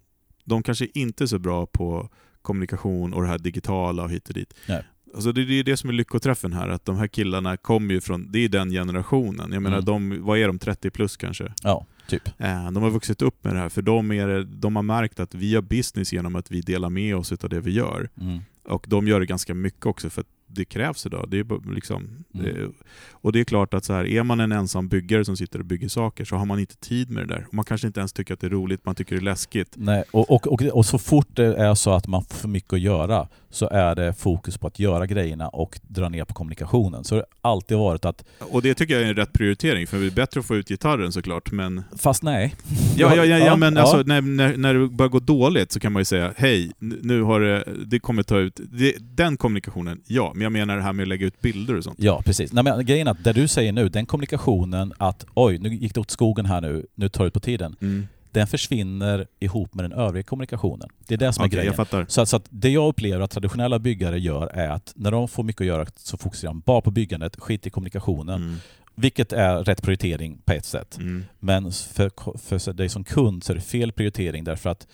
De 0.44 0.62
kanske 0.62 0.88
inte 0.94 1.24
är 1.24 1.26
så 1.26 1.38
bra 1.38 1.66
på 1.66 2.08
kommunikation 2.42 3.14
och 3.14 3.22
det 3.22 3.28
här 3.28 3.38
digitala 3.38 4.02
och 4.02 4.10
hit 4.10 4.28
och 4.28 4.34
dit. 4.34 4.54
Nej. 4.68 4.84
Alltså 5.14 5.32
det, 5.32 5.44
det 5.44 5.54
är 5.58 5.64
det 5.64 5.76
som 5.76 5.90
är 5.90 5.94
lyckoträffen 5.94 6.52
här, 6.52 6.68
att 6.68 6.84
de 6.84 6.96
här 6.96 7.06
killarna 7.06 7.56
kommer 7.56 7.94
ju 7.94 8.00
från, 8.00 8.32
det 8.32 8.38
är 8.38 8.48
den 8.48 8.70
generationen. 8.70 9.52
Jag 9.52 9.62
menar, 9.62 9.76
Mm. 9.78 9.84
de, 9.84 10.24
vad 10.24 10.38
är 10.38 10.46
de, 10.46 10.58
30 10.58 10.90
plus 10.90 11.16
kanske? 11.16 11.52
Ja, 11.62 11.86
typ. 12.08 12.28
Eh, 12.38 12.70
De 12.70 12.82
har 12.82 12.90
vuxit 12.90 13.22
upp 13.22 13.44
med 13.44 13.54
det 13.54 13.58
här, 13.60 13.68
för 13.68 13.82
de, 13.82 14.12
är, 14.12 14.44
de 14.60 14.76
har 14.76 14.82
märkt 14.82 15.20
att 15.20 15.34
vi 15.34 15.54
har 15.54 15.62
business 15.62 16.12
genom 16.12 16.36
att 16.36 16.50
vi 16.50 16.60
delar 16.60 16.90
med 16.90 17.16
oss 17.16 17.32
av 17.32 17.48
det 17.48 17.60
vi 17.60 17.70
gör. 17.72 18.08
Mm. 18.20 18.38
Och 18.64 18.86
de 18.88 19.08
gör 19.08 19.20
det 19.20 19.26
ganska 19.26 19.54
mycket 19.54 19.86
också 19.86 20.10
för 20.10 20.20
att 20.20 20.26
det 20.50 20.64
krävs 20.64 21.06
idag. 21.06 21.28
Det 21.30 21.38
är 21.38 21.74
liksom, 21.74 22.24
Mm. 22.34 22.46
det, 22.46 22.68
och 23.10 23.32
det 23.32 23.40
är 23.40 23.44
klart 23.44 23.74
att 23.74 23.84
så 23.84 23.92
här, 23.92 24.04
är 24.06 24.22
man 24.22 24.40
en 24.40 24.52
ensam 24.52 24.88
byggare 24.88 25.24
som 25.24 25.36
sitter 25.36 25.58
och 25.58 25.64
bygger 25.64 25.88
saker 25.88 26.24
så 26.24 26.36
har 26.36 26.44
man 26.46 26.58
inte 26.58 26.76
tid 26.76 27.10
med 27.10 27.28
det 27.28 27.34
där. 27.34 27.44
Och 27.48 27.54
man 27.54 27.64
kanske 27.64 27.86
inte 27.86 28.00
ens 28.00 28.12
tycker 28.12 28.34
att 28.34 28.40
det 28.40 28.46
är 28.46 28.50
roligt, 28.50 28.84
man 28.86 28.94
tycker 28.94 29.14
det 29.16 29.20
är 29.20 29.24
läskigt. 29.24 29.74
Nej, 29.76 30.04
och, 30.10 30.30
och, 30.30 30.46
och, 30.46 30.62
och 30.62 30.86
så 30.86 30.98
fort 30.98 31.28
det 31.32 31.54
är 31.56 31.74
så 31.74 31.90
att 31.92 32.06
man 32.06 32.24
får 32.24 32.34
för 32.34 32.48
mycket 32.48 32.72
att 32.72 32.80
göra 32.80 33.28
så 33.50 33.68
är 33.68 33.94
det 33.94 34.12
fokus 34.12 34.58
på 34.58 34.66
att 34.66 34.78
göra 34.78 35.06
grejerna 35.06 35.48
och 35.48 35.80
dra 35.82 36.08
ner 36.08 36.24
på 36.24 36.34
kommunikationen. 36.34 37.04
Så 37.04 37.14
det 37.14 37.24
har 37.42 37.50
alltid 37.50 37.78
varit 37.78 38.04
att, 38.04 38.24
Och 38.38 38.62
det 38.62 38.74
tycker 38.74 38.94
jag 38.94 39.02
är 39.02 39.06
en 39.06 39.14
rätt 39.14 39.32
prioritering, 39.32 39.86
för 39.86 39.98
det 39.98 40.06
är 40.06 40.10
bättre 40.10 40.40
att 40.40 40.46
få 40.46 40.56
ut 40.56 40.68
gitarren 40.68 41.12
såklart, 41.12 41.52
men... 41.52 41.82
fast 41.96 42.22
nej. 42.22 42.54
Ja, 42.96 43.16
ja, 43.16 43.24
ja, 43.24 43.38
ja 43.38 43.56
men 43.56 43.76
ja. 43.76 43.80
alltså 43.80 44.02
när, 44.02 44.20
när, 44.20 44.56
när 44.56 44.74
det 44.74 44.88
börjar 44.88 45.10
gå 45.10 45.20
dåligt 45.20 45.72
så 45.72 45.80
kan 45.80 45.92
man 45.92 46.00
ju 46.00 46.04
säga 46.04 46.32
hej, 46.36 46.72
nu 46.78 47.22
har 47.22 47.40
det, 47.40 47.64
det 47.86 47.98
kommer 47.98 48.22
ta 48.22 48.38
ut... 48.38 48.60
Det, 48.72 48.94
den 49.00 49.36
kommunikationen, 49.36 50.00
ja, 50.06 50.32
men 50.34 50.42
jag 50.42 50.52
menar 50.52 50.76
det 50.76 50.82
här 50.82 50.92
med 50.92 51.02
att 51.02 51.08
lägga 51.08 51.26
ut 51.26 51.40
bilder 51.40 51.76
och 51.76 51.84
sånt. 51.84 51.98
Ja, 51.98 52.22
precis. 52.24 52.52
Nej, 52.52 52.64
men 52.64 52.86
grejen 52.86 53.06
är 53.06 53.10
att 53.10 53.24
det 53.24 53.32
du 53.32 53.48
säger 53.48 53.72
nu, 53.72 53.88
den 53.88 54.06
kommunikationen 54.06 54.92
att 54.98 55.26
oj, 55.34 55.58
nu 55.58 55.74
gick 55.74 55.94
det 55.94 56.00
åt 56.00 56.10
skogen 56.10 56.46
här 56.46 56.60
nu, 56.60 56.86
nu 56.94 57.08
tar 57.08 57.24
det 57.24 57.28
ut 57.28 57.34
på 57.34 57.40
tiden. 57.40 57.76
Mm. 57.80 58.06
Den 58.32 58.46
försvinner 58.46 59.26
ihop 59.40 59.74
med 59.74 59.84
den 59.84 59.92
övriga 59.92 60.22
kommunikationen. 60.22 60.88
Det 61.06 61.14
är 61.14 61.18
det 61.18 61.32
som 61.32 61.44
är 61.44 61.48
Okej, 61.48 61.58
grejen. 61.58 62.06
Så, 62.08 62.26
så 62.26 62.40
det 62.50 62.70
jag 62.70 62.88
upplever 62.88 63.20
att 63.20 63.30
traditionella 63.30 63.78
byggare 63.78 64.18
gör 64.18 64.46
är 64.46 64.68
att 64.68 64.92
när 64.96 65.10
de 65.10 65.28
får 65.28 65.42
mycket 65.42 65.60
att 65.60 65.66
göra 65.66 65.86
så 65.96 66.16
fokuserar 66.16 66.50
de 66.50 66.60
bara 66.60 66.80
på 66.80 66.90
byggandet, 66.90 67.40
skit 67.40 67.66
i 67.66 67.70
kommunikationen. 67.70 68.42
Mm. 68.42 68.56
Vilket 68.94 69.32
är 69.32 69.64
rätt 69.64 69.82
prioritering 69.82 70.38
på 70.44 70.52
ett 70.52 70.64
sätt. 70.64 70.98
Mm. 70.98 71.24
Men 71.38 71.72
för, 71.72 72.10
för 72.38 72.72
dig 72.72 72.88
som 72.88 73.04
kund 73.04 73.44
så 73.44 73.52
är 73.52 73.54
det 73.54 73.60
fel 73.60 73.92
prioritering 73.92 74.44
därför 74.44 74.70
att 74.70 74.86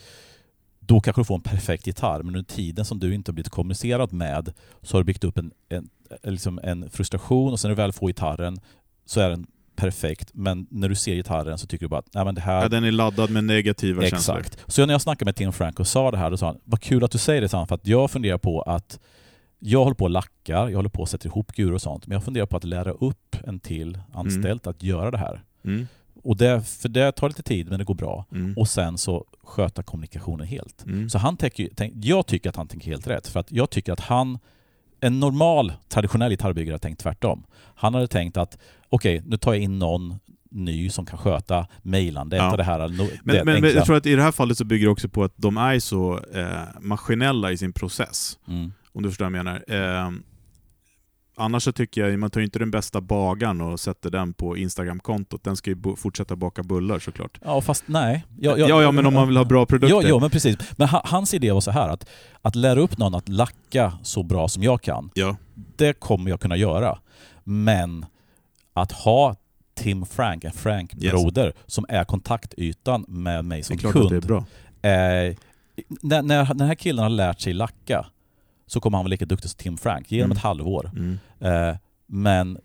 då 0.80 1.00
kanske 1.00 1.20
du 1.20 1.24
får 1.24 1.34
en 1.34 1.40
perfekt 1.40 1.86
gitarr, 1.86 2.22
men 2.22 2.36
under 2.36 2.54
tiden 2.54 2.84
som 2.84 2.98
du 2.98 3.14
inte 3.14 3.30
har 3.30 3.34
blivit 3.34 3.52
kommunicerad 3.52 4.12
med 4.12 4.52
så 4.82 4.96
har 4.96 5.02
du 5.02 5.04
byggt 5.04 5.24
upp 5.24 5.38
en, 5.38 5.50
en, 5.68 5.88
liksom 6.22 6.60
en 6.62 6.90
frustration 6.90 7.52
och 7.52 7.60
sen 7.60 7.68
när 7.68 7.76
du 7.76 7.82
väl 7.82 7.92
får 7.92 8.06
gitarren 8.06 8.60
så 9.06 9.20
är 9.20 9.30
den 9.30 9.46
perfekt. 9.76 10.30
Men 10.34 10.66
när 10.70 10.88
du 10.88 10.94
ser 10.94 11.14
gitarren 11.14 11.58
så 11.58 11.66
tycker 11.66 11.84
du 11.84 11.88
bara 11.88 11.98
att 11.98 12.14
Nej, 12.14 12.24
men 12.24 12.34
det 12.34 12.40
här... 12.40 12.62
Ja, 12.62 12.68
den 12.68 12.84
är 12.84 12.92
laddad 12.92 13.30
med 13.30 13.44
negativa 13.44 14.02
känslor. 14.02 14.38
Exakt. 14.38 14.72
Så 14.72 14.86
när 14.86 14.94
jag 14.94 15.00
snackade 15.00 15.28
med 15.28 15.36
Tim 15.36 15.52
Frank 15.52 15.80
och 15.80 15.86
sa 15.86 16.10
det 16.10 16.16
här, 16.16 16.30
då 16.30 16.36
sa 16.36 16.46
han 16.46 16.60
vad 16.64 16.80
kul 16.80 17.04
att 17.04 17.10
du 17.10 17.18
säger 17.18 17.40
det, 17.40 17.48
sa 17.48 17.58
han, 17.58 17.66
för 17.66 17.74
att 17.74 17.86
jag 17.86 18.10
funderar 18.10 18.38
på 18.38 18.62
att 18.62 18.98
jag 19.58 19.84
håller 19.84 19.94
på 19.94 20.04
och 20.04 20.10
lackar, 20.10 20.68
jag 20.68 20.76
håller 20.76 20.88
på 20.88 21.02
att 21.02 21.10
sätta 21.10 21.28
ihop 21.28 21.52
guror 21.52 21.72
och 21.72 21.82
sånt, 21.82 22.06
men 22.06 22.14
jag 22.14 22.24
funderar 22.24 22.46
på 22.46 22.56
att 22.56 22.64
lära 22.64 22.90
upp 22.90 23.36
en 23.44 23.60
till 23.60 23.98
anställd 24.12 24.66
att 24.66 24.82
göra 24.82 25.10
det 25.10 25.18
här. 25.18 25.42
Mm. 25.64 25.86
Och 26.22 26.36
det, 26.36 26.62
för 26.62 26.88
det 26.88 27.12
tar 27.12 27.28
lite 27.28 27.42
tid, 27.42 27.68
men 27.68 27.78
det 27.78 27.84
går 27.84 27.94
bra. 27.94 28.26
Mm. 28.32 28.58
Och 28.58 28.68
sen 28.68 28.98
så 28.98 29.24
sköta 29.42 29.82
kommunikationen 29.82 30.46
helt. 30.46 30.84
Mm. 30.86 31.10
Så 31.10 31.18
han 31.18 31.36
tänker, 31.36 31.68
tänk, 31.76 31.92
jag 31.96 32.26
tycker 32.26 32.50
att 32.50 32.56
han 32.56 32.68
tänker 32.68 32.90
helt 32.90 33.06
rätt, 33.06 33.28
för 33.28 33.40
att 33.40 33.52
jag 33.52 33.70
tycker 33.70 33.92
att 33.92 34.00
han, 34.00 34.38
en 35.06 35.20
normal 35.20 35.72
traditionell 35.88 36.30
gitarrbyggare 36.30 36.74
har 36.74 36.78
tänkt 36.78 37.00
tvärtom. 37.00 37.44
Han 37.74 37.94
hade 37.94 38.08
tänkt 38.08 38.36
att 38.36 38.58
okej, 38.88 39.22
nu 39.26 39.36
tar 39.36 39.52
jag 39.54 39.62
in 39.62 39.78
någon 39.78 40.14
ny 40.50 40.90
som 40.90 41.06
kan 41.06 41.18
sköta 41.18 41.66
mejlandet 41.82 42.38
Ja. 42.38 42.50
och 42.50 42.56
det 42.56 42.64
här. 42.64 42.80
no- 42.80 42.96
det 42.98 43.18
Men, 43.24 43.36
men, 43.36 43.44
men 43.44 43.54
enkla. 43.54 43.70
jag 43.70 43.86
tror 43.86 43.96
att 43.96 44.06
i 44.06 44.14
det 44.14 44.22
här 44.22 44.32
fallet 44.32 44.58
så 44.58 44.64
bygger 44.64 44.86
det 44.86 44.92
också 44.92 45.08
på 45.08 45.24
att 45.24 45.32
de 45.36 45.56
är 45.56 45.78
så 45.78 46.20
eh, 46.34 46.62
maskinella 46.80 47.52
i 47.52 47.56
sin 47.56 47.72
process. 47.72 48.38
Mm. 48.48 48.72
Om 48.92 49.02
du 49.02 49.08
förstår 49.08 49.24
vad 49.30 49.32
jag 49.38 49.44
menar. 49.44 49.64
Eh, 50.04 50.10
annars 51.36 51.62
så 51.62 51.72
tycker 51.72 52.04
jag, 52.06 52.18
man 52.18 52.30
tar 52.30 52.40
ju 52.40 52.44
inte 52.44 52.58
den 52.58 52.70
bästa 52.70 53.00
bagaren 53.00 53.60
och 53.60 53.80
sätter 53.80 54.10
den 54.10 54.32
på 54.32 54.56
Instagram-kontot. 54.56 55.44
Den 55.44 55.56
ska 55.56 55.70
ju 55.70 55.96
fortsätta 55.96 56.36
baka 56.36 56.62
bullar 56.62 56.98
såklart. 56.98 57.38
Ja, 57.44 57.60
fast 57.60 57.84
nej. 57.86 58.24
Ja, 58.40 58.58
ja, 58.58 58.92
men 58.92 59.06
om 59.06 59.14
man 59.14 59.28
vill 59.28 59.36
ha 59.36 59.44
bra 59.44 59.66
produkter. 59.66 59.96
Ja, 60.02 60.08
ja, 60.08 60.18
men 60.18 60.30
precis. 60.30 60.56
Men 60.76 60.88
ha- 60.88 61.02
hans 61.04 61.34
idé 61.34 61.52
var 61.52 61.60
så 61.60 61.70
här 61.70 61.88
att, 61.88 62.06
att 62.42 62.54
lära 62.54 62.80
upp 62.80 62.98
någon 62.98 63.14
att 63.14 63.28
lacka 63.28 63.92
så 64.02 64.22
bra 64.22 64.48
som 64.48 64.62
jag 64.62 64.82
kan, 64.82 65.10
Ja. 65.14 65.36
det 65.76 65.92
kommer 66.00 66.30
jag 66.30 66.40
kunna 66.40 66.56
göra. 66.56 66.98
Men 67.44 68.06
att 68.72 68.92
ha 68.92 69.36
Tim 69.76 70.06
Frank, 70.06 70.44
en 70.44 70.52
Frank-broder, 70.52 71.52
som 71.66 71.86
är 71.88 72.04
kontaktytan 72.04 73.04
med 73.08 73.44
mig 73.44 73.58
Det 73.58 73.64
som 73.64 73.74
är 73.74 73.78
klart 73.78 73.92
kund. 73.92 74.04
att 74.04 74.10
det 74.10 74.16
är 74.16 74.20
bra. 74.20 74.38
Eh, 74.82 75.36
när, 76.02 76.22
när 76.22 76.54
den 76.54 76.66
här 76.68 76.74
killen 76.74 77.02
har 77.02 77.10
lärt 77.10 77.40
sig 77.40 77.52
lacka 77.52 78.06
så 78.66 78.80
kommer 78.80 78.98
han 78.98 79.04
vara 79.04 79.10
lika 79.10 79.24
duktig 79.26 79.50
som 79.50 79.58
Tim 79.58 79.76
Frank. 79.76 80.12
Ge 80.12 80.18
honom 80.18 80.26
Mm. 80.30 80.36
ett 80.36 80.42
halvår. 80.42 80.90
Mm. 80.96 81.18
Eh, 81.40 81.76
men 82.06 82.58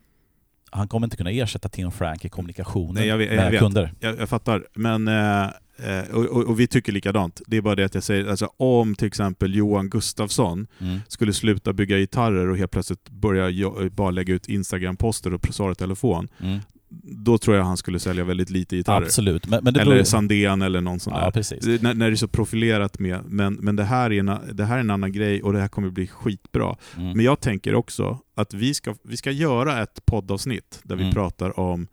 han 0.71 0.87
kommer 0.87 1.07
inte 1.07 1.17
kunna 1.17 1.31
ersätta 1.31 1.69
Tim 1.69 1.91
Frank 1.91 2.25
i 2.25 2.29
kommunikationen 2.29 2.95
Nej, 2.95 3.07
jag 3.07 3.17
vet- 3.17 3.27
jag 3.29 3.35
med 3.37 3.51
vet. 3.51 3.59
kunder. 3.59 3.93
Jag, 3.99 4.19
jag 4.19 4.29
fattar, 4.29 4.67
men 4.75 5.07
eh, 5.07 5.43
eh, 5.43 6.09
och, 6.13 6.25
och, 6.25 6.43
och 6.43 6.59
vi 6.59 6.67
tycker 6.67 6.91
likadant. 6.91 7.41
Det 7.47 7.57
är 7.57 7.61
bara 7.61 7.75
det 7.75 7.83
att 7.85 7.93
jag 7.93 8.03
säger, 8.03 8.25
alltså, 8.27 8.49
om 8.57 8.95
till 8.95 9.07
exempel 9.07 9.55
Johan 9.55 9.89
Gustafsson 9.89 10.67
Mm. 10.81 10.99
skulle 11.07 11.33
sluta 11.33 11.73
bygga 11.73 11.97
gitarrer 11.97 12.47
och 12.49 12.57
helt 12.57 12.71
plötsligt 12.71 13.09
börja 13.09 13.69
bara 13.91 14.11
lägga 14.11 14.33
ut 14.33 14.47
Instagram-poster 14.49 15.33
och 15.33 15.47
svara 15.53 15.75
telefon, 15.75 16.27
Mm. 16.41 16.59
Då 17.03 17.37
tror 17.37 17.57
jag 17.57 17.63
han 17.63 17.77
skulle 17.77 17.99
sälja 17.99 18.23
väldigt 18.23 18.49
lite 18.49 18.75
gitarrer. 18.75 19.05
Absolut. 19.05 19.47
Men, 19.47 19.63
men 19.63 19.73
det 19.73 19.81
eller 19.81 20.03
Sandén 20.03 20.61
eller 20.61 20.81
någon 20.81 20.99
sån 20.99 21.13
Ja, 21.13 21.31
där. 21.31 21.61
Det- 21.67 21.81
När, 21.81 21.93
när 21.93 22.07
det 22.07 22.13
är 22.13 22.15
så 22.15 22.27
profilerat 22.27 22.99
med, 22.99 23.19
men, 23.25 23.53
men 23.53 23.75
det, 23.75 23.83
här 23.83 24.11
är 24.13 24.19
en, 24.19 24.31
det 24.55 24.65
här 24.65 24.75
är 24.75 24.79
en 24.79 24.89
annan 24.89 25.11
grej 25.11 25.43
och 25.43 25.53
det 25.53 25.59
här 25.59 25.67
kommer 25.67 25.89
bli 25.89 26.07
skitbra. 26.07 26.75
Mm. 26.97 27.11
Men 27.17 27.25
jag 27.25 27.39
tänker 27.41 27.75
också 27.75 28.19
att 28.35 28.53
vi 28.53 28.73
ska, 28.73 28.95
vi 29.03 29.17
ska 29.17 29.31
göra 29.31 29.83
ett 29.83 30.05
poddavsnitt 30.05 30.79
där 30.83 30.95
vi 30.95 31.01
Mm. 31.03 31.13
pratar 31.13 31.59
om 31.59 31.87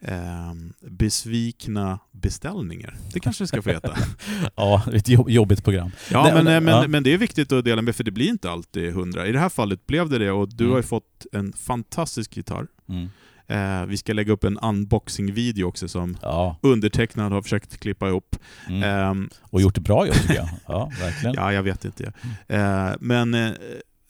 ehm, 0.00 0.72
besvikna 0.80 1.98
beställningar. 2.12 2.96
Det 3.12 3.20
kanske 3.20 3.44
det 3.44 3.48
ska 3.48 3.62
få 3.62 3.70
heta. 3.70 3.96
Ja, 4.56 4.82
ett 4.92 5.08
jobb- 5.08 5.30
jobbigt 5.30 5.64
program. 5.64 5.90
Ja, 6.10 6.22
Nej, 6.24 6.34
men, 6.34 6.44
men- 6.44 6.64
men, 6.64 6.74
ja. 6.82 6.88
men 6.88 7.02
det 7.02 7.14
är 7.14 7.18
viktigt 7.18 7.52
att 7.52 7.64
dela 7.64 7.82
med, 7.82 7.96
för 7.96 8.04
det 8.04 8.10
blir 8.10 8.28
inte 8.28 8.50
alltid 8.50 8.92
hundra. 8.92 9.26
I 9.26 9.32
det 9.32 9.38
här 9.38 9.48
fallet 9.48 9.86
blev 9.86 10.08
det 10.08 10.18
det 10.18 10.30
och 10.30 10.48
du 10.48 10.64
Mm. 10.64 10.70
har 10.72 10.78
ju 10.78 10.82
fått 10.82 11.26
en 11.32 11.52
fantastisk 11.52 12.36
gitarr. 12.36 12.66
Mm. 12.88 13.08
Eh, 13.46 13.84
vi 13.86 13.96
ska 13.96 14.12
lägga 14.12 14.32
upp 14.32 14.44
en 14.44 14.58
unboxing-video 14.58 15.64
också 15.68 15.88
som 15.88 16.16
Ja, 16.22 16.56
undertecknad 16.62 17.32
har 17.32 17.42
försökt 17.42 17.80
klippa 17.80 18.08
ihop. 18.08 18.36
mm. 18.68 18.82
Ehm, 18.82 19.30
och 19.42 19.60
gjort 19.60 19.74
det 19.74 19.80
bra 19.80 20.06
jobb 20.06 20.16
tycker 20.16 20.34
jag. 20.34 20.48
Ja, 20.68 20.90
verkligen. 21.00 21.34
Ja, 21.34 21.52
jag 21.52 21.62
vet 21.62 21.84
inte. 21.84 22.12
Eh, 22.48 22.90
men, 23.00 23.34
eh, 23.34 23.50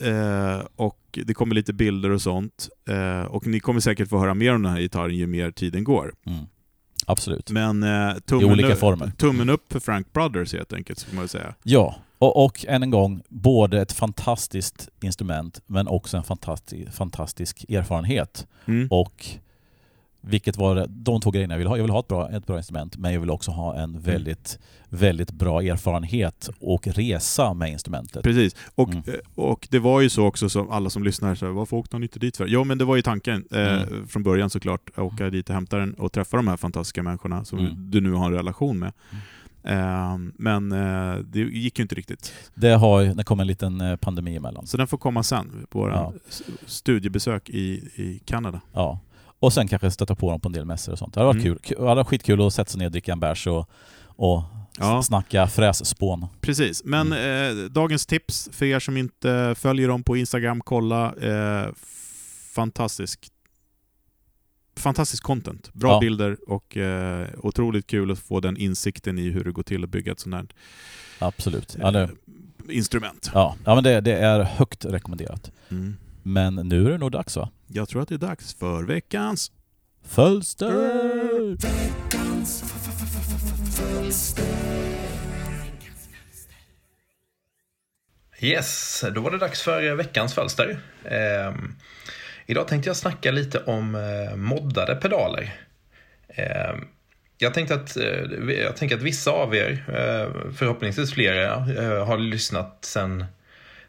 eh, 0.04 0.60
och 0.76 0.98
det 1.26 1.34
kommer 1.34 1.54
lite 1.54 1.72
bilder 1.72 2.10
och 2.10 2.22
sånt. 2.22 2.68
Eh, 2.88 3.22
och 3.26 3.46
ni 3.46 3.60
kommer 3.60 3.80
säkert 3.80 4.08
få 4.08 4.18
höra 4.18 4.34
mer 4.34 4.54
om 4.54 4.62
den 4.62 4.72
här 4.72 4.80
gitarren 4.80 5.16
ju 5.16 5.26
mer 5.26 5.50
tiden 5.50 5.84
går. 5.84 6.14
Mm. 6.26 6.44
Absolut. 7.06 7.50
Men 7.50 7.82
eh, 7.82 8.16
I 8.16 8.20
tummen, 8.20 8.50
olika 8.52 8.76
former. 8.76 9.12
tummen 9.18 9.50
upp 9.50 9.72
för 9.72 9.80
Frank 9.80 10.12
Brothers 10.12 10.52
helt 10.52 10.72
enkelt, 10.72 10.98
ska 10.98 11.16
man 11.16 11.28
säga. 11.28 11.54
Ja, 11.62 11.96
och, 12.22 12.44
och 12.44 12.64
än 12.68 12.82
en 12.82 12.90
gång, 12.90 13.22
både 13.28 13.80
ett 13.80 13.92
fantastiskt 13.92 14.88
instrument 15.02 15.60
men 15.66 15.88
också 15.88 16.16
en 16.16 16.22
fantastisk, 16.24 16.92
fantastisk 16.92 17.64
erfarenhet. 17.70 18.46
Mm. 18.66 18.88
Och 18.90 19.26
vilket 20.24 20.56
var 20.56 20.86
de 20.88 21.20
två 21.20 21.30
grejerna 21.30 21.54
jag 21.54 21.58
vill 21.58 21.66
ha. 21.66 21.76
Jag 21.76 21.84
vill 21.84 21.90
ha 21.92 22.00
ett 22.00 22.08
bra, 22.08 22.30
ett 22.30 22.46
bra 22.46 22.56
instrument 22.56 22.96
men 22.96 23.12
jag 23.12 23.20
vill 23.20 23.30
också 23.30 23.50
ha 23.50 23.72
Mm. 23.74 23.82
en 23.94 24.00
väldigt, 24.00 24.58
väldigt 24.88 25.30
bra 25.30 25.62
erfarenhet 25.62 26.50
och 26.60 26.86
resa 26.86 27.54
med 27.54 27.70
instrumentet. 27.72 28.22
Precis. 28.22 28.56
Och, 28.74 28.88
Mm. 28.88 29.02
eh, 29.06 29.14
och 29.44 29.68
det 29.70 29.78
var 29.78 30.00
ju 30.00 30.08
så 30.08 30.26
också, 30.26 30.48
som 30.48 30.70
alla 30.70 30.90
som 30.90 31.04
lyssnar, 31.04 31.34
så 31.34 31.46
här, 31.46 31.52
varför 31.52 31.76
åkte 31.76 31.96
han 31.96 32.02
inte 32.02 32.18
dit 32.18 32.36
för? 32.36 32.46
Jo, 32.46 32.64
men 32.64 32.78
det 32.78 32.84
var 32.84 32.96
ju 32.96 33.02
tanken 33.02 33.44
eh, 33.50 33.82
Mm. 33.82 34.08
från 34.08 34.22
början 34.22 34.50
såklart, 34.50 34.90
att 34.94 34.98
åka 34.98 35.30
dit 35.30 35.48
och 35.48 35.54
hämta 35.54 35.76
den 35.78 35.94
och 35.94 36.12
träffa 36.12 36.36
de 36.36 36.48
här 36.48 36.56
fantastiska 36.56 37.02
människorna 37.02 37.44
som 37.44 37.58
Mm. 37.58 37.90
du 37.90 38.00
nu 38.00 38.12
har 38.12 38.26
en 38.26 38.32
relation 38.32 38.78
med. 38.78 38.92
Eh, 39.64 40.16
men 40.38 40.72
eh, 40.72 41.14
det 41.18 41.38
gick 41.40 41.78
ju 41.78 41.82
inte 41.82 41.94
riktigt. 41.94 42.32
Det, 42.54 42.70
har, 42.72 43.02
det 43.04 43.24
kom 43.24 43.40
en 43.40 43.46
liten 43.46 43.80
eh, 43.80 43.96
pandemi 43.96 44.36
emellan. 44.36 44.66
Så 44.66 44.76
den 44.76 44.86
får 44.86 44.98
komma 44.98 45.22
sen, 45.22 45.66
på 45.70 45.78
vår 45.78 45.90
Ja. 45.90 46.12
studiebesök 46.66 47.50
i, 47.50 47.62
i 47.94 48.20
Kanada. 48.24 48.60
Ja. 48.72 48.98
Och 49.40 49.52
sen 49.52 49.68
kanske 49.68 49.90
stöta 49.90 50.14
på 50.14 50.30
dem 50.30 50.40
på 50.40 50.48
en 50.48 50.52
del 50.52 50.64
mässor 50.64 50.92
och 50.92 50.98
sånt. 50.98 51.14
Det 51.14 51.20
hade 51.20 51.26
varit 51.26 51.44
Mm. 51.46 51.58
kul. 51.62 51.76
Det 51.78 51.82
hade 51.88 51.94
varit 51.94 52.06
skitkul 52.08 52.46
att 52.46 52.54
sätta 52.54 52.70
sig 52.70 52.78
ner 52.78 52.86
och 52.86 52.92
dricka 52.92 53.12
en 53.12 53.20
bärs 53.20 53.46
och, 53.46 53.70
och 54.06 54.42
Ja. 54.78 55.02
snacka 55.02 55.46
frässpån. 55.46 56.26
Precis, 56.40 56.82
men 56.84 57.12
Mm. 57.12 57.58
eh, 57.58 57.64
dagens 57.64 58.06
tips 58.06 58.48
för 58.52 58.66
er 58.66 58.78
som 58.80 58.96
inte 58.96 59.54
följer 59.58 59.88
dem 59.88 60.02
på 60.02 60.16
Instagram, 60.16 60.60
kolla. 60.64 61.14
Eh, 61.14 61.68
fantastisk 62.54 63.28
Fantastisk 64.76 65.22
content, 65.22 65.72
bra 65.74 65.90
Ja. 65.92 66.00
bilder 66.00 66.36
och 66.50 66.76
eh, 66.76 67.28
otroligt 67.38 67.86
kul 67.86 68.10
att 68.10 68.18
få 68.18 68.40
den 68.40 68.56
insikten 68.56 69.18
i 69.18 69.30
hur 69.30 69.44
det 69.44 69.52
går 69.52 69.62
till 69.62 69.84
att 69.84 69.90
bygga 69.90 70.12
ett 70.12 70.20
sånt 70.20 70.34
här 70.34 70.46
Absolut. 71.18 71.76
Eh, 71.80 72.08
instrument. 72.68 73.30
ja. 73.34 73.56
ja 73.64 73.74
men 73.74 73.84
det, 73.84 74.00
det 74.00 74.12
är 74.16 74.40
högt 74.42 74.84
rekommenderat. 74.84 75.50
Mm. 75.70 75.96
Men 76.22 76.54
nu 76.54 76.86
är 76.86 76.90
det 76.90 76.98
nog 76.98 77.12
dags 77.12 77.36
va? 77.36 77.50
Jag 77.66 77.88
tror 77.88 78.02
att 78.02 78.08
det 78.08 78.14
är 78.14 78.18
dags 78.18 78.54
för 78.54 78.82
veckans... 78.82 79.52
Fölster! 80.04 80.72
Yes, 88.40 89.04
då 89.14 89.20
var 89.20 89.30
det 89.30 89.38
dags 89.38 89.62
för 89.62 89.94
veckans 89.94 90.34
fölster. 90.34 90.78
Ehm, 91.04 91.74
idag 92.46 92.68
tänkte 92.68 92.88
jag 92.88 92.96
snacka 92.96 93.30
lite 93.30 93.58
om 93.58 93.94
eh, 93.94 94.36
moddade 94.36 94.94
pedaler. 94.94 95.54
Eh, 96.28 96.74
jag, 97.38 97.54
tänkte 97.54 97.74
att, 97.74 97.96
eh, 97.96 98.50
jag 98.62 98.76
tänker 98.76 98.96
att 98.96 99.02
vissa 99.02 99.30
av 99.30 99.54
er, 99.54 99.84
förhoppningsvis 100.56 101.12
flera, 101.12 101.54
har 102.04 102.18
lyssnat 102.18 102.78
sen, 102.80 103.24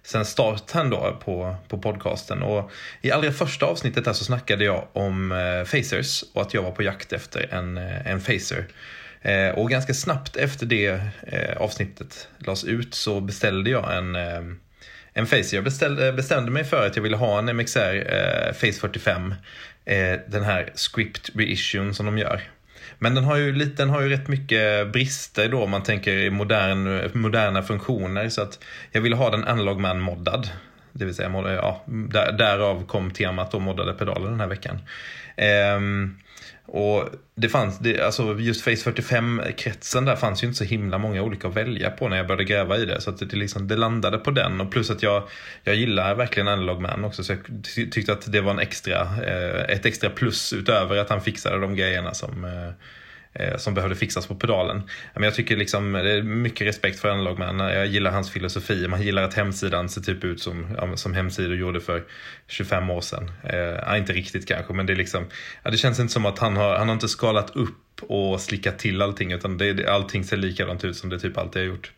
sen 0.04 0.26
starten 0.26 0.89
då 0.89 1.20
på, 1.24 1.56
på 1.68 1.78
podcasten. 1.78 2.43
Och 2.43 2.72
I 3.01 3.12
allra 3.12 3.32
första 3.32 3.66
avsnittet 3.66 4.06
där 4.06 4.14
så 4.14 4.24
snackade 4.24 4.64
jag 4.64 4.88
om 4.93 5.32
eh, 5.32 5.64
Facers 5.64 6.24
och 6.34 6.41
att 6.41 6.54
jag 6.54 6.62
var 6.64 6.72
på 6.72 6.84
jakt 6.84 7.14
efter 7.14 7.54
en, 7.54 7.78
en 7.78 8.22
Facer. 8.22 8.68
Eh, 9.24 9.49
och 9.49 9.70
ganska 9.70 9.93
snabbt 9.93 10.36
efter 10.36 10.66
det 10.66 11.01
eh, 11.28 11.58
avsnittet 11.58 12.28
lades 12.38 12.64
ut 12.64 12.93
så 12.93 13.22
beställde 13.22 13.70
jag 13.70 13.97
en, 13.97 14.16
eh, 14.16 14.41
en 15.14 15.26
Face. 15.26 15.55
Jag 15.55 15.64
beställde, 15.64 16.07
eh, 16.07 16.16
bestämde 16.16 16.51
mig 16.51 16.64
för 16.64 16.88
att 16.88 16.95
jag 16.95 17.03
ville 17.03 17.18
ha 17.18 17.39
en 17.39 17.49
MXR 17.49 18.14
eh, 18.14 18.53
Face 18.53 18.80
45. 18.80 19.36
Eh, 19.86 20.20
den 20.28 20.43
här 20.43 20.72
script 20.76 21.30
reissuen 21.36 21.93
som 21.93 22.05
de 22.05 22.18
gör. 22.18 22.41
Men 22.99 23.16
den 23.16 23.24
har 23.24 23.38
ju, 23.38 23.51
den 23.51 23.89
har 23.89 24.01
ju 24.01 24.09
rätt 24.09 24.28
mycket 24.28 24.91
brister 24.91 25.49
då 25.49 25.64
om 25.64 25.70
man 25.70 25.84
tänker 25.84 26.11
i 26.11 26.30
modern, 26.30 27.09
moderna 27.14 27.64
funktioner. 27.64 28.30
Så 28.30 28.41
att 28.41 28.59
jag 28.91 29.01
ville 29.01 29.16
ha 29.16 29.30
den 29.30 29.47
Analog 29.47 29.80
Man 29.80 29.99
moddad. 29.99 30.49
Det 30.91 31.05
vill 31.05 31.16
säga, 31.16 31.32
ja, 31.55 31.84
där, 31.86 32.32
därav 32.32 32.86
kom 32.86 33.11
temat 33.11 33.51
då 33.51 33.59
moddade 33.59 33.93
pedaler 33.93 34.30
den 34.30 34.39
här 34.39 34.47
veckan. 34.47 34.80
Um, 35.78 36.18
och 36.66 37.09
det 37.36 37.49
fanns, 37.49 37.80
det, 37.80 38.01
alltså 38.01 38.39
just 38.39 38.61
Face 38.61 38.72
45-kretsen 38.72 40.05
där 40.05 40.16
fanns 40.16 40.43
ju 40.43 40.47
inte 40.47 40.57
så 40.57 40.64
himla 40.64 40.97
många 40.97 41.22
olika 41.22 41.47
att 41.47 41.55
välja 41.55 41.89
på 41.89 42.09
när 42.09 42.18
jag 42.18 42.28
började 42.28 42.43
gräva 42.43 42.78
i 42.78 42.86
det. 42.86 43.01
Så 43.01 43.09
att 43.09 43.18
det, 43.18 43.36
liksom, 43.36 43.68
det 43.68 43.76
landade 43.76 44.18
på 44.18 44.32
den 44.32 44.61
och 44.61 44.72
plus 44.72 44.91
att 44.91 45.03
jag, 45.03 45.24
jag 45.64 45.76
gillar 45.76 46.16
verkligen 46.16 46.47
Analog 46.47 46.82
Man 46.82 47.05
också. 47.05 47.24
Så 47.24 47.34
jag 47.34 47.39
tyckte 47.91 48.14
att 48.14 48.32
det 48.32 48.41
var 48.41 48.51
en 48.51 48.59
extra, 48.59 49.01
eh, 49.01 49.76
ett 49.76 49.86
extra 49.86 50.09
plus 50.09 50.53
utöver 50.53 50.97
att 50.97 51.09
han 51.09 51.22
fixade 51.22 51.59
de 51.59 51.76
grejerna 51.76 52.14
som 52.14 52.45
eh, 52.45 52.51
Eh, 52.51 52.74
Eh, 53.36 53.58
som 53.58 53.74
behövde 53.74 53.96
fixas 53.96 54.28
på 54.28 54.36
pedalen. 54.36 54.84
Men 55.14 55.24
jag 55.24 55.36
tycker 55.36 55.58
liksom, 55.58 55.94
det 55.94 56.12
är 56.12 56.22
mycket 56.22 56.68
respekt 56.68 57.00
för 57.00 57.10
Analogman. 57.10 57.60
Jag 57.60 57.88
gillar 57.88 58.12
hans 58.12 58.32
filosofi. 58.32 58.88
Man 58.88 59.02
gillar 59.02 59.24
att 59.24 59.34
hemsidan 59.34 59.90
ser 59.90 60.02
typ 60.02 60.24
ut 60.24 60.42
som, 60.42 60.78
som 60.96 61.14
hemsidor 61.14 61.56
gjorde 61.56 61.82
för 61.82 62.04
25 62.48 62.90
år 62.90 63.02
sedan. 63.02 63.32
Eh, 63.44 63.98
inte 63.98 64.14
riktigt 64.14 64.48
kanske, 64.48 64.74
men 64.74 64.86
det, 64.86 64.94
är 64.94 64.98
liksom, 64.98 65.26
ja, 65.64 65.72
det 65.72 65.78
känns 65.78 66.00
inte 66.00 66.14
som 66.14 66.26
att 66.26 66.40
han 66.40 66.58
har, 66.58 66.78
han 66.78 66.88
har 66.88 66.94
inte 66.94 67.08
skalat 67.08 67.56
upp 67.56 68.04
och 68.08 68.42
slickat 68.42 68.80
till 68.80 69.02
allting 69.02 69.32
utan 69.32 69.58
det, 69.58 69.88
allting 69.88 70.24
ser 70.24 70.38
likadant 70.38 70.84
ut 70.84 70.98
som 70.98 71.10
det 71.10 71.20
typ 71.20 71.38
alltid 71.38 71.62
har 71.62 71.68
gjort. 71.68 71.92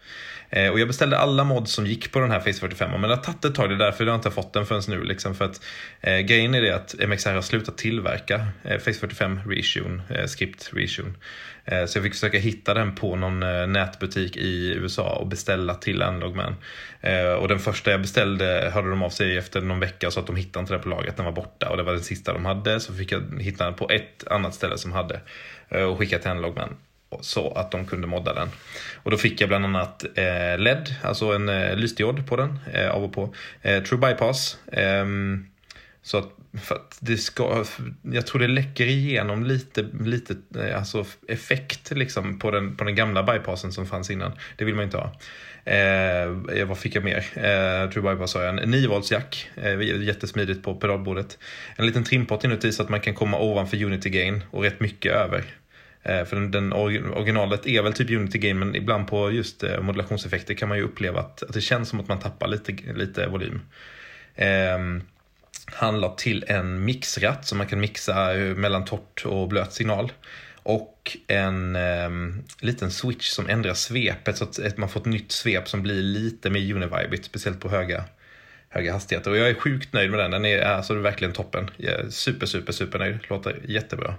Eh, 0.55 0.71
och 0.71 0.79
jag 0.79 0.87
beställde 0.87 1.17
alla 1.17 1.43
mods 1.43 1.71
som 1.71 1.85
gick 1.85 2.11
på 2.11 2.19
den 2.19 2.31
här 2.31 2.39
Face 2.39 2.53
45 2.53 2.91
men 2.91 3.01
det 3.01 3.15
har 3.15 3.23
tagit 3.23 3.45
ett 3.45 3.55
tag, 3.55 3.69
det 3.69 3.75
är 3.75 3.79
därför 3.79 4.05
jag 4.05 4.15
inte 4.15 4.27
har 4.27 4.33
fått 4.33 4.53
den 4.53 4.65
förrän 4.65 4.81
nu. 4.87 5.03
Liksom, 5.03 5.35
för 5.35 5.45
att, 5.45 5.61
eh, 6.01 6.19
grejen 6.19 6.55
är 6.55 6.61
det 6.61 6.75
att 6.75 6.95
MXR 6.99 7.33
har 7.33 7.41
slutat 7.41 7.77
tillverka 7.77 8.47
eh, 8.63 8.79
Face 8.79 8.93
45 8.93 9.39
reissuen, 9.45 10.01
eh, 10.09 10.25
script 10.27 10.69
reissuen. 10.73 11.17
Eh, 11.65 11.85
så 11.85 11.97
jag 11.97 12.03
fick 12.03 12.13
försöka 12.13 12.37
hitta 12.37 12.73
den 12.73 12.95
på 12.95 13.15
någon 13.15 13.43
eh, 13.43 13.67
nätbutik 13.67 14.37
i 14.37 14.73
USA 14.73 15.15
och 15.15 15.27
beställa 15.27 15.75
till 15.75 16.01
Analogman. 16.01 16.55
Eh, 17.01 17.33
och 17.33 17.47
den 17.47 17.59
första 17.59 17.91
jag 17.91 18.01
beställde 18.01 18.71
hörde 18.73 18.89
de 18.89 19.03
av 19.03 19.09
sig 19.09 19.37
efter 19.37 19.61
någon 19.61 19.79
vecka 19.79 20.11
så 20.11 20.19
att 20.19 20.27
de 20.27 20.35
hittade 20.35 20.61
inte 20.61 20.73
den 20.73 20.81
på 20.81 20.89
lagret, 20.89 21.15
den 21.15 21.25
var 21.25 21.31
borta 21.31 21.69
och 21.69 21.77
det 21.77 21.83
var 21.83 21.93
den 21.93 22.03
sista 22.03 22.33
de 22.33 22.45
hade. 22.45 22.79
Så 22.79 22.93
fick 22.93 23.11
jag 23.11 23.41
hitta 23.41 23.65
den 23.65 23.73
på 23.73 23.89
ett 23.89 24.27
annat 24.27 24.55
ställe 24.55 24.77
som 24.77 24.91
hade 24.91 25.19
och 25.89 25.97
skicka 25.97 26.19
till 26.19 26.31
Analogman 26.31 26.75
så 27.21 27.51
att 27.51 27.71
de 27.71 27.85
kunde 27.85 28.07
modda 28.07 28.33
den. 28.33 28.49
Och 29.03 29.11
då 29.11 29.17
fick 29.17 29.41
jag 29.41 29.49
bland 29.49 29.65
annat 29.65 30.05
eh, 30.15 30.59
LED, 30.59 30.95
alltså 31.03 31.25
en 31.25 31.49
eh, 31.49 31.75
lysdiod 31.75 32.27
på 32.27 32.35
den, 32.35 32.59
eh, 32.73 32.89
av 32.89 33.03
och 33.03 33.13
på. 33.13 33.33
Eh, 33.61 33.83
True 33.83 33.99
Bypass. 33.99 34.57
Ehm, 34.71 35.45
så 36.01 36.17
att, 36.17 36.29
för 36.61 36.75
att 36.75 36.97
det 36.99 37.17
ska, 37.17 37.65
jag 38.01 38.27
tror 38.27 38.41
det 38.41 38.47
läcker 38.47 38.85
igenom 38.85 39.43
lite, 39.43 39.85
lite 40.01 40.35
eh, 40.59 40.77
alltså 40.77 41.05
effekt 41.27 41.91
liksom 41.91 42.39
på 42.39 42.51
den, 42.51 42.75
på 42.77 42.83
den 42.83 42.95
gamla 42.95 43.23
bypassen 43.23 43.71
som 43.71 43.85
fanns 43.85 44.09
innan. 44.09 44.31
Det 44.55 44.65
vill 44.65 44.75
man 44.75 44.83
inte 44.83 44.97
ha. 44.97 45.11
Eh, 45.65 46.23
eh, 46.59 46.67
vad 46.67 46.77
fick 46.77 46.95
jag 46.95 47.03
mer? 47.03 47.17
Eh, 47.17 47.89
True 47.89 48.13
Bypass 48.13 48.35
har 48.35 48.43
jag. 48.43 48.63
En 48.63 48.71
9 48.71 48.87
volts 48.87 49.11
jack. 49.11 49.49
Eh, 49.55 49.81
jättesmidigt 49.81 50.63
på 50.63 50.75
pedalbordet. 50.75 51.37
En 51.75 51.85
liten 51.85 52.03
trimpott 52.03 52.43
inuti 52.43 52.71
så 52.71 52.83
att 52.83 52.89
man 52.89 53.01
kan 53.01 53.13
komma 53.13 53.39
ovanför 53.39 53.83
Unity 53.83 54.09
Gain 54.09 54.43
och 54.51 54.63
rätt 54.63 54.79
mycket 54.79 55.13
över. 55.13 55.43
Eh, 56.05 56.25
för 56.25 56.35
den, 56.35 56.51
den, 56.51 56.73
originalet 56.73 57.67
är 57.67 57.81
väl 57.81 57.93
typ 57.93 58.09
Unity 58.09 58.37
Game 58.37 58.65
men 58.65 58.75
ibland 58.75 59.07
på 59.07 59.31
just 59.31 59.63
eh, 59.63 59.81
modulationseffekter 59.81 60.53
kan 60.53 60.69
man 60.69 60.77
ju 60.77 60.83
uppleva 60.83 61.19
att, 61.19 61.43
att 61.43 61.53
det 61.53 61.61
känns 61.61 61.89
som 61.89 61.99
att 61.99 62.07
man 62.07 62.19
tappar 62.19 62.47
lite, 62.47 62.75
lite 62.93 63.27
volym. 63.27 63.61
Eh, 64.35 64.77
han 65.65 65.99
la 65.99 66.15
till 66.15 66.45
en 66.47 66.85
mixratt 66.85 67.47
så 67.47 67.55
man 67.55 67.67
kan 67.67 67.79
mixa 67.79 68.37
eh, 68.37 68.55
mellan 68.55 68.85
torrt 68.85 69.25
och 69.25 69.47
blöt 69.47 69.73
signal. 69.73 70.11
Och 70.55 71.17
en 71.27 71.75
eh, 71.75 72.09
liten 72.59 72.91
switch 72.91 73.27
som 73.27 73.49
ändrar 73.49 73.73
svepet 73.73 74.37
så 74.37 74.43
att 74.43 74.77
man 74.77 74.89
får 74.89 74.99
ett 74.99 75.05
nytt 75.05 75.31
svep 75.31 75.67
som 75.67 75.83
blir 75.83 76.01
lite 76.01 76.49
mer 76.49 76.73
univibigt, 76.75 77.25
speciellt 77.25 77.59
på 77.59 77.69
höga, 77.69 78.03
höga 78.69 78.93
hastigheter. 78.93 79.31
Och 79.31 79.37
jag 79.37 79.49
är 79.49 79.53
sjukt 79.53 79.93
nöjd 79.93 80.11
med 80.11 80.19
den, 80.19 80.31
den 80.31 80.45
är 80.45 80.61
alltså 80.61 80.93
verkligen 80.93 81.33
toppen. 81.33 81.69
Jag 81.77 81.93
är 81.93 82.09
super, 82.09 82.45
super, 82.45 82.73
super 82.73 82.99
nöjd. 82.99 83.17
Låter 83.29 83.61
jättebra. 83.67 84.15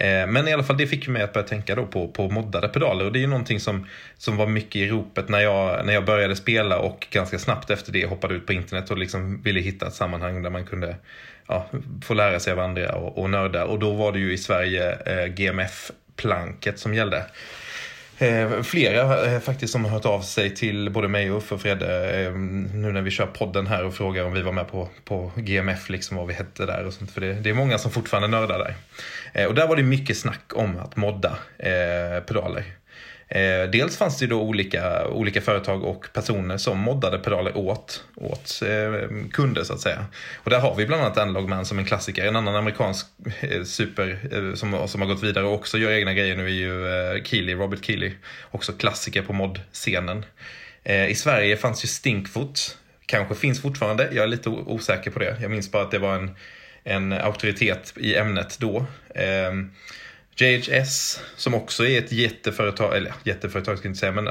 Eh, 0.00 0.26
men 0.26 0.48
i 0.48 0.52
alla 0.52 0.62
fall 0.62 0.76
det 0.76 0.86
fick 0.86 1.08
mig 1.08 1.22
att 1.22 1.32
börja 1.32 1.46
tänka 1.46 1.74
då 1.74 1.86
på, 1.86 2.08
på 2.08 2.28
moddade 2.28 2.68
pedaler 2.68 3.04
och 3.04 3.12
det 3.12 3.18
är 3.18 3.20
ju 3.20 3.26
någonting 3.26 3.60
som, 3.60 3.86
som 4.18 4.36
var 4.36 4.46
mycket 4.46 4.76
i 4.76 4.88
ropet 4.88 5.28
när 5.28 5.40
jag, 5.40 5.86
när 5.86 5.92
jag 5.92 6.04
började 6.04 6.36
spela 6.36 6.78
och 6.78 7.06
ganska 7.10 7.38
snabbt 7.38 7.70
efter 7.70 7.92
det 7.92 8.06
hoppade 8.06 8.34
ut 8.34 8.46
på 8.46 8.52
internet 8.52 8.90
och 8.90 8.98
liksom 8.98 9.42
ville 9.42 9.60
hitta 9.60 9.86
ett 9.86 9.94
sammanhang 9.94 10.42
där 10.42 10.50
man 10.50 10.66
kunde 10.66 10.96
ja, 11.46 11.66
få 12.04 12.14
lära 12.14 12.40
sig 12.40 12.52
av 12.52 12.58
andra 12.58 12.94
och, 12.94 13.18
och 13.18 13.30
nörda. 13.30 13.64
Och 13.64 13.78
då 13.78 13.92
var 13.92 14.12
det 14.12 14.18
ju 14.18 14.32
i 14.32 14.38
Sverige 14.38 14.98
eh, 15.06 15.26
GMF-planket 15.26 16.78
som 16.78 16.94
gällde. 16.94 17.24
Eh, 18.18 18.62
flera 18.62 19.26
eh, 19.26 19.40
faktiskt 19.40 19.72
som 19.72 19.84
har 19.84 19.90
hört 19.90 20.06
av 20.06 20.20
sig 20.20 20.54
till 20.54 20.90
både 20.90 21.08
mig 21.08 21.30
och 21.30 21.38
Uffe 21.38 21.54
och 21.54 21.60
Fredde 21.60 22.20
eh, 22.20 22.32
nu 22.32 22.92
när 22.92 23.02
vi 23.02 23.10
kör 23.10 23.26
podden 23.26 23.66
här 23.66 23.84
och 23.84 23.94
frågar 23.94 24.24
om 24.24 24.32
vi 24.32 24.42
var 24.42 24.52
med 24.52 24.68
på, 24.68 24.88
på 25.04 25.32
GMF, 25.36 25.88
liksom 25.88 26.16
vad 26.16 26.26
vi 26.26 26.34
hette 26.34 26.66
där 26.66 26.84
och 26.84 26.92
sånt. 26.92 27.10
För 27.10 27.20
det, 27.20 27.32
det 27.32 27.50
är 27.50 27.54
många 27.54 27.78
som 27.78 27.90
fortfarande 27.90 28.28
nördar 28.28 28.58
där. 28.58 28.74
Eh, 29.32 29.46
och 29.46 29.54
där 29.54 29.66
var 29.66 29.76
det 29.76 29.82
mycket 29.82 30.18
snack 30.18 30.52
om 30.54 30.78
att 30.78 30.96
modda 30.96 31.38
eh, 31.58 32.22
pedaler. 32.26 32.64
Eh, 33.30 33.70
dels 33.70 33.96
fanns 33.96 34.18
det 34.18 34.26
då 34.26 34.40
olika, 34.42 35.08
olika 35.08 35.40
företag 35.40 35.84
och 35.84 36.08
personer 36.12 36.56
som 36.56 36.78
moddade 36.78 37.18
pedaler 37.18 37.56
åt, 37.56 38.04
åt 38.14 38.62
eh, 38.62 39.08
kunder 39.32 39.64
så 39.64 39.72
att 39.72 39.80
säga. 39.80 40.06
Och 40.36 40.50
där 40.50 40.60
har 40.60 40.74
vi 40.74 40.86
bland 40.86 41.02
annat 41.02 41.18
Analogman 41.18 41.64
som 41.64 41.78
en 41.78 41.84
klassiker. 41.84 42.26
En 42.26 42.36
annan 42.36 42.56
amerikansk 42.56 43.06
eh, 43.40 43.62
super 43.62 44.18
eh, 44.32 44.54
som, 44.54 44.88
som 44.88 45.00
har 45.00 45.08
gått 45.08 45.22
vidare 45.22 45.44
och 45.44 45.54
också 45.54 45.78
gör 45.78 45.90
egna 45.90 46.14
grejer 46.14 46.36
nu 46.36 46.44
är 46.44 46.48
ju 46.48 46.86
eh, 46.86 47.22
Keely, 47.22 47.54
Robert 47.54 47.84
Keely. 47.84 48.12
Också 48.50 48.72
klassiker 48.72 49.22
på 49.22 49.32
moddscenen. 49.32 50.24
Eh, 50.84 51.06
I 51.10 51.14
Sverige 51.14 51.56
fanns 51.56 51.84
ju 51.84 51.88
Stinkfoot. 51.88 52.78
Kanske 53.06 53.34
finns 53.34 53.62
fortfarande, 53.62 54.08
jag 54.12 54.24
är 54.24 54.28
lite 54.28 54.48
osäker 54.48 55.10
på 55.10 55.18
det. 55.18 55.36
Jag 55.40 55.50
minns 55.50 55.72
bara 55.72 55.82
att 55.82 55.90
det 55.90 55.98
var 55.98 56.14
en, 56.14 56.36
en 56.88 57.12
auktoritet 57.12 57.94
i 57.96 58.16
ämnet 58.16 58.56
då. 58.60 58.86
Ehm, 59.14 59.70
JHS 60.40 61.20
som 61.36 61.54
också 61.54 61.86
är 61.86 61.98
ett 61.98 62.12
jätteföretag, 62.12 62.96
eller 62.96 63.12
jätteföretag 63.24 63.78
ska 63.78 63.86
jag 63.86 63.90
inte 63.90 64.00
säga, 64.00 64.12
men 64.12 64.28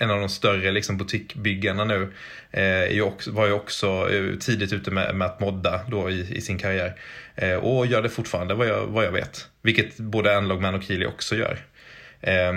en 0.00 0.10
av 0.10 0.20
de 0.20 0.28
större 0.28 0.70
liksom, 0.70 0.96
butikbyggarna 0.96 1.84
nu. 1.84 2.12
Eh, 2.50 3.06
också, 3.06 3.30
var 3.30 3.46
ju 3.46 3.52
också 3.52 4.10
eh, 4.12 4.38
tidigt 4.38 4.72
ute 4.72 4.90
med, 4.90 5.14
med 5.14 5.26
att 5.26 5.40
modda 5.40 5.80
då 5.88 6.10
i, 6.10 6.36
i 6.36 6.40
sin 6.40 6.58
karriär. 6.58 6.94
Eh, 7.34 7.54
och 7.54 7.86
gör 7.86 8.02
det 8.02 8.08
fortfarande 8.08 8.54
vad 8.54 8.68
jag, 8.68 8.86
vad 8.86 9.04
jag 9.04 9.12
vet. 9.12 9.48
Vilket 9.62 9.96
både 9.96 10.36
Analogman 10.36 10.74
och 10.74 10.82
Keely 10.82 11.06
också 11.06 11.36
gör. 11.36 11.58
Eh, 12.20 12.52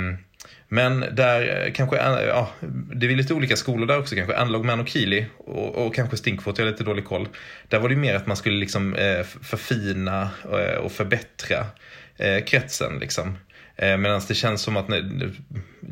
men 0.74 1.06
där 1.12 1.66
eh, 1.66 1.74
kanske, 1.74 1.98
eh, 1.98 2.28
ja, 2.28 2.50
det 2.96 3.06
är 3.06 3.16
lite 3.16 3.34
olika 3.34 3.56
skolor 3.56 3.86
där 3.88 4.00
också 4.00 4.16
kanske. 4.16 4.38
Analogman 4.38 4.80
och 4.80 4.88
Keely 4.88 5.26
och, 5.38 5.76
och 5.76 5.96
kanske 5.96 6.18
Stinkfoot, 6.18 6.58
jag 6.58 6.66
har 6.66 6.72
lite 6.72 6.84
dålig 6.84 7.06
koll. 7.06 7.28
Där 7.68 7.80
var 7.80 7.90
det 7.90 7.96
mer 7.96 8.16
att 8.16 8.28
man 8.28 8.38
skulle 8.38 8.56
liksom 8.56 8.96
eh, 8.96 9.24
förfina 9.24 10.30
och 10.84 10.92
förbättra 10.92 11.66
kretsen. 12.46 13.00
Liksom. 13.00 13.38
Medan 13.78 14.22
det 14.28 14.34
känns 14.34 14.62
som 14.62 14.78
att 14.78 14.90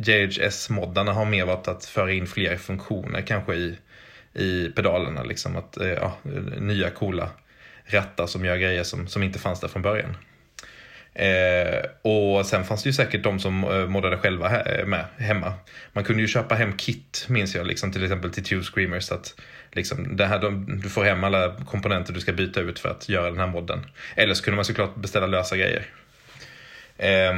JHS-moddarna 0.05 1.13
har 1.13 1.25
mer 1.25 1.45
varit 1.45 1.67
att 1.67 1.85
föra 1.85 2.11
in 2.11 2.27
fler 2.27 2.57
funktioner 2.57 3.21
kanske 3.21 3.53
i, 3.55 3.77
i 4.33 4.71
pedalerna. 4.75 5.23
Liksom. 5.23 5.57
Att, 5.57 5.77
ja, 5.97 6.17
nya 6.59 6.89
coola 6.89 7.29
rattar 7.85 8.27
som 8.27 8.45
gör 8.45 8.57
grejer 8.57 8.83
som, 8.83 9.07
som 9.07 9.23
inte 9.23 9.39
fanns 9.39 9.59
där 9.59 9.67
från 9.67 9.81
början. 9.81 10.15
Eh, 11.13 11.85
och 12.01 12.45
sen 12.45 12.63
fanns 12.63 12.83
det 12.83 12.89
ju 12.89 12.93
säkert 12.93 13.23
de 13.23 13.39
som 13.39 13.63
eh, 13.63 13.87
moddade 13.87 14.17
själva 14.17 14.47
he 14.47 14.61
eh, 14.61 14.85
med 14.85 15.05
hemma. 15.17 15.53
Man 15.93 16.03
kunde 16.03 16.21
ju 16.21 16.27
köpa 16.27 16.55
hem 16.55 16.77
kit, 16.77 17.25
minns 17.29 17.55
jag, 17.55 17.67
liksom, 17.67 17.91
till 17.91 18.03
exempel 18.03 18.31
till 18.31 18.43
Tube 18.43 18.63
Screamers. 18.63 19.11
Att, 19.11 19.35
liksom, 19.71 20.17
det 20.17 20.25
här, 20.25 20.39
de, 20.39 20.79
du 20.81 20.89
får 20.89 21.03
hem 21.03 21.23
alla 21.23 21.55
komponenter 21.65 22.13
du 22.13 22.19
ska 22.19 22.33
byta 22.33 22.59
ut 22.59 22.79
för 22.79 22.89
att 22.89 23.09
göra 23.09 23.29
den 23.29 23.39
här 23.39 23.47
modden. 23.47 23.85
Eller 24.15 24.33
så 24.33 24.43
kunde 24.43 24.55
man 24.55 24.65
såklart 24.65 24.95
beställa 24.95 25.27
lösa 25.27 25.57
grejer. 25.57 25.85
Eh, 26.97 27.33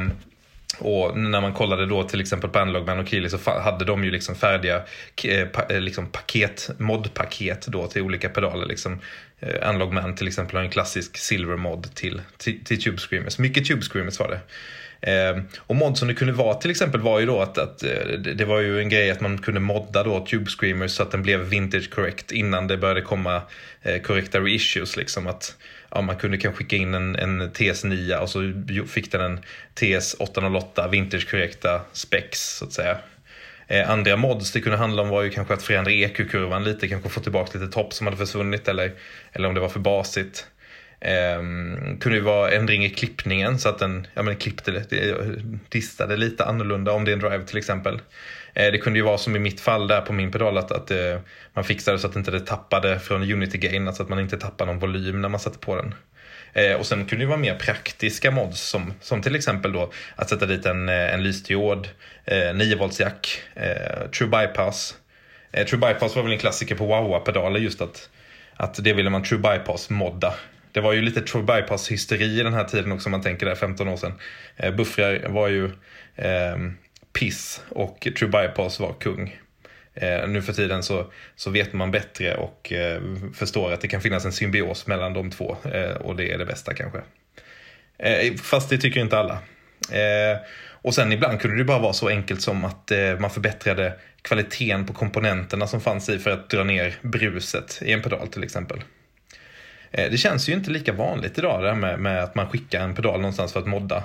och 0.78 1.18
när 1.18 1.40
man 1.40 1.52
kollade 1.52 1.86
då 1.86 2.02
till 2.02 2.20
exempel 2.20 2.50
på 2.50 2.58
Analogman 2.58 2.98
och 2.98 3.08
Keely 3.08 3.28
så 3.28 3.38
hade 3.60 3.84
de 3.84 4.04
ju 4.04 4.10
liksom 4.10 4.34
färdiga 4.34 4.82
eh, 5.24 5.48
eh, 5.68 5.80
liksom 5.80 6.06
paket, 6.06 6.70
modpaket 6.78 7.66
då 7.66 7.86
till 7.86 8.02
olika 8.02 8.28
pedaler. 8.28 8.66
Liksom, 8.66 9.00
eh, 9.40 9.68
Analogman 9.68 10.14
till 10.14 10.26
exempel 10.26 10.56
har 10.56 10.64
en 10.64 10.70
klassisk 10.70 11.16
silver 11.16 11.56
mod 11.56 11.94
till, 11.94 12.22
till, 12.36 12.64
till 12.64 12.82
Tube 12.82 12.98
Screamers. 12.98 13.38
Mycket 13.38 13.66
Tube 13.66 13.82
Screamers 13.82 14.18
var 14.18 14.28
det. 14.28 14.40
Eh, 15.06 15.42
och 15.58 15.76
mod 15.76 15.98
som 15.98 16.08
det 16.08 16.14
kunde 16.14 16.32
vara 16.32 16.54
till 16.54 16.70
exempel 16.70 17.00
var 17.00 17.20
ju 17.20 17.26
då 17.26 17.40
att, 17.40 17.58
att 17.58 17.82
eh, 17.82 18.18
det 18.18 18.44
var 18.44 18.60
ju 18.60 18.80
en 18.80 18.88
grej 18.88 19.10
att 19.10 19.20
man 19.20 19.38
kunde 19.38 19.60
modda 19.60 20.02
då 20.02 20.26
Tube 20.26 20.50
Screamers 20.50 20.90
så 20.90 21.02
att 21.02 21.10
den 21.10 21.22
blev 21.22 21.40
vintage 21.40 21.90
correct 21.90 22.32
innan 22.32 22.66
det 22.66 22.76
började 22.76 23.00
komma 23.00 23.42
eh, 23.82 24.02
korrekta 24.02 24.40
reissues. 24.40 24.96
Liksom 24.96 25.26
att 25.26 25.56
ja, 25.90 26.00
man 26.00 26.16
kunde 26.16 26.38
kanske 26.38 26.58
skicka 26.58 26.76
in 26.76 26.94
en, 26.94 27.16
en 27.16 27.42
TS9 27.42 28.16
och 28.16 28.30
så 28.30 28.52
fick 28.88 29.12
den 29.12 29.20
en 29.20 29.40
TS 29.74 30.16
808 30.18 30.88
vintage 30.88 31.30
korrekta 31.30 31.80
specs 31.92 32.56
så 32.56 32.64
att 32.64 32.72
säga. 32.72 32.98
Eh, 33.66 33.90
andra 33.90 34.16
mods 34.16 34.52
det 34.52 34.60
kunde 34.60 34.78
handla 34.78 35.02
om 35.02 35.08
var 35.08 35.22
ju 35.22 35.30
kanske 35.30 35.54
att 35.54 35.62
förändra 35.62 35.92
EQ-kurvan 35.92 36.64
lite, 36.64 36.88
kanske 36.88 37.08
få 37.08 37.20
tillbaka 37.20 37.58
lite 37.58 37.72
topp 37.72 37.92
som 37.92 38.06
hade 38.06 38.16
försvunnit 38.16 38.68
eller, 38.68 38.92
eller 39.32 39.48
om 39.48 39.54
det 39.54 39.60
var 39.60 39.68
för 39.68 39.80
basigt. 39.80 40.46
Eh, 41.00 41.38
kunde 42.00 42.18
ju 42.18 42.20
vara 42.20 42.50
ändring 42.50 42.84
i 42.84 42.90
klippningen 42.90 43.58
så 43.58 43.68
att 43.68 43.78
den 43.78 44.06
ja, 44.14 44.22
men 44.22 44.36
klippte, 44.36 44.84
eh, 44.90 45.16
distade 45.68 46.16
lite 46.16 46.44
annorlunda 46.44 46.92
om 46.92 47.04
det 47.04 47.10
är 47.10 47.12
en 47.12 47.20
drive 47.20 47.44
till 47.44 47.58
exempel. 47.58 48.00
Eh, 48.54 48.72
det 48.72 48.78
kunde 48.78 48.98
ju 48.98 49.04
vara 49.04 49.18
som 49.18 49.36
i 49.36 49.38
mitt 49.38 49.60
fall 49.60 49.88
där 49.88 50.00
på 50.00 50.12
min 50.12 50.32
pedal 50.32 50.58
att, 50.58 50.72
att 50.72 50.90
eh, 50.90 51.18
man 51.52 51.64
fixade 51.64 51.98
så 51.98 52.06
att 52.06 52.16
inte 52.16 52.30
det 52.30 52.40
tappade 52.40 53.00
från 53.00 53.32
Unity 53.32 53.58
Gain, 53.58 53.88
alltså 53.88 54.02
att 54.02 54.08
man 54.08 54.20
inte 54.20 54.36
tappade 54.38 54.72
någon 54.72 54.80
volym 54.80 55.20
när 55.20 55.28
man 55.28 55.40
satte 55.40 55.58
på 55.58 55.76
den. 55.76 55.94
Eh, 56.54 56.74
och 56.74 56.86
sen 56.86 57.06
kunde 57.06 57.24
det 57.24 57.28
vara 57.28 57.38
mer 57.38 57.54
praktiska 57.54 58.30
mods 58.30 58.60
som, 58.60 58.94
som 59.00 59.22
till 59.22 59.34
exempel 59.34 59.72
då 59.72 59.92
att 60.16 60.28
sätta 60.28 60.46
dit 60.46 60.66
en, 60.66 60.88
eh, 60.88 61.14
en 61.14 61.22
lysdiod, 61.22 61.88
9 62.54 62.72
eh, 62.72 62.78
volts 62.78 63.00
jack, 63.00 63.42
eh, 63.54 64.10
true 64.10 64.28
bypass. 64.28 64.94
True 65.68 65.80
bypass 65.80 66.16
var 66.16 66.22
väl 66.22 66.32
en 66.32 66.38
klassiker 66.38 66.74
på 66.74 66.86
Wawa-pedaler 66.86 67.60
just 67.60 67.80
att, 67.80 68.08
att 68.56 68.84
det 68.84 68.92
ville 68.92 69.10
man 69.10 69.22
true 69.22 69.38
bypass 69.38 69.90
modda. 69.90 70.34
Det 70.72 70.80
var 70.80 70.92
ju 70.92 71.02
lite 71.02 71.20
true 71.20 71.42
bypass 71.42 71.90
hysteri 71.90 72.40
i 72.40 72.42
den 72.42 72.54
här 72.54 72.64
tiden 72.64 72.92
också 72.92 73.06
om 73.06 73.10
man 73.10 73.22
tänker 73.22 73.46
där 73.46 73.54
15 73.54 73.88
år 73.88 73.96
sedan. 73.96 74.12
buffrar 74.76 75.28
var 75.28 75.48
ju 75.48 75.64
eh, 76.16 76.56
piss 77.14 77.62
och 77.68 78.08
True 78.18 78.30
Bypass 78.30 78.80
var 78.80 78.92
kung. 78.92 79.40
Eh, 79.94 80.28
nu 80.28 80.42
för 80.42 80.52
tiden 80.52 80.82
så, 80.82 81.06
så 81.36 81.50
vet 81.50 81.72
man 81.72 81.90
bättre 81.90 82.34
och 82.34 82.72
eh, 82.72 83.02
förstår 83.34 83.72
att 83.72 83.80
det 83.80 83.88
kan 83.88 84.00
finnas 84.00 84.24
en 84.24 84.32
symbios 84.32 84.86
mellan 84.86 85.12
de 85.12 85.30
två 85.30 85.56
eh, 85.72 85.90
och 85.90 86.16
det 86.16 86.32
är 86.32 86.38
det 86.38 86.46
bästa 86.46 86.74
kanske. 86.74 87.00
Eh, 87.98 88.34
fast 88.34 88.70
det 88.70 88.78
tycker 88.78 89.00
inte 89.00 89.18
alla. 89.18 89.38
Eh, 89.90 90.38
och 90.84 90.94
sen 90.94 91.12
ibland 91.12 91.40
kunde 91.40 91.58
det 91.58 91.64
bara 91.64 91.78
vara 91.78 91.92
så 91.92 92.08
enkelt 92.08 92.42
som 92.42 92.64
att 92.64 92.90
eh, 92.90 93.18
man 93.18 93.30
förbättrade 93.30 93.92
kvaliteten 94.22 94.86
på 94.86 94.92
komponenterna 94.92 95.66
som 95.66 95.80
fanns 95.80 96.08
i 96.08 96.18
för 96.18 96.30
att 96.30 96.50
dra 96.50 96.64
ner 96.64 96.94
bruset 97.02 97.82
i 97.82 97.92
en 97.92 98.02
pedal 98.02 98.28
till 98.28 98.44
exempel. 98.44 98.82
Eh, 99.90 100.10
det 100.10 100.16
känns 100.16 100.48
ju 100.48 100.52
inte 100.52 100.70
lika 100.70 100.92
vanligt 100.92 101.38
idag 101.38 101.62
det 101.62 101.68
här 101.68 101.76
med, 101.76 101.98
med 101.98 102.22
att 102.22 102.34
man 102.34 102.48
skickar 102.48 102.80
en 102.80 102.94
pedal 102.94 103.20
någonstans 103.20 103.52
för 103.52 103.60
att 103.60 103.66
modda. 103.66 104.02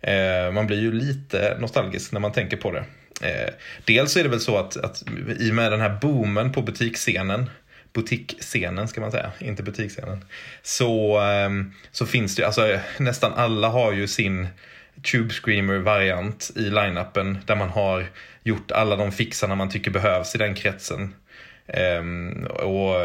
Eh, 0.00 0.52
man 0.52 0.66
blir 0.66 0.80
ju 0.80 0.92
lite 0.92 1.56
nostalgisk 1.60 2.12
när 2.12 2.20
man 2.20 2.32
tänker 2.32 2.56
på 2.56 2.72
det. 2.72 2.84
Eh, 3.20 3.54
dels 3.84 4.16
är 4.16 4.22
det 4.22 4.28
väl 4.28 4.40
så 4.40 4.58
att, 4.58 4.76
att 4.76 5.02
i 5.38 5.50
och 5.50 5.54
med 5.54 5.72
den 5.72 5.80
här 5.80 5.98
boomen 6.00 6.52
på 6.52 6.62
butiksscenen 6.62 7.50
butikscenen 7.92 8.88
ska 8.88 9.00
man 9.00 9.10
säga, 9.10 9.32
inte 9.38 9.62
butiksscenen. 9.62 10.24
Så, 10.62 11.18
ehm, 11.18 11.72
så 11.92 12.06
finns 12.06 12.36
det, 12.36 12.44
alltså 12.44 12.78
nästan 12.98 13.32
alla 13.32 13.68
har 13.68 13.92
ju 13.92 14.08
sin 14.08 14.48
Tube 15.12 15.34
Screamer-variant 15.34 16.50
i 16.56 16.60
line-upen 16.60 17.38
där 17.46 17.56
man 17.56 17.68
har 17.68 18.06
gjort 18.42 18.70
alla 18.70 18.96
de 18.96 19.12
fixarna 19.12 19.54
man 19.54 19.70
tycker 19.70 19.90
behövs 19.90 20.34
i 20.34 20.38
den 20.38 20.54
kretsen. 20.54 21.14
Um, 21.98 22.46
och, 22.46 22.96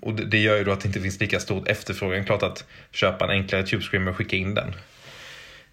och 0.00 0.14
det 0.14 0.38
gör 0.38 0.56
ju 0.56 0.64
då 0.64 0.72
att 0.72 0.80
det 0.80 0.86
inte 0.86 1.00
finns 1.00 1.20
lika 1.20 1.40
stor 1.40 1.70
efterfrågan. 1.70 2.24
Klart 2.24 2.42
att 2.42 2.64
köpa 2.92 3.24
en 3.24 3.30
enklare 3.30 3.62
Tube 3.62 3.82
Screamer 3.82 4.10
och 4.10 4.16
skicka 4.16 4.36
in 4.36 4.54
den. 4.54 4.74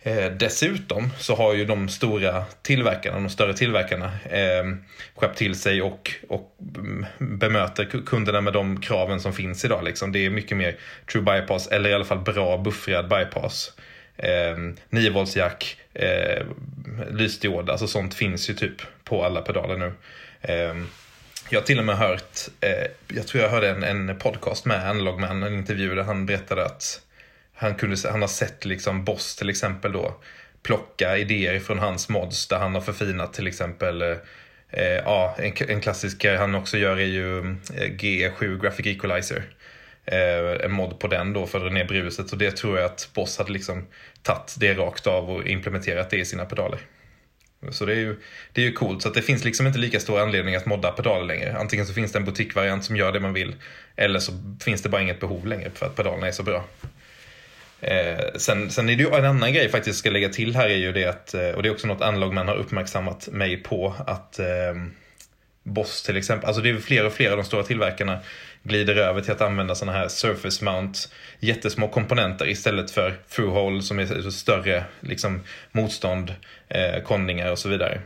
Eh, 0.02 0.32
dessutom 0.32 1.10
så 1.18 1.36
har 1.36 1.54
ju 1.54 1.66
de 1.66 1.90
stora 1.90 2.46
tillverkarna, 2.62 3.20
de 3.20 3.30
större 3.30 3.54
tillverkarna 3.54 4.06
eh, 4.30 4.64
skärpt 5.16 5.38
till 5.38 5.56
sig 5.56 5.82
och, 5.82 6.12
och 6.30 6.56
mm, 6.78 7.06
bemöter 7.18 7.86
kunderna 8.06 8.42
med 8.42 8.54
de 8.54 8.82
kraven 8.82 9.20
som 9.20 9.34
finns 9.34 9.66
idag. 9.66 9.84
Liksom. 9.84 10.12
Det 10.12 10.26
är 10.26 10.30
mycket 10.30 10.58
mer 10.58 10.76
true 11.12 11.24
bypass 11.24 11.68
eller 11.68 11.90
i 11.90 11.94
alla 11.94 12.06
fall 12.06 12.20
bra 12.20 12.58
buffrad 12.58 13.10
bypass. 13.10 13.74
Ehm, 14.18 14.70
eh, 14.70 14.76
9 14.90 15.10
volts 15.10 15.36
jack, 15.36 15.78
eh, 15.94 16.46
lysdiod, 17.12 17.70
alltså 17.70 17.88
sånt 17.88 18.14
finns 18.14 18.50
ju 18.50 18.54
typ 18.54 18.82
på 19.04 19.26
alla 19.26 19.42
pedaler 19.42 19.78
nu. 19.78 19.94
Eh, 20.42 20.76
jag 21.50 21.60
har 21.60 21.66
till 21.66 21.80
och 21.80 21.86
med 21.86 21.98
hört, 21.98 22.40
eh, 22.62 22.88
jag 23.08 23.28
tror 23.28 23.44
jag 23.44 23.50
hörde 23.50 23.70
en, 23.70 23.84
en 23.84 24.18
podcast 24.20 24.66
med 24.66 24.90
Analogman, 24.90 25.44
en 25.44 25.54
intervju 25.54 25.96
där 25.96 26.04
han 26.04 26.26
berättade 26.26 26.66
att 26.66 27.02
han, 27.58 27.76
kunde, 27.76 27.98
han 28.12 28.22
har 28.22 28.28
sett 28.28 28.66
liksom 28.66 29.04
Boss 29.04 29.36
till 29.36 29.50
exempel 29.50 29.92
då 29.92 30.16
plocka 30.64 31.18
idéer 31.18 31.60
från 31.60 31.80
hans 31.80 32.10
mods 32.10 32.48
där 32.48 32.58
han 32.58 32.74
har 32.74 32.82
förfinat 32.82 33.34
till 33.34 33.48
exempel 33.48 34.02
eh, 34.02 34.18
eh 34.70 34.84
ja, 34.84 35.36
en, 35.38 35.54
en 35.70 35.82
klassiker 35.82 36.34
eh, 36.34 36.40
han 36.40 36.56
också 36.56 36.78
gör 36.78 36.98
är 36.98 37.06
ju 37.06 37.40
eh, 37.40 37.92
G7 37.92 38.62
Graphic 38.62 38.86
Equalizer. 38.86 39.44
Eh, 40.06 40.66
en 40.66 40.72
mod 40.72 41.00
på 41.00 41.08
den 41.08 41.34
då 41.34 41.48
för 41.48 41.58
att 41.58 41.64
dra 41.64 41.74
ner 41.74 41.86
bruset 41.86 42.32
och 42.32 42.38
det 42.38 42.52
tror 42.52 42.78
jag 42.78 42.86
att 42.86 43.10
Boss 43.14 43.38
hade 43.38 43.52
liksom 43.52 43.88
tagit 44.22 44.56
det 44.60 44.74
rakt 44.74 45.08
av 45.08 45.30
och 45.32 45.48
implementerat 45.48 46.10
det 46.10 46.18
i 46.18 46.26
sina 46.26 46.46
pedaler. 46.46 46.80
Så 47.72 47.86
det 47.86 47.94
är 47.94 48.00
ju, 48.00 48.16
det 48.54 48.62
är 48.62 48.66
ju 48.66 48.74
coolt. 48.74 49.02
Så 49.02 49.08
att 49.08 49.14
det 49.14 49.22
finns 49.22 49.44
liksom 49.44 49.68
inte 49.68 49.80
lika 49.80 50.00
stor 50.00 50.20
anledning 50.20 50.56
att 50.56 50.66
modda 50.66 50.92
pedaler 50.92 51.26
längre. 51.26 51.58
Antingen 51.58 51.86
så 51.86 51.94
finns 51.94 52.12
det 52.12 52.20
en 52.20 52.26
butikvariant 52.26 52.86
som 52.86 52.96
gör 52.96 53.12
det 53.12 53.20
man 53.20 53.34
vill. 53.34 53.56
Eller 53.96 54.20
så 54.20 54.32
finns 54.64 54.82
det 54.82 54.90
bara 54.90 55.02
inget 55.02 55.20
behov 55.20 55.48
längre 55.48 55.72
för 55.74 55.86
att 55.86 55.96
pedalerna 55.96 56.28
är 56.28 56.32
så 56.32 56.44
bra. 56.44 56.66
Eh, 57.82 58.26
sen, 58.36 58.72
sen 58.72 58.90
är 58.90 58.96
det 58.96 59.04
ju 59.04 59.10
en 59.10 59.26
annan 59.26 59.54
grej 59.54 59.70
faktiskt 59.70 59.88
jag 59.88 59.96
ska 59.96 60.10
lägga 60.10 60.30
till 60.30 60.56
här 60.56 60.70
är 60.70 60.76
ju 60.76 60.92
det 60.92 61.06
att, 61.06 61.34
eh, 61.34 61.50
och 61.50 61.64
det 61.64 61.70
är 61.70 61.74
också 61.74 61.88
något 61.88 62.02
Analogman 62.02 62.48
har 62.48 62.56
uppmärksammat 62.56 63.28
mig 63.32 63.58
på, 63.58 63.96
att 64.08 64.40
eh, 64.40 64.76
Boss 65.64 66.04
till 66.04 66.18
exempel, 66.18 66.48
alltså 66.48 66.62
det 66.62 66.70
är 66.70 66.78
fler 66.78 67.06
och 67.06 67.14
fler 67.14 67.32
av 67.32 67.38
de 67.38 67.44
stora 67.44 67.64
tillverkarna 67.64 68.20
glider 68.64 68.96
över 68.96 69.22
till 69.22 69.32
att 69.32 69.42
använda 69.42 69.76
sådana 69.76 69.98
här 69.98 70.08
surface 70.08 70.66
mount, 70.66 71.00
jättesmå 71.40 71.88
komponenter 71.88 72.50
istället 72.50 72.92
för 72.92 73.16
through-hole 73.30 73.82
som 73.82 74.00
är 74.00 74.30
större 74.30 74.84
liksom, 75.00 75.42
motstånd, 75.72 76.36
eh, 76.68 77.04
kondningar 77.04 77.52
och 77.52 77.60
så 77.60 77.70
vidare. 77.70 78.02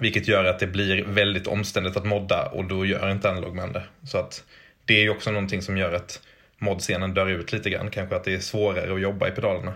Vilket 0.00 0.28
gör 0.28 0.44
att 0.44 0.58
det 0.58 0.66
blir 0.66 1.04
väldigt 1.04 1.46
omständigt 1.46 1.96
att 1.96 2.06
modda 2.06 2.46
och 2.46 2.64
då 2.64 2.86
gör 2.86 3.10
inte 3.10 3.30
Analogman 3.30 3.72
det. 3.72 3.82
Så 4.06 4.18
att 4.18 4.44
det 4.84 4.94
är 4.94 5.02
ju 5.02 5.10
också 5.10 5.30
någonting 5.30 5.62
som 5.62 5.76
gör 5.76 5.92
att 5.92 6.20
modscenen 6.62 7.14
dör 7.14 7.26
ut 7.26 7.52
lite 7.52 7.70
grann. 7.70 7.90
Kanske 7.90 8.16
att 8.16 8.24
det 8.24 8.34
är 8.34 8.40
svårare 8.40 8.94
att 8.94 9.00
jobba 9.00 9.28
i 9.28 9.30
pedalerna. 9.30 9.72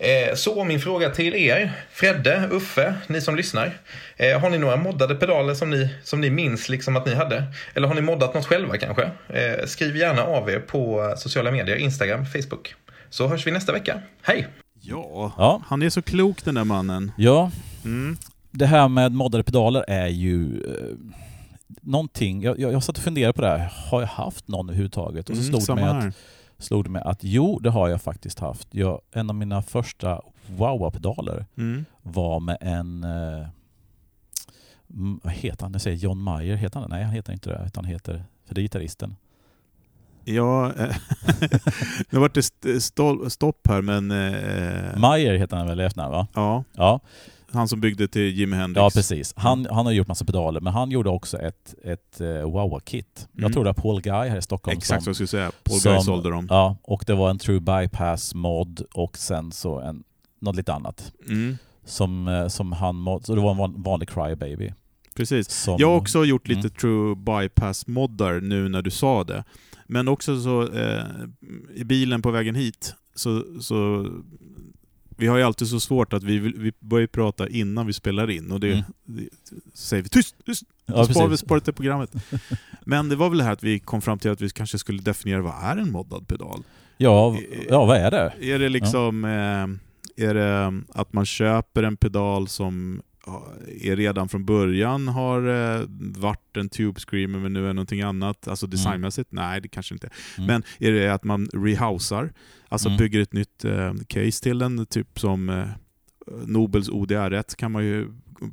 Eh, 0.00 0.34
så 0.34 0.64
min 0.64 0.80
fråga 0.80 1.10
till 1.10 1.34
er, 1.34 1.72
Fredde, 1.92 2.48
Uffe, 2.50 2.94
ni 3.06 3.20
som 3.20 3.36
lyssnar. 3.36 3.78
Eh, 4.16 4.40
har 4.40 4.50
ni 4.50 4.58
några 4.58 4.76
moddade 4.76 5.14
pedaler 5.14 5.54
som 5.54 5.70
ni, 5.70 5.88
som 6.04 6.20
ni 6.20 6.30
minns 6.30 6.68
liksom 6.68 6.96
att 6.96 7.06
ni 7.06 7.14
hade? 7.14 7.44
Eller 7.74 7.88
har 7.88 7.94
ni 7.94 8.00
moddat 8.00 8.34
något 8.34 8.46
själva 8.46 8.76
kanske? 8.76 9.10
Eh, 9.28 9.66
skriv 9.66 9.96
gärna 9.96 10.22
av 10.22 10.50
er 10.50 10.58
på 10.58 11.14
sociala 11.16 11.50
medier, 11.50 11.76
Instagram, 11.76 12.26
Facebook. 12.26 12.74
Så 13.10 13.28
hörs 13.28 13.46
vi 13.46 13.50
nästa 13.50 13.72
vecka. 13.72 14.00
Hej! 14.22 14.48
Ja, 14.80 15.32
ja. 15.38 15.62
han 15.66 15.82
är 15.82 15.90
så 15.90 16.02
klok 16.02 16.44
den 16.44 16.54
där 16.54 16.64
mannen. 16.64 17.12
Ja. 17.16 17.50
Mm. 17.84 18.16
Det 18.50 18.66
här 18.66 18.88
med 18.88 19.12
moddade 19.12 19.44
pedaler 19.44 19.84
är 19.88 20.08
ju 20.08 20.62
någonting, 21.80 22.42
jag, 22.42 22.58
jag, 22.58 22.72
jag 22.72 22.82
satt 22.82 22.96
och 22.96 23.04
funderade 23.04 23.32
på 23.32 23.42
det 23.42 23.48
här, 23.48 23.72
har 23.90 24.00
jag 24.00 24.08
haft 24.08 24.48
någon 24.48 24.68
överhuvudtaget? 24.68 25.30
Och 25.30 25.36
så 25.36 25.42
mm, 25.42 25.60
slog, 25.60 25.76
det 25.76 25.82
mig 25.82 26.08
att, 26.08 26.14
slog 26.58 26.84
det 26.84 26.90
mig 26.90 27.02
att 27.02 27.18
jo, 27.22 27.58
det 27.58 27.70
har 27.70 27.88
jag 27.88 28.02
faktiskt 28.02 28.38
haft. 28.38 28.68
Jag, 28.70 29.00
en 29.12 29.30
av 29.30 29.36
mina 29.36 29.62
första 29.62 30.20
Wawa-pedaler 30.46 31.46
mm. 31.56 31.84
var 32.02 32.40
med 32.40 32.58
en 32.60 33.04
eh, 33.04 33.46
vad 35.22 35.32
heter 35.32 35.64
han? 35.64 35.72
Jag 35.72 35.80
säger 35.80 35.96
John 35.96 36.18
Mayer, 36.18 36.56
heter 36.56 36.80
han 36.80 36.90
Nej, 36.90 37.04
han 37.04 37.14
heter 37.14 37.32
inte 37.32 37.50
det. 37.50 37.62
Utan 37.66 37.84
han 37.84 37.92
heter, 37.92 38.24
för 38.46 38.54
det 38.54 38.60
är 38.60 38.62
gitarristen. 38.62 39.16
Ja, 40.24 40.72
eh, 40.72 40.96
nu 42.10 42.18
vart 42.18 42.34
det 42.34 42.42
stopp 43.30 43.68
här 43.68 43.82
men... 43.82 44.10
Eh, 44.10 44.98
Mayer 44.98 45.34
heter 45.34 45.56
han 45.56 45.66
väl 45.66 45.80
i 45.80 45.84
efternamn 45.84 46.12
va? 46.12 46.26
Ja. 46.34 46.64
ja. 46.72 47.00
Han 47.52 47.68
som 47.68 47.80
byggde 47.80 48.08
till 48.08 48.38
Jimi 48.38 48.56
Hendrix. 48.56 48.82
Ja, 48.82 48.90
precis. 48.94 49.34
Han, 49.36 49.66
han 49.70 49.86
har 49.86 49.92
gjort 49.92 50.08
massa 50.08 50.24
pedaler, 50.24 50.60
men 50.60 50.72
han 50.72 50.90
gjorde 50.90 51.10
också 51.10 51.38
ett, 51.38 51.74
ett 51.84 52.20
uh, 52.20 52.52
Wawa-kit. 52.52 53.28
Mm. 53.32 53.42
Jag 53.42 53.52
tror 53.52 53.64
det 53.64 53.68
var 53.68 53.82
Paul 53.82 54.02
Guy 54.02 54.28
här 54.28 54.36
i 54.36 54.42
Stockholm. 54.42 54.78
Exakt 54.78 55.02
som, 55.02 55.04
vad 55.04 55.08
jag 55.08 55.16
skulle 55.16 55.26
säga. 55.26 55.52
Paul 55.64 55.80
som, 55.80 55.92
Guy 55.92 56.02
sålde 56.02 56.30
dem. 56.30 56.46
Ja, 56.50 56.76
och 56.82 57.04
det 57.06 57.14
var 57.14 57.30
en 57.30 57.38
True 57.38 57.60
Bypass-mod 57.60 58.82
och 58.92 59.18
sen 59.18 59.52
så 59.52 59.80
en, 59.80 60.04
något 60.40 60.56
lite 60.56 60.72
annat. 60.72 61.12
Mm. 61.28 61.58
Som, 61.84 62.28
eh, 62.28 62.48
som 62.48 62.72
han 62.72 62.96
mod, 62.96 63.26
så 63.26 63.34
det 63.34 63.40
var 63.40 63.64
en 63.64 63.82
vanlig 63.82 64.08
Crybaby. 64.08 64.72
Precis. 65.16 65.50
Som, 65.50 65.76
jag 65.78 65.88
har 65.88 65.96
också 65.96 66.24
gjort 66.24 66.48
lite 66.48 66.60
mm. 66.60 66.70
True 66.70 67.16
Bypass-moddar 67.16 68.40
nu 68.40 68.68
när 68.68 68.82
du 68.82 68.90
sa 68.90 69.24
det. 69.24 69.44
Men 69.86 70.08
också 70.08 70.40
så 70.40 70.72
eh, 70.72 71.04
i 71.74 71.84
bilen 71.84 72.22
på 72.22 72.30
vägen 72.30 72.54
hit 72.54 72.94
så, 73.14 73.44
så 73.60 74.08
vi 75.20 75.26
har 75.26 75.36
ju 75.36 75.42
alltid 75.42 75.68
så 75.68 75.80
svårt 75.80 76.12
att 76.12 76.22
vi, 76.24 76.38
vi 76.38 76.72
börjar 76.80 77.06
prata 77.06 77.48
innan 77.48 77.86
vi 77.86 77.92
spelar 77.92 78.30
in 78.30 78.50
och 78.52 78.60
det, 78.60 78.72
Mm. 78.72 78.84
det 79.04 79.28
så 79.74 79.86
säger 79.86 80.02
vi 80.02 80.08
tyst, 80.08 80.34
tyst, 80.46 80.62
Ja, 80.86 80.94
då 80.96 81.04
sparar 81.04 81.28
vi 81.28 81.36
spåret 81.36 81.64
till 81.64 81.72
programmet. 81.74 82.10
Men 82.84 83.08
det 83.08 83.16
var 83.16 83.28
väl 83.28 83.38
det 83.38 83.44
här 83.44 83.52
att 83.52 83.62
vi 83.62 83.78
kom 83.78 84.00
fram 84.02 84.18
till 84.18 84.30
att 84.30 84.40
vi 84.40 84.50
kanske 84.50 84.78
skulle 84.78 85.02
definiera 85.02 85.42
vad 85.42 85.54
är 85.62 85.76
en 85.76 85.90
moddad 85.92 86.28
pedal? 86.28 86.62
Ja, 86.96 87.36
ja, 87.68 87.84
vad 87.84 87.96
är 87.96 88.10
det? 88.10 88.32
Är 88.40 88.58
det 88.58 88.68
liksom 88.68 89.24
eh, 89.24 90.26
är 90.26 90.34
det 90.34 90.82
att 90.88 91.12
man 91.12 91.26
köper 91.26 91.82
en 91.82 91.96
pedal 91.96 92.48
som 92.48 93.02
ja, 93.02 93.09
är 93.82 93.96
redan 93.96 94.28
från 94.28 94.44
början 94.44 95.08
har 95.08 95.48
eh, 95.78 95.84
varit 96.18 96.56
en 96.56 96.68
Tube 96.68 97.00
Screamer 97.00 97.38
men 97.38 97.52
nu 97.52 97.68
är 97.68 97.72
någonting 97.72 98.02
annat, 98.02 98.48
alltså 98.48 98.66
designmässigt? 98.66 99.32
Nej, 99.32 99.60
det 99.60 99.68
kanske 99.68 99.94
inte. 99.94 100.10
Mm. 100.38 100.46
Men 100.46 100.62
är 100.78 100.92
det 100.92 101.08
att 101.14 101.24
man 101.24 101.48
rehousar, 101.52 102.32
alltså 102.68 102.88
Mm. 102.88 102.98
bygger 102.98 103.20
ett 103.20 103.32
nytt 103.32 103.64
eh, 103.64 103.92
case 104.06 104.42
till 104.42 104.58
den, 104.58 104.86
typ 104.86 105.20
som 105.20 105.48
eh, 105.48 105.64
Nobels 106.46 106.88
ODR1 106.88 107.56
kan 107.56 107.72
man 107.72 107.84
ju 107.84 108.08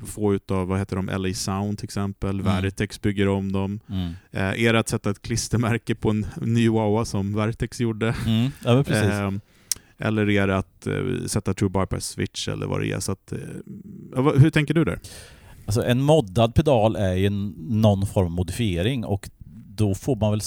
få 0.06 0.34
utav, 0.34 0.68
vad 0.68 0.80
heter 0.80 0.96
de, 0.96 1.06
LA 1.06 1.34
Sound 1.34 1.78
till 1.78 1.86
exempel, 1.86 2.40
Mm. 2.40 2.46
Veritex 2.46 3.02
bygger 3.02 3.28
om 3.28 3.52
dem. 3.52 3.80
Mm. 3.90 4.12
Eh, 4.32 4.64
är 4.66 4.74
det 4.74 4.80
att 4.80 4.90
sätta 4.90 5.10
ett 5.10 5.22
klistermärke 5.22 5.96
på 5.96 6.10
en 6.10 6.26
ny 6.42 6.70
Wawa 6.70 7.06
som 7.06 7.36
Vertex 7.36 7.82
gjorde? 7.82 8.16
Mm. 8.26 8.52
Ja, 8.64 8.84
precis. 8.84 9.42
Eller 10.00 10.30
är 10.30 10.48
det 10.48 10.58
att 10.58 10.88
eh, 10.88 10.94
sätta 11.26 11.54
True 11.54 11.70
Bypass 11.70 12.06
Switch 12.06 12.48
eller 12.48 12.66
vad 12.66 12.82
det 12.82 12.92
är? 12.92 13.00
Så 13.00 13.12
att, 13.12 13.32
eh, 13.32 14.24
hur 14.36 14.50
tänker 14.50 14.74
du 14.74 14.86
där? 14.86 15.00
Alltså 15.66 15.86
en 15.86 16.02
moddad 16.02 16.56
pedal 16.56 16.96
är 16.96 17.14
ju 17.14 17.30
någon 17.30 18.06
form 18.06 18.26
av 18.26 18.32
modifiering 18.32 19.06
och 19.06 19.30
då 19.78 19.96
får 19.96 20.16
man 20.16 20.32
väl... 20.32 20.42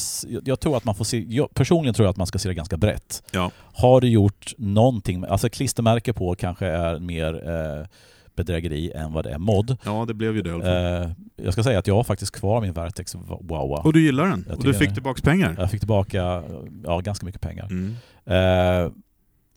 Jag 0.45 0.61
tror 0.61 0.77
att 0.77 0.85
man 0.85 0.95
får 0.95 1.05
se... 1.05 1.25
Jag 1.29 1.55
personligen 1.55 1.95
tror 1.95 2.07
jag 2.07 2.11
att 2.11 2.17
man 2.17 2.27
ska 2.27 2.39
se 2.39 2.49
det 2.49 2.55
ganska 2.55 2.77
brett. 2.77 3.23
Ja. 3.31 3.51
Har 3.57 4.01
du 4.01 4.09
gjort 4.09 4.55
någonting... 4.59 5.25
Alltså 5.25 5.49
klistermärke 5.49 6.13
på 6.13 6.35
kanske 6.35 6.67
är 6.67 6.99
mer 6.99 7.49
eh, 7.49 7.87
bedrägeri 8.35 8.93
än 8.95 9.13
vad 9.13 9.25
det 9.25 9.31
är 9.31 9.39
mod. 9.39 9.77
Ja, 9.85 10.05
det 10.09 10.15
blev 10.15 10.37
ju 10.37 10.43
det. 10.43 10.51
Eh, 10.51 11.11
jag 11.45 11.53
ska 11.53 11.63
säga 11.63 11.79
att 11.79 11.87
jag 11.87 11.95
har 11.95 12.05
faktiskt 12.05 12.33
kvar 12.33 12.61
min 12.61 12.73
Vertex 12.73 13.15
Wawa. 13.41 13.79
Och 13.79 13.93
du 13.93 14.03
gillar 14.03 14.27
den? 14.27 14.47
Och 14.57 14.65
du 14.65 14.75
fick 14.75 14.95
tillbaka 14.95 15.23
pengar? 15.23 15.55
Jag 15.59 15.71
fick 15.71 15.81
tillbaka 15.81 16.43
ja, 16.85 17.01
ganska 17.01 17.27
mycket 17.27 17.41
pengar. 17.41 17.69
Mm. 17.71 17.97
Eh, 18.27 18.93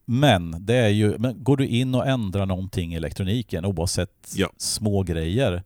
men 0.06 0.56
det 0.66 0.76
är 0.76 0.90
ju, 0.90 1.18
men 1.18 1.44
går 1.44 1.58
du 1.58 1.68
in 1.68 1.96
och 1.96 2.08
ändrar 2.08 2.46
någonting 2.46 2.94
i 2.94 2.96
elektroniken 2.96 3.66
oavsett 3.66 4.34
Ja. 4.36 4.50
små 4.58 5.04
grejer 5.04 5.64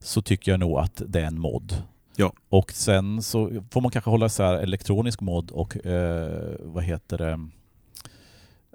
så 0.00 0.22
tycker 0.22 0.50
jag 0.50 0.60
nog 0.60 0.78
att 0.78 1.02
det 1.06 1.20
är 1.20 1.24
en 1.26 1.40
mod. 1.40 1.82
Ja. 2.16 2.32
Och 2.48 2.72
sen 2.72 3.22
så 3.22 3.62
får 3.70 3.80
man 3.80 3.90
kanske 3.90 4.10
hålla 4.10 4.26
isär 4.26 4.54
elektronisk 4.54 5.20
mod 5.20 5.50
och 5.50 5.86
eh, 5.86 6.54
vad 6.60 6.84
heter 6.84 7.18
det? 7.18 7.48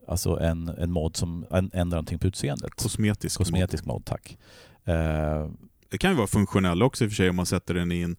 Alltså 0.07 0.39
en, 0.39 0.67
en 0.67 0.91
mod 0.91 1.15
som 1.15 1.45
ändrar 1.51 1.83
någonting 1.85 2.19
på 2.19 2.27
utseendet. 2.27 2.71
Kosmetisk. 2.75 3.37
Kosmetisk 3.37 3.85
mod, 3.85 4.05
tack. 4.05 4.37
Eh, 4.85 5.47
Det 5.89 5.97
kan 5.97 6.11
ju 6.11 6.17
vara 6.17 6.27
funktionell 6.27 6.83
också 6.83 7.03
i 7.03 7.07
och 7.07 7.11
för 7.11 7.15
sig 7.15 7.29
om 7.29 7.35
man 7.35 7.45
sätter 7.45 7.73
den 7.73 7.91
i 7.91 8.01
en... 8.01 8.15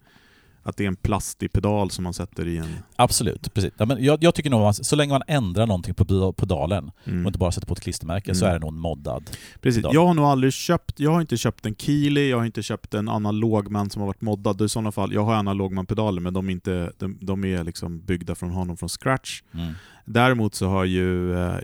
Att 0.67 0.77
det 0.77 0.83
är 0.83 0.87
en 0.87 0.95
plastig 0.95 1.51
pedal 1.53 1.91
som 1.91 2.03
man 2.03 2.13
sätter 2.13 2.47
i 2.47 2.57
en... 2.57 2.67
absolut, 2.95 3.53
precis. 3.53 3.73
Ja, 3.77 3.85
men 3.85 4.03
jag, 4.03 4.23
jag 4.23 4.35
tycker 4.35 4.49
nog 4.49 4.61
att 4.61 4.85
så 4.85 4.95
länge 4.95 5.13
man 5.13 5.21
ändrar 5.27 5.67
någonting 5.67 5.93
på 5.93 6.33
pedalen 6.33 6.91
Mm. 7.05 7.25
och 7.25 7.29
inte 7.29 7.39
bara 7.39 7.51
sätter 7.51 7.67
på 7.67 7.73
ett 7.73 7.79
klistermärke 7.79 8.35
så 8.35 8.45
Mm. 8.45 8.55
är 8.55 8.59
det 8.59 8.65
nog 8.65 8.73
en 8.73 8.79
moddad. 8.79 9.29
Precis. 9.61 9.77
pedal. 9.81 9.93
Jag 9.95 10.05
har 10.07 10.13
nog 10.13 10.25
aldrig 10.25 10.53
köpt, 10.53 10.99
jag 10.99 11.11
har 11.11 11.21
inte 11.21 11.37
köpt 11.37 11.65
en 11.65 11.75
Keeley, 11.75 12.29
jag 12.29 12.37
har 12.37 12.45
inte 12.45 12.63
köpt 12.63 12.93
en 12.93 13.09
analogman 13.09 13.89
som 13.89 13.99
har 14.01 14.07
varit 14.07 14.21
moddad. 14.21 14.61
I 14.61 14.69
sådana 14.69 14.91
fall, 14.91 15.13
jag 15.13 15.23
har 15.25 15.33
analogman-pedaler 15.35 16.21
men 16.21 16.33
de 16.33 16.47
är, 16.49 16.53
inte, 16.53 16.91
de, 16.97 17.17
de 17.21 17.45
är 17.45 17.63
liksom 17.63 17.99
byggda 18.05 18.35
från 18.35 18.49
honom 18.51 18.77
från 18.77 18.89
scratch. 18.89 19.41
Mm. 19.53 19.73
Däremot 20.05 20.55
så 20.55 20.67
har 20.67 20.85
ju 20.85 21.33
eh, 21.37 21.57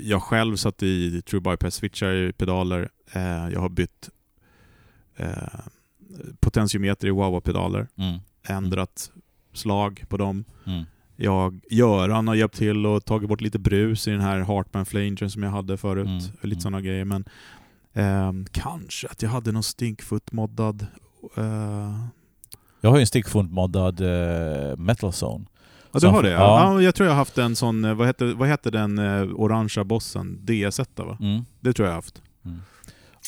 jag 0.00 0.22
själv 0.22 0.56
satt 0.56 0.82
i 0.82 1.22
True 1.22 1.40
Bypass 1.40 1.74
switchar 1.74 2.14
i 2.14 2.32
pedaler. 2.32 2.88
Eh, 3.12 3.48
jag 3.52 3.60
har 3.60 3.68
bytt 3.68 4.10
eh, 5.16 5.28
potentiometer 6.40 7.08
i 7.08 7.10
Wawa-pedaler, 7.10 7.86
Mm. 7.98 8.18
Ändrat 8.48 9.10
slag 9.52 10.04
på 10.08 10.16
dem. 10.16 10.44
Mm. 10.66 10.84
Jag, 11.16 11.60
Göran 11.70 12.28
har 12.28 12.34
hjälpt 12.34 12.56
till 12.56 12.86
och 12.86 13.04
tagit 13.04 13.28
bort 13.28 13.40
lite 13.40 13.58
brus 13.58 14.08
i 14.08 14.10
den 14.10 14.20
här 14.20 14.38
Hartman 14.40 14.86
Flangern 14.86 15.30
som 15.30 15.42
jag 15.42 15.50
hade 15.50 15.76
förut. 15.76 16.06
Mm, 16.06 16.18
Lite 16.18 16.44
mm. 16.46 16.60
sådana 16.60 16.80
grejer. 16.80 17.04
Men 17.04 17.24
ehm, 17.92 18.46
kanske 18.52 19.08
att 19.08 19.22
jag 19.22 19.30
hade 19.30 19.52
någon 19.52 19.62
stinkfoot 19.62 20.32
moddad. 20.32 20.86
eh, 21.36 22.04
Jag 22.80 22.90
har 22.90 22.96
ju 22.96 23.00
en 23.00 23.06
stickfund-moddad 23.06 24.00
eh, 24.00 24.76
Metal 24.76 25.12
Zone. 25.22 25.44
Ja, 25.92 26.00
du 26.00 26.06
har 26.06 26.22
det? 26.22 26.30
Ja. 26.30 26.36
ja. 26.38 26.74
ja. 26.74 26.82
jag 26.82 26.94
tror 26.94 27.06
jag 27.06 27.12
har 27.14 27.18
haft 27.18 27.38
en 27.38 27.56
sån, 27.56 27.84
eh, 27.84 27.94
vad 27.94 28.06
heter, 28.06 28.34
vad 28.34 28.48
heter 28.48 28.70
den 28.70 28.98
eh, 28.98 29.22
orangea 29.34 29.84
bossen? 29.84 30.40
DS1 30.44 31.04
va? 31.06 31.16
Mm. 31.20 31.44
Det 31.60 31.72
tror 31.72 31.86
jag 31.86 31.90
jag 31.90 31.94
har 31.94 31.98
haft. 32.02 32.22
Mm. 32.44 32.60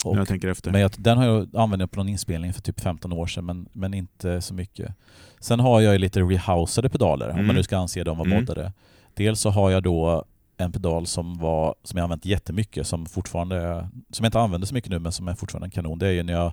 När 0.05 0.13
jag 0.15 0.23
Och, 0.23 0.29
tänker 0.29 0.49
efter. 0.49 0.71
men 0.73 0.81
jag, 0.81 0.91
den 0.99 1.19
har 1.19 1.25
jag 1.25 1.57
använt 1.57 1.91
på 1.91 2.01
någon 2.01 2.09
inspelning 2.09 2.53
för 2.53 2.63
typ 2.63 2.81
15 2.81 3.13
år 3.13 3.27
sedan, 3.27 3.45
men, 3.47 3.69
men 3.73 3.95
inte 3.95 4.41
så 4.41 4.55
mycket. 4.55 4.95
Sen 5.41 5.61
har 5.61 5.81
jag 5.81 5.93
ju 5.93 5.99
lite 5.99 6.21
rehousade 6.21 6.89
pedaler, 6.89 7.27
om 7.29 7.35
Mm. 7.35 7.47
man 7.47 7.57
nu 7.57 7.63
ska 7.63 7.77
anse 7.79 8.05
dem 8.05 8.19
vara 8.19 8.27
Mm. 8.29 8.39
moddade. 8.41 8.73
Dels 9.15 9.41
så 9.41 9.51
har 9.51 9.71
jag 9.71 9.83
då 9.83 10.25
en 10.57 10.73
pedal 10.73 11.07
som, 11.07 11.39
var, 11.39 11.75
som 11.85 11.97
jag 11.99 12.05
använt 12.05 12.25
jättemycket, 12.27 12.87
som 12.87 13.07
fortfarande 13.07 13.89
som 14.11 14.25
jag 14.25 14.29
inte 14.29 14.41
använder 14.41 14.67
så 14.67 14.75
mycket 14.75 14.91
nu, 14.91 14.99
men 14.99 15.13
som 15.13 15.29
är 15.29 15.35
fortfarande 15.35 15.67
en 15.67 15.71
kanon. 15.71 15.99
Det 15.99 16.07
är 16.07 16.13
ju 16.13 16.23
när 16.23 16.33
jag 16.33 16.53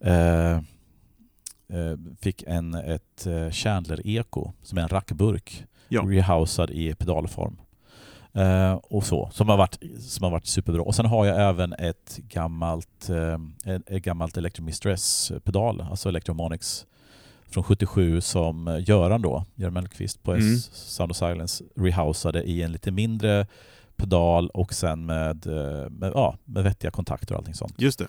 eh, 0.00 0.56
eh, 1.68 1.98
fick 2.20 2.42
en, 2.46 2.74
ett 2.74 3.26
eh, 3.26 3.50
Chandler 3.50 4.00
Eco, 4.06 4.52
som 4.62 4.78
är 4.78 4.82
en 4.82 4.88
rackburk, 4.88 5.64
Ja. 5.88 6.02
rehousad 6.02 6.70
i 6.70 6.94
pedalform. 6.94 7.56
Eh, 8.34 8.72
och 8.72 9.04
så, 9.04 9.30
som 9.32 9.48
har, 9.48 9.56
varit, 9.56 9.78
som 10.00 10.24
har 10.24 10.30
varit 10.30 10.46
superbra. 10.46 10.82
Och 10.82 10.94
sen 10.94 11.06
har 11.06 11.26
jag 11.26 11.48
även 11.48 11.72
ett 11.72 12.16
gammalt, 12.16 13.08
eh, 13.08 13.74
ett, 13.74 14.04
gammalt 14.04 14.36
Electromistress-pedal, 14.36 15.80
alltså 15.90 16.08
Electromonics 16.08 16.86
från 17.46 17.64
77 17.64 18.20
som 18.20 18.82
Göran 18.86 19.22
då, 19.22 19.44
Göran 19.54 19.72
Mellqvist 19.72 20.22
på 20.22 20.34
Mm. 20.34 20.54
S 20.54 20.70
Sound 20.72 21.10
of 21.10 21.16
Silence 21.16 21.64
rehousade 21.76 22.42
i 22.42 22.62
en 22.62 22.72
lite 22.72 22.90
mindre 22.90 23.46
pedal 23.96 24.48
och 24.48 24.74
sen 24.74 25.06
med, 25.06 25.46
eh, 25.46 25.90
med, 25.90 26.12
ja, 26.14 26.36
med 26.44 26.64
vettiga 26.64 26.90
kontakter 26.90 27.34
och 27.34 27.38
allting 27.38 27.54
sånt. 27.54 27.74
Just 27.78 27.98
det. 27.98 28.08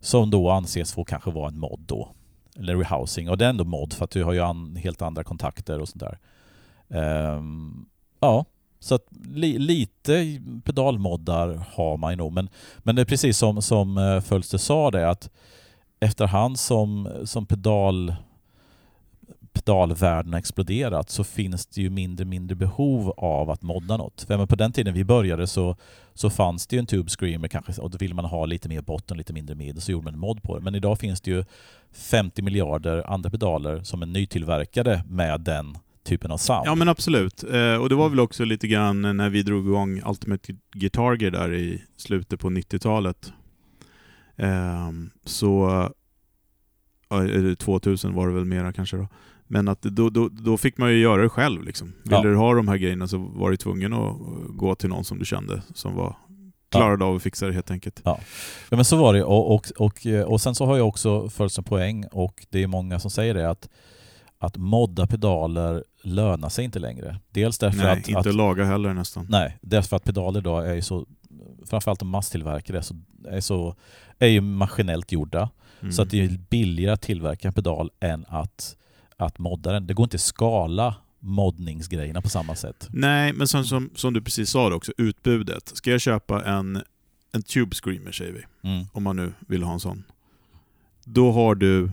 Som 0.00 0.30
då 0.30 0.50
anses 0.50 0.92
få 0.92 1.04
kanske 1.04 1.30
vara 1.30 1.48
en 1.48 1.58
mod 1.58 1.80
då. 1.86 2.08
Eller 2.56 2.76
rehousing. 2.76 3.30
Och 3.30 3.38
det 3.38 3.44
är 3.44 3.50
ändå 3.50 3.64
mod 3.64 3.92
för 3.92 4.04
att 4.04 4.10
du 4.10 4.24
har 4.24 4.32
ju 4.32 4.40
an, 4.40 4.76
helt 4.76 5.02
andra 5.02 5.24
kontakter 5.24 5.80
och 5.80 5.88
sånt 5.88 6.00
där. 6.00 6.18
Ehm, 6.88 7.86
ja, 8.20 8.44
så 8.80 8.94
att 8.94 9.06
li, 9.34 9.58
lite 9.58 10.40
pedalmoddar 10.64 11.60
har 11.74 11.96
man 11.96 12.12
ju 12.12 12.16
nog. 12.16 12.32
Men, 12.32 12.48
men 12.78 12.96
det 12.96 13.02
är 13.02 13.06
precis 13.06 13.38
som, 13.38 13.62
som 13.62 13.98
eh, 13.98 14.20
Fölster 14.20 14.58
sa 14.58 14.90
det 14.90 15.10
att 15.10 15.30
efterhand 16.00 16.58
som, 16.58 17.08
som 17.24 17.46
pedal 17.46 18.14
pedalvärlden 19.52 20.32
har 20.32 20.38
exploderat 20.38 21.10
så 21.10 21.24
finns 21.24 21.66
det 21.66 21.82
ju 21.82 21.90
mindre 21.90 22.24
mindre 22.24 22.56
behov 22.56 23.10
av 23.16 23.50
att 23.50 23.62
modda 23.62 23.96
något. 23.96 24.20
För 24.20 24.46
på 24.46 24.56
den 24.56 24.72
tiden 24.72 24.94
vi 24.94 25.04
började 25.04 25.46
så, 25.46 25.76
så 26.14 26.30
fanns 26.30 26.66
det 26.66 26.76
ju 26.76 26.80
en 26.80 26.86
Tube 26.86 27.10
Screamer 27.10 27.48
kanske 27.48 27.82
och 27.82 27.90
då 27.90 27.98
ville 27.98 28.14
man 28.14 28.24
ha 28.24 28.46
lite 28.46 28.68
mer 28.68 28.80
botten, 28.80 29.16
lite 29.16 29.32
mindre 29.32 29.54
mid 29.54 29.76
och 29.76 29.82
så 29.82 29.92
gjorde 29.92 30.04
man 30.04 30.14
en 30.14 30.20
mod 30.20 30.42
på 30.42 30.58
det. 30.58 30.64
Men 30.64 30.74
idag 30.74 30.98
finns 30.98 31.20
det 31.20 31.30
ju 31.30 31.44
50 31.92 32.42
miljarder 32.42 33.10
andra 33.10 33.30
pedaler 33.30 33.82
som 33.82 34.02
är 34.02 34.06
nytillverkade 34.06 35.04
med 35.08 35.40
den 35.40 35.78
typen 36.08 36.30
av 36.30 36.36
sound. 36.38 36.66
Ja 36.66 36.74
men 36.74 36.88
absolut. 36.88 37.44
Eh, 37.44 37.74
och 37.74 37.88
det 37.88 37.94
var 37.94 38.08
väl 38.08 38.20
också 38.20 38.44
lite 38.44 38.68
grann 38.68 39.16
när 39.16 39.28
vi 39.30 39.42
drog 39.42 39.66
igång 39.66 40.02
Ultimate 40.06 40.52
Guitar 40.74 41.22
Gear 41.22 41.30
där 41.30 41.54
i 41.54 41.82
slutet 41.96 42.40
på 42.40 42.48
90-talet. 42.50 43.32
Ehm, 44.36 45.10
så... 45.24 45.68
ja, 47.08 47.22
eller 47.24 47.54
2000 47.54 48.14
var 48.14 48.28
det 48.28 48.34
väl 48.34 48.44
mera 48.44 48.72
kanske 48.72 48.96
då. 48.96 49.08
Men 49.46 49.68
att 49.68 49.82
då, 49.82 50.10
då, 50.10 50.28
då 50.28 50.56
fick 50.56 50.78
man 50.78 50.90
ju 50.90 50.98
göra 51.00 51.22
det 51.22 51.28
själv 51.28 51.62
liksom. 51.62 51.92
Ville 52.04 52.16
Ja. 52.16 52.22
du 52.22 52.36
ha 52.36 52.54
de 52.54 52.68
här 52.68 52.76
grejerna 52.76 53.08
så 53.08 53.18
var 53.18 53.50
du 53.50 53.56
tvungen 53.56 53.92
att 53.92 54.16
gå 54.48 54.74
till 54.74 54.88
någon 54.88 55.04
som 55.04 55.18
du 55.18 55.24
kände 55.24 55.62
som 55.74 55.94
var 55.94 56.16
klarade 56.70 57.04
av 57.04 57.16
att 57.16 57.22
fixa 57.22 57.46
det 57.46 57.52
helt 57.52 57.70
enkelt. 57.70 58.00
Ja, 58.04 58.20
men 58.70 58.84
så 58.84 58.96
var 58.96 59.14
det. 59.14 59.24
Och, 59.24 59.54
och, 59.54 59.66
och, 59.78 60.06
och 60.26 60.40
sen 60.40 60.54
så 60.54 60.66
har 60.66 60.76
jag 60.76 60.88
också 60.88 61.28
följt 61.28 61.52
som 61.52 61.64
poäng 61.64 62.04
och 62.12 62.46
det 62.50 62.62
är 62.62 62.66
många 62.66 62.98
som 63.00 63.10
säger 63.10 63.34
det 63.34 63.50
att, 63.50 63.68
att 64.38 64.56
modda 64.56 65.06
pedaler 65.06 65.84
lönar 66.02 66.48
sig 66.48 66.64
inte 66.64 66.78
längre. 66.78 67.20
Dels 67.30 67.58
därför 67.58 67.78
Nej, 67.78 67.92
att, 67.92 68.08
inte 68.08 68.18
att 68.30 68.34
laga 68.34 68.64
heller 68.64 68.94
nästan. 68.94 69.26
Nej, 69.28 69.58
därför 69.62 69.96
att 69.96 70.04
pedaler 70.04 70.40
idag 70.40 70.68
är 70.70 70.74
ju 70.74 70.82
så, 70.82 71.06
framförallt 71.66 72.00
de 72.00 72.08
masstillverkade, 72.08 72.78
är, 72.78 72.82
så, 72.82 72.94
är, 73.28 73.40
så, 73.40 73.76
är 74.18 74.26
ju 74.26 74.40
maskinellt 74.40 75.12
gjorda. 75.12 75.50
Mm. 75.80 75.92
Så 75.92 76.02
att 76.02 76.10
det 76.10 76.24
är 76.24 76.38
billigare 76.50 76.92
att 76.92 77.00
tillverka 77.00 77.48
en 77.48 77.54
pedal 77.54 77.90
än 78.00 78.24
att, 78.28 78.76
att 79.16 79.38
modda 79.38 79.72
den. 79.72 79.86
Det 79.86 79.94
går 79.94 80.04
inte 80.04 80.14
att 80.14 80.20
skala 80.20 80.94
moddningsgrejerna 81.20 82.22
på 82.22 82.28
samma 82.28 82.54
sätt. 82.54 82.88
Nej, 82.90 83.32
men 83.32 83.48
som, 83.48 83.64
som, 83.64 83.90
som 83.94 84.14
du 84.14 84.20
precis 84.22 84.50
sa 84.50 84.74
också, 84.74 84.92
utbudet. 84.96 85.68
Ska 85.74 85.90
jag 85.90 86.00
köpa 86.00 86.44
en, 86.44 86.82
en 87.32 87.42
Tube 87.42 87.76
Screamer 87.76 88.12
säger 88.12 88.32
vi, 88.32 88.42
Mm. 88.70 88.86
om 88.92 89.02
man 89.02 89.16
nu 89.16 89.32
vill 89.48 89.62
ha 89.62 89.72
en 89.72 89.80
sån. 89.80 90.04
Då 91.04 91.32
har 91.32 91.54
du, 91.54 91.90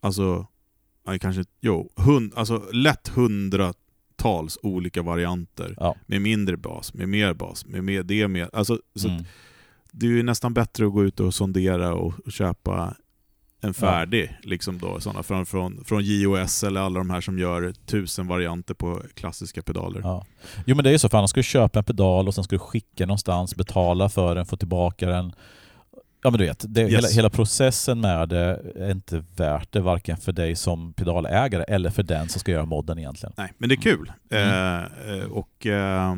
alltså, 0.00 0.46
ja, 1.06 1.18
kanske, 1.18 1.44
jo, 1.60 1.90
hund, 1.96 2.32
alltså 2.36 2.62
lätt 2.72 3.08
100 3.08 3.72
hundratals 4.16 4.58
olika 4.62 5.02
varianter. 5.02 5.74
Ja. 5.76 5.96
Med 6.06 6.22
mindre 6.22 6.56
bas, 6.56 6.94
med 6.94 7.08
mer 7.08 7.34
bas, 7.34 7.66
med 7.66 7.84
mer 7.84 8.02
det 8.02 8.28
med. 8.28 8.50
Alltså, 8.52 8.80
så 8.94 9.08
Mm. 9.08 9.24
det 9.92 10.06
är 10.06 10.10
ju 10.10 10.22
nästan 10.22 10.54
bättre 10.54 10.86
att 10.86 10.92
gå 10.92 11.04
ut 11.04 11.20
och 11.20 11.34
sondera 11.34 11.94
och, 11.94 12.14
och 12.26 12.32
köpa 12.32 12.94
en 13.60 13.74
färdig, 13.74 14.36
liksom 14.42 14.78
då, 14.78 15.00
såna 15.00 15.22
från, 15.22 15.46
från, 15.46 15.84
från 15.84 16.04
JOS 16.04 16.64
eller 16.64 16.80
alla 16.80 16.98
de 16.98 17.10
här 17.10 17.20
som 17.20 17.38
gör 17.38 17.72
tusen 17.72 18.26
varianter 18.26 18.74
på 18.74 19.02
klassiska 19.14 19.62
pedaler. 19.62 20.00
Ja. 20.04 20.26
Jo 20.66 20.76
men 20.76 20.84
det 20.84 20.90
är 20.90 20.92
ju 20.92 20.98
så, 20.98 21.08
för 21.08 21.18
annars 21.18 21.30
ska 21.30 21.38
du 21.38 21.44
köpa 21.44 21.78
en 21.78 21.84
pedal 21.84 22.28
och 22.28 22.34
sen 22.34 22.44
ska 22.44 22.54
du 22.56 22.60
skicka 22.60 23.06
någonstans, 23.06 23.56
betala 23.56 24.08
för 24.08 24.34
den, 24.34 24.46
få 24.46 24.56
tillbaka 24.56 25.06
den. 25.06 25.32
Ja 26.26 26.30
men 26.30 26.38
du 26.38 26.46
vet, 26.46 26.64
det, 26.68 26.80
Yes. 26.82 26.92
hela, 26.92 27.08
hela 27.08 27.30
processen 27.30 28.00
med 28.00 28.28
det 28.28 28.60
är 28.76 28.90
inte 28.90 29.24
värt 29.36 29.72
det 29.72 29.80
varken 29.80 30.16
för 30.16 30.32
dig 30.32 30.56
som 30.56 30.92
pedalägare 30.92 31.62
eller 31.62 31.90
för 31.90 32.02
den 32.02 32.28
som 32.28 32.40
ska 32.40 32.52
göra 32.52 32.64
modden 32.64 32.98
egentligen. 32.98 33.32
Nej, 33.36 33.52
men 33.58 33.68
det 33.68 33.74
är 33.74 33.80
kul. 33.80 34.12
Mm. 34.30 34.48
Eh, 34.48 35.18
eh, 35.18 35.24
och 35.24 35.66
eh, 35.66 36.14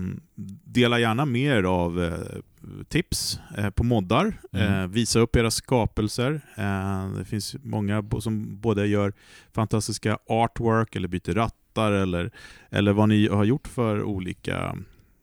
dela 0.64 0.98
gärna 0.98 1.24
med 1.24 1.58
er 1.58 1.62
av 1.62 2.04
eh, 2.04 2.40
tips 2.88 3.40
eh, 3.56 3.70
på 3.70 3.84
moddar. 3.84 4.32
Mm. 4.52 4.82
Eh, 4.82 4.88
visa 4.88 5.18
upp 5.18 5.36
era 5.36 5.50
skapelser. 5.50 6.40
Eh, 6.56 7.08
det 7.18 7.24
finns 7.24 7.56
många 7.62 8.04
som 8.20 8.60
både 8.60 8.86
gör 8.86 9.12
fantastiska 9.52 10.18
artwork 10.26 10.96
eller 10.96 11.08
byter 11.08 11.34
rattar 11.34 11.92
eller, 11.92 12.30
eller 12.70 12.92
vad 12.92 13.08
ni 13.08 13.28
har 13.28 13.44
gjort 13.44 13.68
för 13.68 14.02
olika 14.02 14.76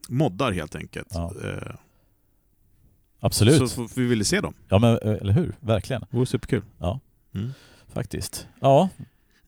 moddar 0.09 0.51
helt 0.51 0.75
enkelt. 0.75 1.07
Ja. 1.11 1.31
Absolut. 3.19 3.69
så 3.71 3.87
vi 3.95 4.05
vill 4.05 4.25
se 4.25 4.41
dem. 4.41 4.53
Ja 4.69 4.79
men 4.79 4.91
eh, 5.03 5.11
eller 5.21 5.33
hur, 5.33 5.55
verkligen. 5.59 6.01
Det 6.01 6.17
vore 6.17 6.25
superkul. 6.25 6.61
Mm. 7.35 7.53
Faktiskt. 7.93 8.47
Ja. 8.59 8.89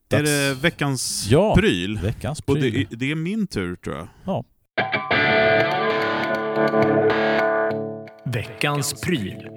Är 0.10 0.24
det 0.24 0.54
veckans 0.62 1.28
Ja. 1.30 1.56
pryl? 1.56 2.00
Veckans 2.00 2.40
Och 2.40 2.46
pryl. 2.46 2.74
det, 2.90 2.96
är- 2.96 2.98
det 2.98 3.12
är 3.12 3.16
min 3.16 3.48
tur 3.48 3.76
tror 3.76 3.96
jag. 3.96 4.08
Ja. 4.26 4.44
Veckans 8.26 9.02
pryl. 9.02 9.48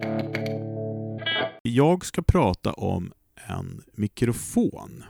Jag 1.62 2.04
ska 2.06 2.22
prata 2.22 2.72
om 2.72 3.12
en 3.48 3.82
mikrofon. 3.94 5.04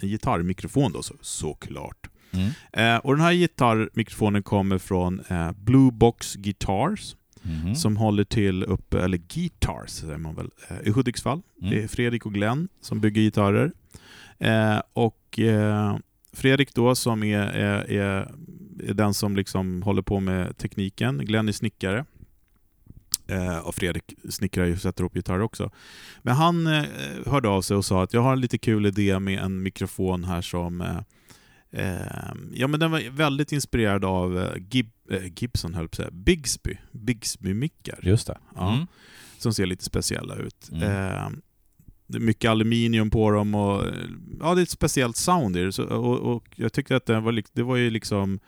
En 0.00 0.08
gitarrmikrofon 0.08 0.92
då 0.92 1.02
så, 1.02 1.14
såklart. 1.20 2.10
Mm. 2.32 2.50
Eh, 2.72 2.96
och 3.00 3.16
den 3.16 3.24
här 3.24 3.32
gitarrmikrofonen 3.32 4.42
kommer 4.42 4.78
från 4.78 5.20
eh, 5.28 5.52
Blue 5.52 5.90
Box 5.92 6.34
Guitars 6.34 7.16
Mhm. 7.42 7.74
som 7.74 7.96
håller 7.96 8.24
till 8.24 8.64
uppe, 8.64 9.00
eller 9.00 9.18
Guitars 9.18 9.90
säger 9.90 10.18
man 10.18 10.34
väl, 10.34 10.50
eh, 10.68 10.88
i 10.88 10.90
Hudiksvall. 10.90 11.42
Mm. 11.60 11.70
Det 11.70 11.82
är 11.82 11.88
Fredrik 11.88 12.26
och 12.26 12.34
Glenn 12.34 12.68
som 12.80 13.00
bygger 13.00 13.22
gitarrer. 13.22 13.72
Eh, 14.38 14.80
och 14.92 15.38
eh, 15.38 15.96
Fredrik 16.32 16.74
då 16.74 16.94
som 16.94 17.22
är, 17.22 17.38
är, 17.42 17.90
är, 17.90 18.34
är 18.84 18.94
den 18.94 19.14
som 19.14 19.36
liksom 19.36 19.82
håller 19.82 20.02
på 20.02 20.20
med 20.20 20.58
tekniken. 20.58 21.18
Glenn 21.18 21.48
är 21.48 21.52
snickare. 21.52 22.04
Eh, 23.26 23.58
och 23.58 23.74
Fredrik 23.74 24.14
snickrar 24.30 24.64
ju 24.64 24.72
och 24.72 24.80
sätter 24.80 25.04
upp 25.04 25.14
gitarrer 25.14 25.40
också. 25.40 25.70
Men 26.22 26.34
han 26.34 26.66
eh, 26.66 26.84
hörde 27.26 27.48
av 27.48 27.62
sig 27.62 27.76
och 27.76 27.84
sa 27.84 28.02
att 28.02 28.12
jag 28.12 28.20
har 28.20 28.32
en 28.32 28.40
lite 28.40 28.58
kul 28.58 28.86
idé 28.86 29.18
med 29.18 29.38
en 29.38 29.62
mikrofon 29.62 30.24
här 30.24 30.42
som 30.42 30.80
eh, 30.80 30.90
eh, 30.90 31.02
Ja 32.52 32.66
men 32.66 32.80
den 32.80 32.90
var 32.90 33.10
väldigt 33.10 33.52
inspirerad 33.52 34.04
av 34.04 34.38
eh, 34.38 34.52
Gib, 34.70 34.90
eh, 35.10 35.24
Gibson 35.36 35.74
höll 35.74 35.88
på 35.88 35.96
säga, 35.96 36.10
Bigsby, 36.10 36.78
Bigsby-mickar. 36.92 37.98
Just 38.02 38.26
det. 38.26 38.38
Ja 38.56 38.74
Mm. 38.74 38.86
som 39.38 39.54
ser 39.54 39.66
lite 39.66 39.84
speciella 39.84 40.34
ut. 40.36 40.68
Mm. 40.72 40.82
Eh, 40.82 41.28
det 42.06 42.16
är 42.18 42.20
mycket 42.20 42.50
aluminium 42.50 43.10
på 43.10 43.30
dem 43.30 43.54
och 43.54 43.84
ja, 44.40 44.54
det 44.54 44.60
är 44.60 44.62
ett 44.62 44.70
speciellt 44.70 45.16
sound 45.16 45.56
i 45.56 45.62
det. 45.62 45.72
Så, 45.72 45.84
och, 45.84 46.36
och 46.36 46.44
jag 46.56 46.72
tyckte 46.72 46.96
att 46.96 47.06
det 47.06 47.20
var, 47.20 47.42
det 47.52 47.62
var 47.62 47.76
ju 47.76 47.90
liksom 47.90 48.40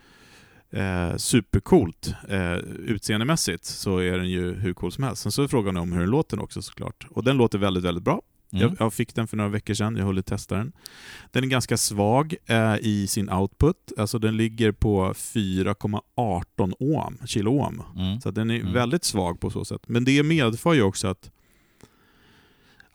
eh, 0.71 1.17
supercoolt. 1.17 2.15
Eh, 2.29 2.55
utseendemässigt 2.87 3.65
så 3.65 3.99
är 3.99 4.19
den 4.19 4.31
ju 4.31 4.55
hur 4.55 4.75
cool 4.75 4.93
som 4.93 5.05
helst. 5.05 5.23
Sen 5.23 5.33
så 5.33 5.43
är 5.43 5.49
frågan 5.49 5.77
om 5.77 5.93
hur 5.93 6.01
den 6.01 6.11
låter 6.11 6.43
också 6.43 6.63
såklart. 6.63 7.07
Och 7.11 7.25
den 7.25 7.37
låter 7.37 7.59
väldigt, 7.59 7.85
väldigt 7.85 8.05
bra. 8.05 8.23
Mm. 8.53 8.63
Jag, 8.63 8.77
jag 8.79 8.93
fick 8.93 9.15
den 9.15 9.27
för 9.27 9.37
några 9.37 9.51
veckor 9.51 9.75
sedan, 9.75 9.97
jag 9.97 10.05
håller 10.05 10.23
testa 10.23 10.57
den. 10.57 10.73
Den 11.31 11.45
är 11.45 11.49
ganska 11.49 11.77
svag 11.77 12.35
eh, 12.47 12.75
i 12.81 13.07
sin 13.07 13.31
output, 13.31 13.93
alltså 13.99 14.19
den 14.19 14.37
ligger 14.37 14.73
på 14.73 15.13
4,18 15.15 16.73
ohm, 16.79 17.19
kilo 17.27 17.51
ohm. 17.51 17.83
Mm. 17.97 18.21
Så 18.21 18.31
den 18.31 18.51
är 18.51 18.61
Mm. 18.61 18.73
väldigt 18.73 19.05
svag 19.05 19.41
på 19.41 19.51
så 19.51 19.65
sätt. 19.65 19.83
Men 19.89 20.05
det 20.05 20.23
medför 20.23 20.75
ju 20.75 20.83
också 20.83 21.09
att 21.09 21.31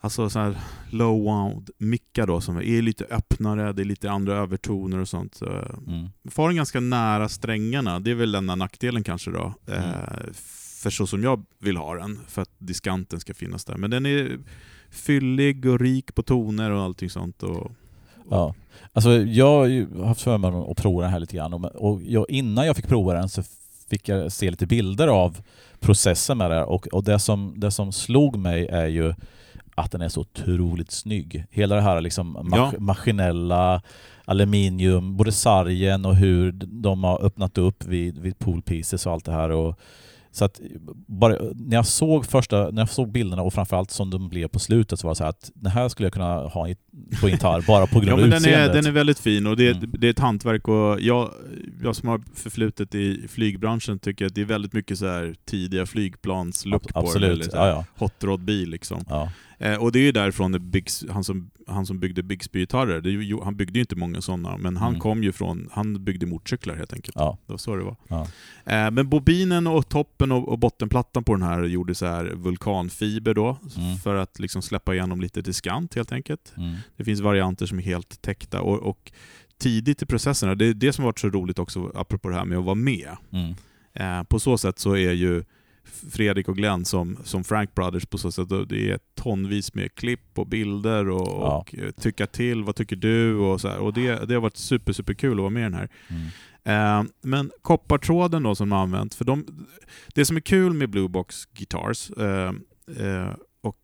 Alltså 0.00 0.30
så 0.30 0.38
här 0.38 0.56
low 0.90 1.22
wound 1.22 1.70
mickar 1.78 2.26
då 2.26 2.40
som 2.40 2.56
är 2.56 2.82
lite 2.82 3.04
öppnare, 3.04 3.72
det 3.72 3.82
är 3.82 3.84
lite 3.84 4.10
andra 4.10 4.36
övertoner 4.36 4.98
och 4.98 5.08
sånt. 5.08 5.34
Så, 5.34 5.46
Mm. 5.86 6.08
får 6.30 6.48
den 6.48 6.56
ganska 6.56 6.80
nära 6.80 7.28
strängarna, 7.28 8.00
det 8.00 8.10
är 8.10 8.14
väl 8.14 8.34
enda 8.34 8.54
nackdelen 8.54 9.04
kanske 9.04 9.30
då. 9.30 9.54
Mm. 9.66 9.78
Eh, 9.84 10.32
för 10.82 10.90
så 10.90 11.06
som 11.06 11.22
jag 11.22 11.44
vill 11.58 11.76
ha 11.76 11.94
den, 11.94 12.18
för 12.28 12.42
att 12.42 12.50
diskanten 12.58 13.20
ska 13.20 13.34
finnas 13.34 13.64
där. 13.64 13.76
Men 13.76 13.90
den 13.90 14.06
är 14.06 14.38
fyllig 14.90 15.66
och 15.66 15.80
rik 15.80 16.14
på 16.14 16.22
toner 16.22 16.70
och 16.70 16.82
allting 16.82 17.10
sånt. 17.10 17.42
Och, 17.42 17.70
Ja. 18.30 18.54
Alltså 18.92 19.10
jag 19.12 19.46
har 19.60 20.04
haft 20.06 20.20
förmånen 20.20 20.70
att 20.70 20.76
prova 20.76 21.02
den 21.02 21.10
här 21.12 21.20
lite 21.20 21.36
grann 21.36 21.52
och- 21.54 21.64
och 21.76 22.02
jag, 22.02 22.26
innan 22.30 22.66
jag 22.66 22.76
fick 22.76 22.86
prova 22.88 23.14
den 23.14 23.28
så 23.28 23.42
fick 23.90 24.08
jag 24.08 24.32
se 24.32 24.50
lite 24.50 24.66
bilder 24.66 25.08
av 25.08 25.38
processen 25.80 26.38
med 26.38 26.50
det 26.50 26.54
här 26.56 26.64
och, 26.64 26.86
och 26.88 27.04
det, 27.04 27.18
som, 27.18 27.54
det 27.56 27.70
som 27.70 27.92
slog 27.92 28.36
mig 28.38 28.66
är 28.66 28.86
ju 28.86 29.14
att 29.74 29.92
den 29.92 30.00
är 30.00 30.08
så 30.08 30.20
otroligt 30.20 30.90
snygg. 30.90 31.44
Hela 31.50 31.74
det 31.74 31.80
här 31.82 32.00
liksom 32.00 32.36
mas- 32.36 32.56
Ja. 32.56 32.72
maskinella 32.78 33.82
aluminium, 34.24 35.16
både 35.16 35.32
sargen 35.32 36.04
och 36.04 36.16
hur 36.16 36.52
de 36.52 37.04
har 37.04 37.24
öppnat 37.24 37.58
upp 37.58 37.84
vid, 37.84 38.18
vid 38.18 38.38
pool 38.38 38.62
pieces 38.62 39.06
och 39.06 39.12
allt 39.12 39.24
det 39.24 39.32
här. 39.32 39.50
Och, 39.50 39.78
så 40.38 40.44
att 40.44 40.60
bara, 41.06 41.36
när, 41.54 41.76
jag 41.76 41.86
såg 41.86 42.26
första, 42.26 42.70
när 42.70 42.82
jag 42.82 42.88
såg 42.88 43.12
bilderna 43.12 43.42
och 43.42 43.54
framförallt 43.54 43.90
som 43.90 44.10
de 44.10 44.28
blev 44.28 44.48
på 44.48 44.58
slutet 44.58 45.00
så 45.00 45.06
var 45.06 45.12
det 45.14 45.16
så 45.18 45.24
att 45.24 45.50
det 45.54 45.70
här 45.70 45.88
skulle 45.88 46.06
jag 46.06 46.12
kunna 46.12 46.34
ha 46.40 46.68
på 47.20 47.28
gitarr 47.28 47.64
bara 47.66 47.86
på 47.86 48.00
grund 48.00 48.08
Ja, 48.08 48.12
av 48.24 48.30
den 48.30 48.32
utseendet. 48.38 48.70
är, 48.70 48.74
den 48.74 48.86
är 48.86 48.90
väldigt 48.90 49.18
fin 49.18 49.46
och 49.46 49.56
det 49.56 49.66
är, 49.68 49.74
Mm. 49.74 49.90
det 49.98 50.06
är 50.06 50.10
ett 50.10 50.18
hantverk 50.18 50.68
och 50.68 51.00
jag, 51.00 51.30
jag 51.82 51.96
som 51.96 52.08
har 52.08 52.22
förflutet 52.34 52.94
i 52.94 53.28
flygbranschen 53.28 53.98
tycker 53.98 54.26
att 54.26 54.34
det 54.34 54.40
är 54.40 54.44
väldigt 54.44 54.72
mycket 54.72 54.98
så 54.98 55.06
här 55.06 55.34
tidiga 55.44 55.86
flygplanslook 55.86 56.92
på 56.92 57.00
den. 57.18 57.42
Så 57.42 57.56
Ja, 57.56 57.68
ja. 57.68 57.84
Hot 57.96 58.24
rod 58.24 58.40
bil 58.40 58.70
liksom. 58.70 59.04
Ja. 59.08 59.30
Eh, 59.60 59.74
och 59.82 59.92
det 59.92 59.98
är 59.98 60.02
ju 60.02 60.12
därifrån 60.12 60.52
det 60.52 60.58
Bigs, 60.58 61.04
han, 61.10 61.24
som, 61.24 61.50
han 61.66 61.86
som 61.86 61.98
byggde 62.00 62.22
Bigsby-gitarrer, 62.22 63.44
han 63.44 63.56
byggde 63.56 63.78
ju 63.78 63.80
inte 63.80 63.96
många 63.96 64.20
sådana, 64.20 64.56
men 64.56 64.76
han 64.76 64.88
Mm. 64.88 65.00
kom 65.00 65.22
ju 65.22 65.32
från, 65.32 65.68
han 65.72 66.04
byggde 66.04 66.26
motorcyklar 66.26 66.74
helt 66.76 66.92
enkelt. 66.92 67.16
Ja. 67.16 67.38
Det 67.46 67.52
var 67.52 67.58
så 67.58 67.76
det 67.76 67.84
var. 67.84 67.96
Ja. 68.08 68.26
Eh, 68.64 68.90
men 68.90 69.08
bobinen 69.08 69.66
och 69.66 69.88
toppen 69.88 70.32
och, 70.32 70.48
och 70.48 70.58
bottenplattan 70.58 71.24
på 71.24 71.34
den 71.34 71.42
här 71.42 71.62
gjorde 71.64 71.94
så 71.94 72.06
här 72.06 72.24
vulkanfiber 72.24 73.34
då, 73.34 73.58
Mm. 73.76 73.96
för 73.96 74.14
att 74.14 74.38
liksom 74.38 74.62
släppa 74.62 74.94
igenom 74.94 75.20
lite 75.20 75.42
diskant 75.42 75.94
helt 75.94 76.12
enkelt. 76.12 76.52
Mm. 76.56 76.74
Det 76.96 77.04
finns 77.04 77.20
varianter 77.20 77.66
som 77.66 77.78
är 77.78 77.82
helt 77.82 78.22
täckta 78.22 78.60
och, 78.60 78.78
och 78.78 79.12
tidigt 79.58 80.02
i 80.02 80.06
processerna, 80.06 80.54
det 80.54 80.66
är 80.66 80.74
det 80.74 80.92
som 80.92 81.04
varit 81.04 81.18
så 81.18 81.28
roligt 81.28 81.58
också, 81.58 81.92
apropå 81.94 82.28
det 82.28 82.34
här 82.34 82.44
med 82.44 82.58
att 82.58 82.64
vara 82.64 82.74
med. 82.74 83.16
Mm. 83.32 83.54
Eh, 83.94 84.22
på 84.24 84.40
så 84.40 84.58
sätt 84.58 84.78
så 84.78 84.96
är 84.96 85.12
ju 85.12 85.44
Fredrik 86.10 86.48
och 86.48 86.56
Glenn 86.56 86.84
som, 86.84 87.18
som 87.24 87.44
Frank 87.44 87.74
Brothers 87.74 88.06
på 88.06 88.18
så 88.18 88.32
sätt, 88.32 88.48
det 88.68 88.90
är 88.90 88.98
tonvis 89.14 89.74
med 89.74 89.94
klipp 89.94 90.38
och 90.38 90.46
bilder 90.46 91.08
och, 91.08 91.28
Ja. 91.28 91.58
och 91.58 91.74
eh, 91.74 91.90
tycka 91.90 92.26
till, 92.26 92.64
vad 92.64 92.76
tycker 92.76 92.96
du? 92.96 93.34
Och, 93.36 93.60
så 93.60 93.68
här. 93.68 93.78
och 93.78 93.92
det, 93.92 94.28
det 94.28 94.34
har 94.34 94.40
varit 94.40 94.56
super, 94.56 94.92
super 94.92 95.14
kul 95.14 95.32
att 95.32 95.38
vara 95.38 95.50
med 95.50 95.60
i 95.60 95.64
den 95.64 95.74
här. 95.74 95.88
Mm. 96.08 96.26
Eh, 96.64 97.10
men 97.22 97.50
koppartråden 97.62 98.42
då 98.42 98.54
som 98.54 98.72
använt, 98.72 99.14
för 99.14 99.24
de, 99.24 99.66
det 100.14 100.24
som 100.24 100.36
är 100.36 100.40
kul 100.40 100.72
med 100.72 100.90
Blue 100.90 101.08
Box 101.08 101.44
Guitars, 101.46 102.10
eh, 102.10 102.52
eh, 103.06 103.30
och 103.60 103.78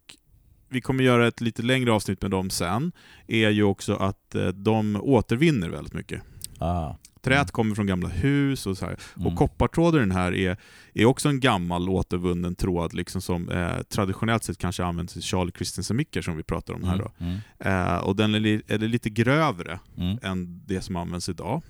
vi 0.68 0.80
kommer 0.80 1.04
göra 1.04 1.26
ett 1.26 1.40
lite 1.40 1.62
längre 1.62 1.92
avsnitt 1.92 2.22
med 2.22 2.30
dem 2.30 2.50
sen, 2.50 2.92
är 3.26 3.50
ju 3.50 3.62
också 3.62 3.94
att 3.94 4.34
eh, 4.34 4.48
de 4.48 4.96
återvinner 5.02 5.68
väldigt 5.68 5.94
mycket. 5.94 6.22
Ah. 6.58 6.94
Träet 7.24 7.38
Mm. 7.38 7.46
kommer 7.46 7.74
från 7.74 7.86
gamla 7.86 8.08
hus 8.08 8.66
och 8.66 8.78
så 8.78 8.86
här. 8.86 8.96
Mm. 9.16 9.26
Och 9.26 9.36
koppartråd 9.38 9.96
i 9.96 9.98
den 9.98 10.10
här 10.10 10.34
är, 10.34 10.56
är 10.94 11.04
också 11.04 11.28
en 11.28 11.40
gammal 11.40 11.88
återvunnen 11.88 12.54
tråd 12.54 12.94
liksom 12.94 13.20
som 13.22 13.48
eh, 13.48 13.82
traditionellt 13.82 14.44
sett 14.44 14.58
kanske 14.58 14.84
används 14.84 15.16
i 15.16 15.22
Charlie 15.22 15.52
Christensen-mickar 15.56 16.22
som 16.22 16.36
vi 16.36 16.42
pratar 16.42 16.74
om 16.74 16.84
här. 16.84 16.98
Då. 16.98 17.12
Mm. 17.18 17.38
Eh, 17.58 17.96
och 17.96 18.16
den 18.16 18.34
är, 18.34 18.40
li- 18.40 18.62
är 18.66 18.78
lite 18.78 19.10
grövre 19.10 19.78
Mm. 19.96 20.18
än 20.22 20.62
det 20.66 20.80
som 20.80 20.96
används 20.96 21.28
idag. 21.28 21.62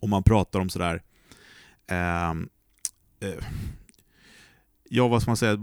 Och 0.00 0.08
man 0.08 0.22
pratar 0.22 0.60
om 0.60 0.68
sådär... 0.70 1.02
ehm, 1.86 2.48
eh, 3.20 3.44
ja, 4.90 5.08
vad 5.08 5.22
ska 5.22 5.30
man 5.30 5.36
säga? 5.36 5.58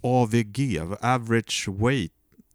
AVG, 0.00 0.78
Average 1.02 1.68
Weight 1.68 2.12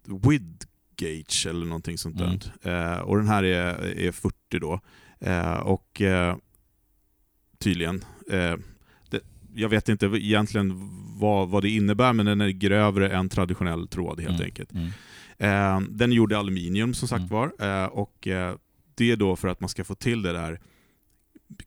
Width 0.07 0.67
Gauge 0.97 1.45
eller 1.49 1.65
någonting 1.65 1.97
sånt 1.97 2.21
Mm. 2.21 2.39
där. 2.61 2.93
Eh, 2.93 2.99
och 2.99 3.17
den 3.17 3.27
här 3.27 3.43
är, 3.43 3.99
är 3.99 4.11
40 4.11 4.35
då. 4.59 4.79
Eh, 5.25 5.53
och 5.57 6.01
eh, 6.01 6.35
tydligen, 7.57 8.05
eh, 8.29 8.55
det, 9.09 9.21
jag 9.55 9.69
vet 9.69 9.89
inte 9.89 10.05
egentligen 10.05 10.73
vad, 11.19 11.49
vad 11.49 11.63
det 11.63 11.69
innebär, 11.69 12.13
men 12.13 12.25
den 12.25 12.41
är 12.41 12.49
grövre 12.49 13.09
än 13.09 13.29
traditionell 13.29 13.87
tråd 13.87 14.19
helt 14.19 14.29
Mm. 14.35 14.45
enkelt. 14.45 14.71
Mm. 14.73 15.87
Den 15.97 16.11
är 16.11 16.15
gjord 16.15 16.31
i 16.31 16.35
aluminium 16.35 16.93
som 16.93 17.07
sagt 17.07 17.19
Mm. 17.19 17.29
var. 17.29 17.47
Och 17.91 18.27
det 18.95 19.11
är 19.11 19.15
då 19.15 19.35
för 19.35 19.47
att 19.47 19.59
man 19.59 19.69
ska 19.69 19.83
få 19.83 19.95
till 19.95 20.21
det 20.21 20.33
där 20.33 20.59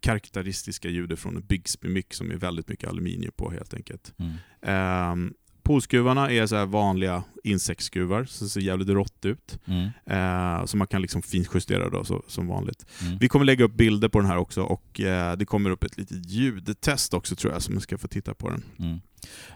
karaktäristiska 0.01 0.89
ljudet 0.89 1.19
från 1.19 1.37
en 1.37 1.43
Bigsby 1.47 1.89
mick 1.89 2.15
som 2.15 2.31
är 2.31 2.37
väldigt 2.37 2.69
mycket 2.69 2.89
aluminium 2.91 3.33
på 3.37 3.51
helt 3.51 3.75
enkelt. 3.75 4.15
Mm. 4.19 4.33
Ehm, 4.63 5.35
Polskruvarna 5.69 6.31
är 6.31 6.47
så 6.47 6.67
vanliga 6.67 7.23
insektsskruvar, 7.45 8.25
så 8.25 8.45
det 8.45 8.51
ser 8.51 8.61
jävligt 8.61 8.89
rått 8.89 9.25
ut. 9.25 9.59
Mm. 9.65 9.89
Eh, 10.07 10.65
så 10.65 10.77
man 10.77 10.87
kan 10.87 11.03
liksom 11.03 11.23
finjustera 11.23 11.91
då, 11.91 12.05
så, 12.05 12.23
som 12.29 12.49
vanligt. 12.49 12.87
Mm. 13.03 13.19
Vi 13.19 13.29
kommer 13.29 13.45
lägga 13.45 13.65
upp 13.65 13.75
bilder 13.75 14.09
på 14.09 14.21
den 14.21 14.29
här 14.29 14.37
också 14.37 14.63
och 14.63 15.01
eh, 15.01 15.37
det 15.37 15.47
kommer 15.47 15.71
upp 15.71 15.85
ett 15.85 15.99
litet 15.99 16.27
ljudtest 16.27 17.15
också 17.15 17.37
tror 17.37 17.53
jag, 17.53 17.63
så 17.63 17.73
man 17.73 17.81
ska 17.81 17.99
få 17.99 18.09
titta 18.09 18.35
på 18.35 18.51
den. 18.51 18.63
Mm. 18.79 19.01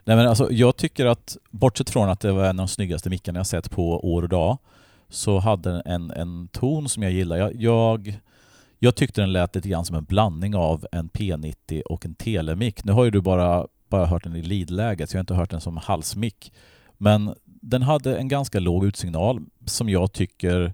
Nej, 0.05 0.17
men 0.17 0.29
alltså, 0.29 0.53
jag 0.53 0.77
tycker 0.77 1.07
att, 1.07 1.37
bortsett 1.51 1.91
från 1.91 2.09
att 2.09 2.21
det 2.21 2.33
var 2.33 2.45
en 2.45 2.61
av 2.61 2.67
de 2.67 2.69
snyggaste 2.69 3.11
mickarna 3.11 3.39
jag 3.39 3.47
sett 3.47 3.71
på 3.71 4.13
år 4.13 4.23
och 4.23 4.29
dag, 4.29 4.59
så 5.09 5.39
hade 5.39 5.71
den 5.71 5.83
en, 5.85 6.11
en 6.11 6.49
ton 6.49 6.89
som 6.89 7.03
jag 7.03 7.13
gillar. 7.13 7.37
Jag, 7.37 7.55
jag, 7.55 8.19
jag 8.79 8.95
tyckte 8.95 9.21
den 9.21 9.33
lät 9.33 9.55
lite 9.55 9.69
grann 9.69 9.85
som 9.85 9.97
en 9.97 10.05
blandning 10.05 10.55
av 10.57 10.87
en 10.93 11.11
P90 11.11 11.83
och 11.83 12.07
en 12.07 12.15
telemick. 12.15 12.85
Nu 12.85 12.93
har 12.93 13.05
ju 13.05 13.11
du 13.11 13.21
bara, 13.21 13.67
bara 13.93 14.07
hört 14.07 14.25
den 14.25 14.37
i 14.37 14.43
lead-läget, 14.43 15.11
så 15.11 15.17
jag 15.17 15.19
har 15.19 15.23
inte 15.23 15.35
hört 15.35 15.51
den 15.51 15.61
som 15.61 15.77
halsmick. 15.77 16.53
Men 16.99 17.35
den 17.45 17.83
hade 17.83 18.17
en 18.17 18.29
ganska 18.29 18.61
låg 18.61 18.85
utsignal 18.85 19.41
som 19.67 19.89
jag 19.89 20.13
tycker 20.13 20.73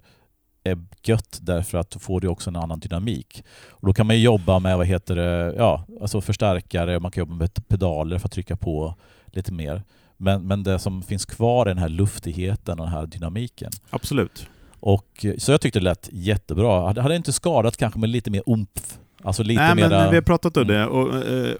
är 0.64 0.78
gött 1.02 1.38
därför 1.42 1.78
att 1.78 1.90
då 1.90 1.98
får 1.98 2.20
du 2.20 2.28
också 2.28 2.50
en 2.50 2.56
annan 2.56 2.80
dynamik. 2.80 3.44
Och 3.68 3.86
då 3.86 3.92
kan 3.92 4.06
man 4.06 4.20
jobba 4.20 4.58
med 4.58 4.76
vad 4.76 4.86
heter 4.86 5.16
det, 5.16 5.54
ja, 5.56 5.84
alltså 6.00 6.20
förstärkare, 6.20 7.00
man 7.00 7.10
kan 7.10 7.20
jobba 7.20 7.34
med 7.34 7.68
pedaler 7.68 8.18
för 8.18 8.28
att 8.28 8.32
trycka 8.32 8.56
på 8.56 8.94
lite 9.26 9.52
mer. 9.52 9.82
Men, 10.16 10.46
men 10.46 10.62
det 10.62 10.78
som 10.78 11.02
finns 11.02 11.26
kvar 11.26 11.66
är 11.66 11.70
den 11.70 11.78
här 11.78 11.88
luftigheten 11.88 12.78
och 12.78 12.86
den 12.86 12.94
här 12.94 13.06
dynamiken. 13.06 13.70
Absolut. 13.90 14.48
Och, 14.80 15.26
så 15.38 15.52
jag 15.52 15.60
tyckte 15.60 15.78
det 15.78 15.84
lät 15.84 16.08
jättebra. 16.12 16.92
Det 16.92 17.02
hade 17.02 17.16
inte 17.16 17.32
skadat 17.32 17.76
kanske 17.76 17.98
med 17.98 18.08
lite 18.08 18.30
mer 18.30 18.42
umf. 18.46 18.98
Alltså 19.22 19.42
lite 19.42 19.62
Nej, 19.62 19.74
men 19.74 19.90
mera... 19.90 20.10
vi 20.10 20.16
har 20.16 20.22
pratat 20.22 20.56
om 20.56 20.66
det. 20.66 20.86
Och, 20.86 21.26
eh, 21.26 21.54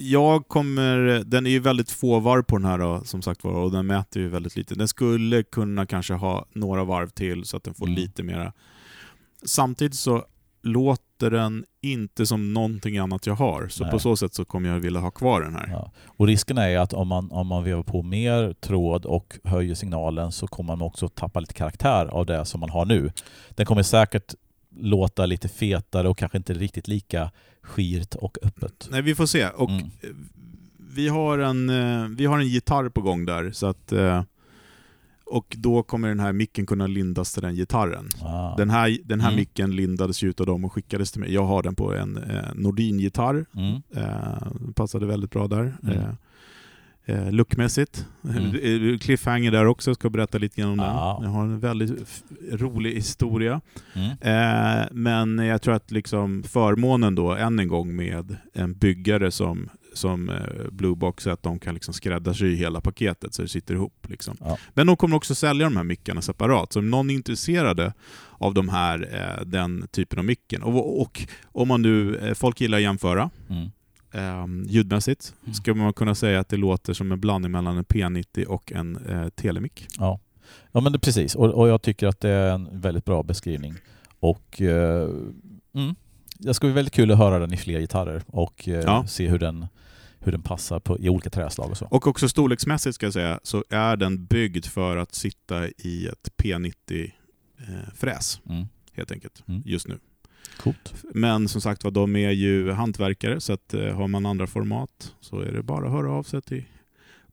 jag 0.00 0.48
kommer, 0.48 1.22
den 1.24 1.46
är 1.46 1.50
ju 1.50 1.58
väldigt 1.58 1.90
få 1.90 2.20
varv 2.20 2.42
på 2.42 2.56
den 2.56 2.64
här 2.64 2.78
då, 2.78 3.00
som 3.04 3.22
sagt 3.22 3.44
var, 3.44 3.52
och 3.52 3.70
den 3.70 3.86
mäter 3.86 4.22
ju 4.22 4.28
väldigt 4.28 4.56
lite. 4.56 4.74
Den 4.74 4.88
skulle 4.88 5.42
kunna 5.42 5.86
kanske 5.86 6.14
ha 6.14 6.46
några 6.52 6.84
varv 6.84 7.08
till 7.08 7.44
så 7.44 7.56
att 7.56 7.64
den 7.64 7.74
får 7.74 7.86
Mm. 7.86 7.96
lite 7.96 8.22
mera. 8.22 8.52
Samtidigt 9.44 9.94
så 9.94 10.24
låter 10.62 11.30
den 11.30 11.64
inte 11.80 12.26
som 12.26 12.52
någonting 12.52 12.98
annat 12.98 13.26
jag 13.26 13.34
har, 13.34 13.68
så 13.68 13.82
Nej. 13.84 13.92
på 13.92 13.98
så 13.98 14.16
sätt 14.16 14.34
så 14.34 14.44
kommer 14.44 14.68
jag 14.68 14.80
vilja 14.80 15.00
ha 15.00 15.10
kvar 15.10 15.40
den 15.40 15.54
här. 15.54 15.68
Ja. 15.68 15.92
Och 16.06 16.26
risken 16.26 16.58
är 16.58 16.68
ju 16.68 16.76
att 16.76 16.92
om 16.92 17.08
man, 17.08 17.30
om 17.30 17.46
man 17.46 17.64
vevar 17.64 17.82
på 17.82 18.02
mer 18.02 18.52
tråd 18.52 19.04
och 19.06 19.38
höjer 19.44 19.74
signalen 19.74 20.32
så 20.32 20.46
kommer 20.46 20.76
man 20.76 20.86
också 20.86 21.08
tappa 21.08 21.40
lite 21.40 21.54
karaktär 21.54 22.06
av 22.06 22.26
det 22.26 22.44
som 22.44 22.60
man 22.60 22.70
har 22.70 22.84
nu. 22.84 23.12
Den 23.50 23.66
kommer 23.66 23.82
säkert 23.82 24.34
låta 24.80 25.26
lite 25.26 25.48
fetare 25.48 26.08
och 26.08 26.18
kanske 26.18 26.38
inte 26.38 26.54
riktigt 26.54 26.88
lika 26.88 27.30
skirt 27.68 28.14
och 28.14 28.38
öppet. 28.42 28.88
Nej, 28.90 29.02
vi 29.02 29.14
får 29.14 29.26
se. 29.26 29.48
Och 29.48 29.70
Mm. 29.70 29.84
eh, 29.84 30.08
vi, 30.94 31.08
har 31.08 31.38
en, 31.38 31.70
eh, 31.70 32.08
vi 32.08 32.26
har 32.26 32.38
en 32.38 32.48
gitarr 32.48 32.88
på 32.88 33.00
gång 33.00 33.24
där, 33.26 33.50
så 33.50 33.66
att 33.66 33.92
eh, 33.92 34.22
och 35.30 35.56
då 35.58 35.82
kommer 35.82 36.08
den 36.08 36.20
här 36.20 36.32
micken 36.32 36.66
kunna 36.66 36.86
lindas 36.86 37.32
till 37.32 37.42
den 37.42 37.54
gitarren. 37.54 38.08
Ah. 38.22 38.56
Den 38.56 38.70
här, 38.70 38.98
den 39.04 39.20
här 39.20 39.28
Mm. 39.28 39.36
micken 39.40 39.76
lindades 39.76 40.22
ut 40.24 40.40
av 40.40 40.46
dem 40.46 40.64
och 40.64 40.72
skickades 40.72 41.12
till 41.12 41.20
mig. 41.20 41.34
Jag 41.34 41.44
har 41.44 41.62
den 41.62 41.74
på 41.74 41.94
en 41.94 42.16
eh, 42.16 42.44
Nordin-gitarr. 42.54 43.46
Mm. 43.54 43.82
Eh, 43.94 44.72
passade 44.74 45.06
väldigt 45.06 45.30
bra 45.30 45.48
där. 45.48 45.76
Mm. 45.82 45.98
Eh, 45.98 46.10
eh, 47.08 47.32
lookmässigt. 47.32 48.06
Mm. 48.24 48.98
Cliffhanger 48.98 49.50
där 49.50 49.64
också, 49.66 49.94
ska 49.94 50.10
berätta 50.10 50.38
lite 50.38 50.60
grann 50.60 50.70
om 50.70 50.78
Ja. 50.78 51.18
den. 51.20 51.30
Jag 51.30 51.36
har 51.38 51.44
en 51.44 51.60
väldigt 51.60 52.24
rolig 52.52 52.94
historia. 52.94 53.60
Mm. 53.94 54.10
Eh, 54.20 54.86
men 54.92 55.38
jag 55.46 55.62
tror 55.62 55.74
att 55.74 55.90
liksom 55.90 56.42
förmånen 56.42 57.14
då, 57.14 57.34
än 57.34 57.58
en 57.58 57.68
gång 57.68 57.96
med 57.96 58.36
en 58.54 58.74
byggare 58.74 59.30
som, 59.30 59.68
som 59.94 60.28
eh, 60.28 60.36
Bluebox, 60.72 61.26
att 61.26 61.42
de 61.42 61.58
kan 61.58 61.74
liksom 61.74 61.94
skräddarsy 61.94 62.54
hela 62.54 62.80
paketet 62.80 63.34
så 63.34 63.42
det 63.42 63.48
sitter 63.48 63.74
ihop. 63.74 64.06
Liksom. 64.08 64.36
Ja. 64.40 64.58
Men 64.74 64.86
de 64.86 64.96
kommer 64.96 65.16
också 65.16 65.34
sälja 65.34 65.66
de 65.66 65.76
här 65.76 65.84
mickarna 65.84 66.22
separat, 66.22 66.72
så 66.72 66.78
om 66.78 66.90
någon 66.90 67.10
är 67.10 67.14
intresserad 67.14 67.92
av 68.40 68.54
de 68.54 68.68
här, 68.68 69.08
eh, 69.12 69.44
den 69.46 69.86
typen 69.90 70.18
av 70.18 70.24
micken, 70.24 70.62
och, 70.62 71.00
och 71.02 71.26
om 71.52 71.68
man 71.68 71.82
nu, 71.82 72.16
eh, 72.16 72.34
folk 72.34 72.60
gillar 72.60 72.78
att 72.78 72.82
jämföra, 72.82 73.30
Mm. 73.50 73.68
Eh, 74.12 74.46
ljudmässigt, 74.66 75.34
Mm. 75.42 75.54
ska 75.54 75.74
man 75.74 75.92
kunna 75.92 76.14
säga 76.14 76.40
att 76.40 76.48
det 76.48 76.56
låter 76.56 76.92
som 76.92 77.12
en 77.12 77.20
blandning 77.20 77.52
mellan 77.52 77.76
en 77.76 77.84
P90 77.84 78.44
och 78.44 78.72
en 78.72 78.96
eh, 78.96 79.28
telemick. 79.28 79.86
Ja. 79.98 80.20
ja, 80.72 80.80
men 80.80 80.92
det, 80.92 80.98
precis. 80.98 81.34
Och, 81.34 81.46
och 81.54 81.68
jag 81.68 81.82
tycker 81.82 82.06
att 82.06 82.20
det 82.20 82.28
är 82.30 82.52
en 82.54 82.80
väldigt 82.80 83.04
bra 83.04 83.22
beskrivning. 83.22 83.74
Och 84.20 84.60
eh, 84.62 85.08
mm, 85.74 85.94
det 86.38 86.54
ska 86.54 86.66
bli 86.66 86.74
väldigt 86.74 86.94
kul 86.94 87.10
att 87.10 87.18
höra 87.18 87.38
den 87.38 87.52
i 87.52 87.56
fler 87.56 87.80
gitarrer 87.80 88.22
och 88.26 88.68
eh, 88.68 88.74
Ja. 88.80 89.06
se 89.06 89.28
hur 89.28 89.38
den, 89.38 89.66
hur 90.18 90.32
den 90.32 90.42
passar 90.42 90.80
på, 90.80 90.98
i 90.98 91.08
olika 91.08 91.30
träslag 91.30 91.70
och 91.70 91.76
så. 91.76 91.86
Och 91.86 92.06
också 92.06 92.28
storleksmässigt 92.28 92.94
ska 92.94 93.06
jag 93.06 93.12
säga, 93.12 93.40
så 93.42 93.64
är 93.70 93.96
den 93.96 94.24
byggd 94.26 94.66
för 94.66 94.96
att 94.96 95.14
sitta 95.14 95.68
i 95.68 96.06
ett 96.06 96.28
P90-fräs, 96.42 98.40
Mm. 98.48 98.66
helt 98.92 99.12
enkelt, 99.12 99.42
Mm. 99.48 99.62
just 99.64 99.88
nu. 99.88 99.98
Coolt. 100.60 100.94
Men 101.14 101.48
som 101.48 101.60
sagt 101.60 101.84
var, 101.84 101.90
de 101.90 102.16
är 102.16 102.30
ju 102.30 102.70
hantverkare, 102.72 103.40
så 103.40 103.52
att, 103.52 103.74
eh, 103.74 103.80
har 103.96 104.08
man 104.08 104.26
andra 104.26 104.46
format 104.46 105.14
så 105.20 105.40
är 105.40 105.52
det 105.52 105.62
bara 105.62 105.86
att 105.86 105.92
höra 105.92 106.12
av 106.12 106.22
sig 106.22 106.42
till 106.42 106.64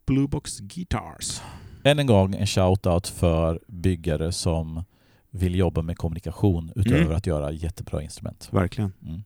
Bluebox 0.06 0.60
Guitars. 0.60 1.42
Än 1.84 2.00
en 2.00 2.08
gång 2.08 2.36
en 2.36 2.46
shout-out 2.46 3.12
för 3.14 3.60
byggare 3.68 4.32
som 4.32 4.84
vill 5.32 5.56
jobba 5.56 5.82
med 5.82 5.98
kommunikation 5.98 6.72
utöver 6.76 7.02
Mm. 7.02 7.16
att 7.16 7.28
göra 7.28 7.52
jättebra 7.52 8.02
instrument. 8.04 8.48
Verkligen. 8.52 8.94
Mm. 9.08 9.22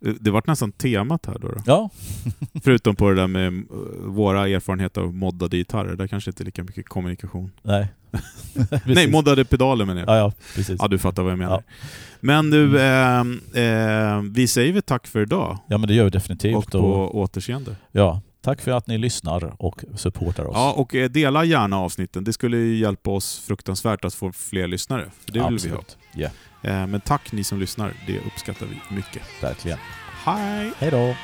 Det- 0.00 0.16
Det 0.20 0.30
vart 0.30 0.46
nästan 0.46 0.72
temat 0.72 1.26
här 1.26 1.38
då. 1.38 1.48
då. 1.48 1.62
Ja, 1.66 1.90
Förutom 2.62 2.96
på 2.96 3.08
det 3.10 3.16
där 3.16 3.26
med 3.26 3.46
eh, 3.46 3.62
våra 4.06 4.48
erfarenheter 4.48 5.00
av 5.00 5.14
moddade 5.14 5.56
gitarrer, 5.56 5.96
där 5.96 6.06
kanske 6.06 6.30
inte 6.30 6.42
är 6.42 6.44
lika 6.44 6.64
mycket 6.64 6.88
kommunikation. 6.88 7.50
nej. 7.62 7.88
Nej, 8.84 9.10
moddade 9.10 9.44
pedaler 9.44 9.84
menar 9.84 10.00
jag. 10.00 10.08
Ja, 10.10 10.16
ja, 10.18 10.32
precis. 10.54 10.76
Ja, 10.78 10.88
du 10.88 10.98
fattar 10.98 11.22
vad 11.22 11.32
jag 11.32 11.38
menar. 11.38 11.62
Ja. 11.68 11.74
Men 12.20 12.50
du, 12.50 12.80
eh, 12.80 13.20
eh, 13.54 14.22
vi 14.30 14.46
säger 14.48 14.72
väl 14.72 14.82
tack 14.82 15.06
för 15.06 15.22
idag. 15.22 15.58
Ja, 15.68 15.78
men 15.78 15.88
det 15.88 15.94
gör 15.94 16.04
vi 16.04 16.10
definitivt. 16.10 16.56
Och 16.56 16.70
på 16.70 17.10
återseende. 17.20 17.76
ja, 17.92 18.20
tack 18.42 18.60
för 18.60 18.70
att 18.70 18.86
ni 18.86 18.98
lyssnar 18.98 19.54
och 19.58 19.84
supportar 19.96 20.44
oss. 20.44 20.52
Ja, 20.54 20.72
och 20.72 20.94
eh, 20.94 21.10
dela 21.10 21.44
gärna 21.44 21.78
avsnitten. 21.78 22.24
Det 22.24 22.32
skulle 22.32 22.56
hjälpa 22.58 23.10
oss 23.10 23.38
fruktansvärt 23.46 24.04
att 24.04 24.14
få 24.14 24.32
fler 24.32 24.66
lyssnare. 24.66 25.04
För 25.24 25.32
det 25.32 25.48
vill 25.48 25.58
vi 25.58 25.68
ha. 25.68 25.78
Absolut. 25.78 26.32
Eh, 26.62 26.86
Men 26.86 27.00
tack 27.00 27.32
ni 27.32 27.44
som 27.44 27.60
lyssnar, 27.60 27.92
det 28.06 28.18
uppskattar 28.18 28.66
vi 28.66 28.96
mycket. 28.96 29.22
verkligen. 29.42 29.78
Hej! 30.24 30.72
Hej 30.78 30.90
då! 30.90 31.14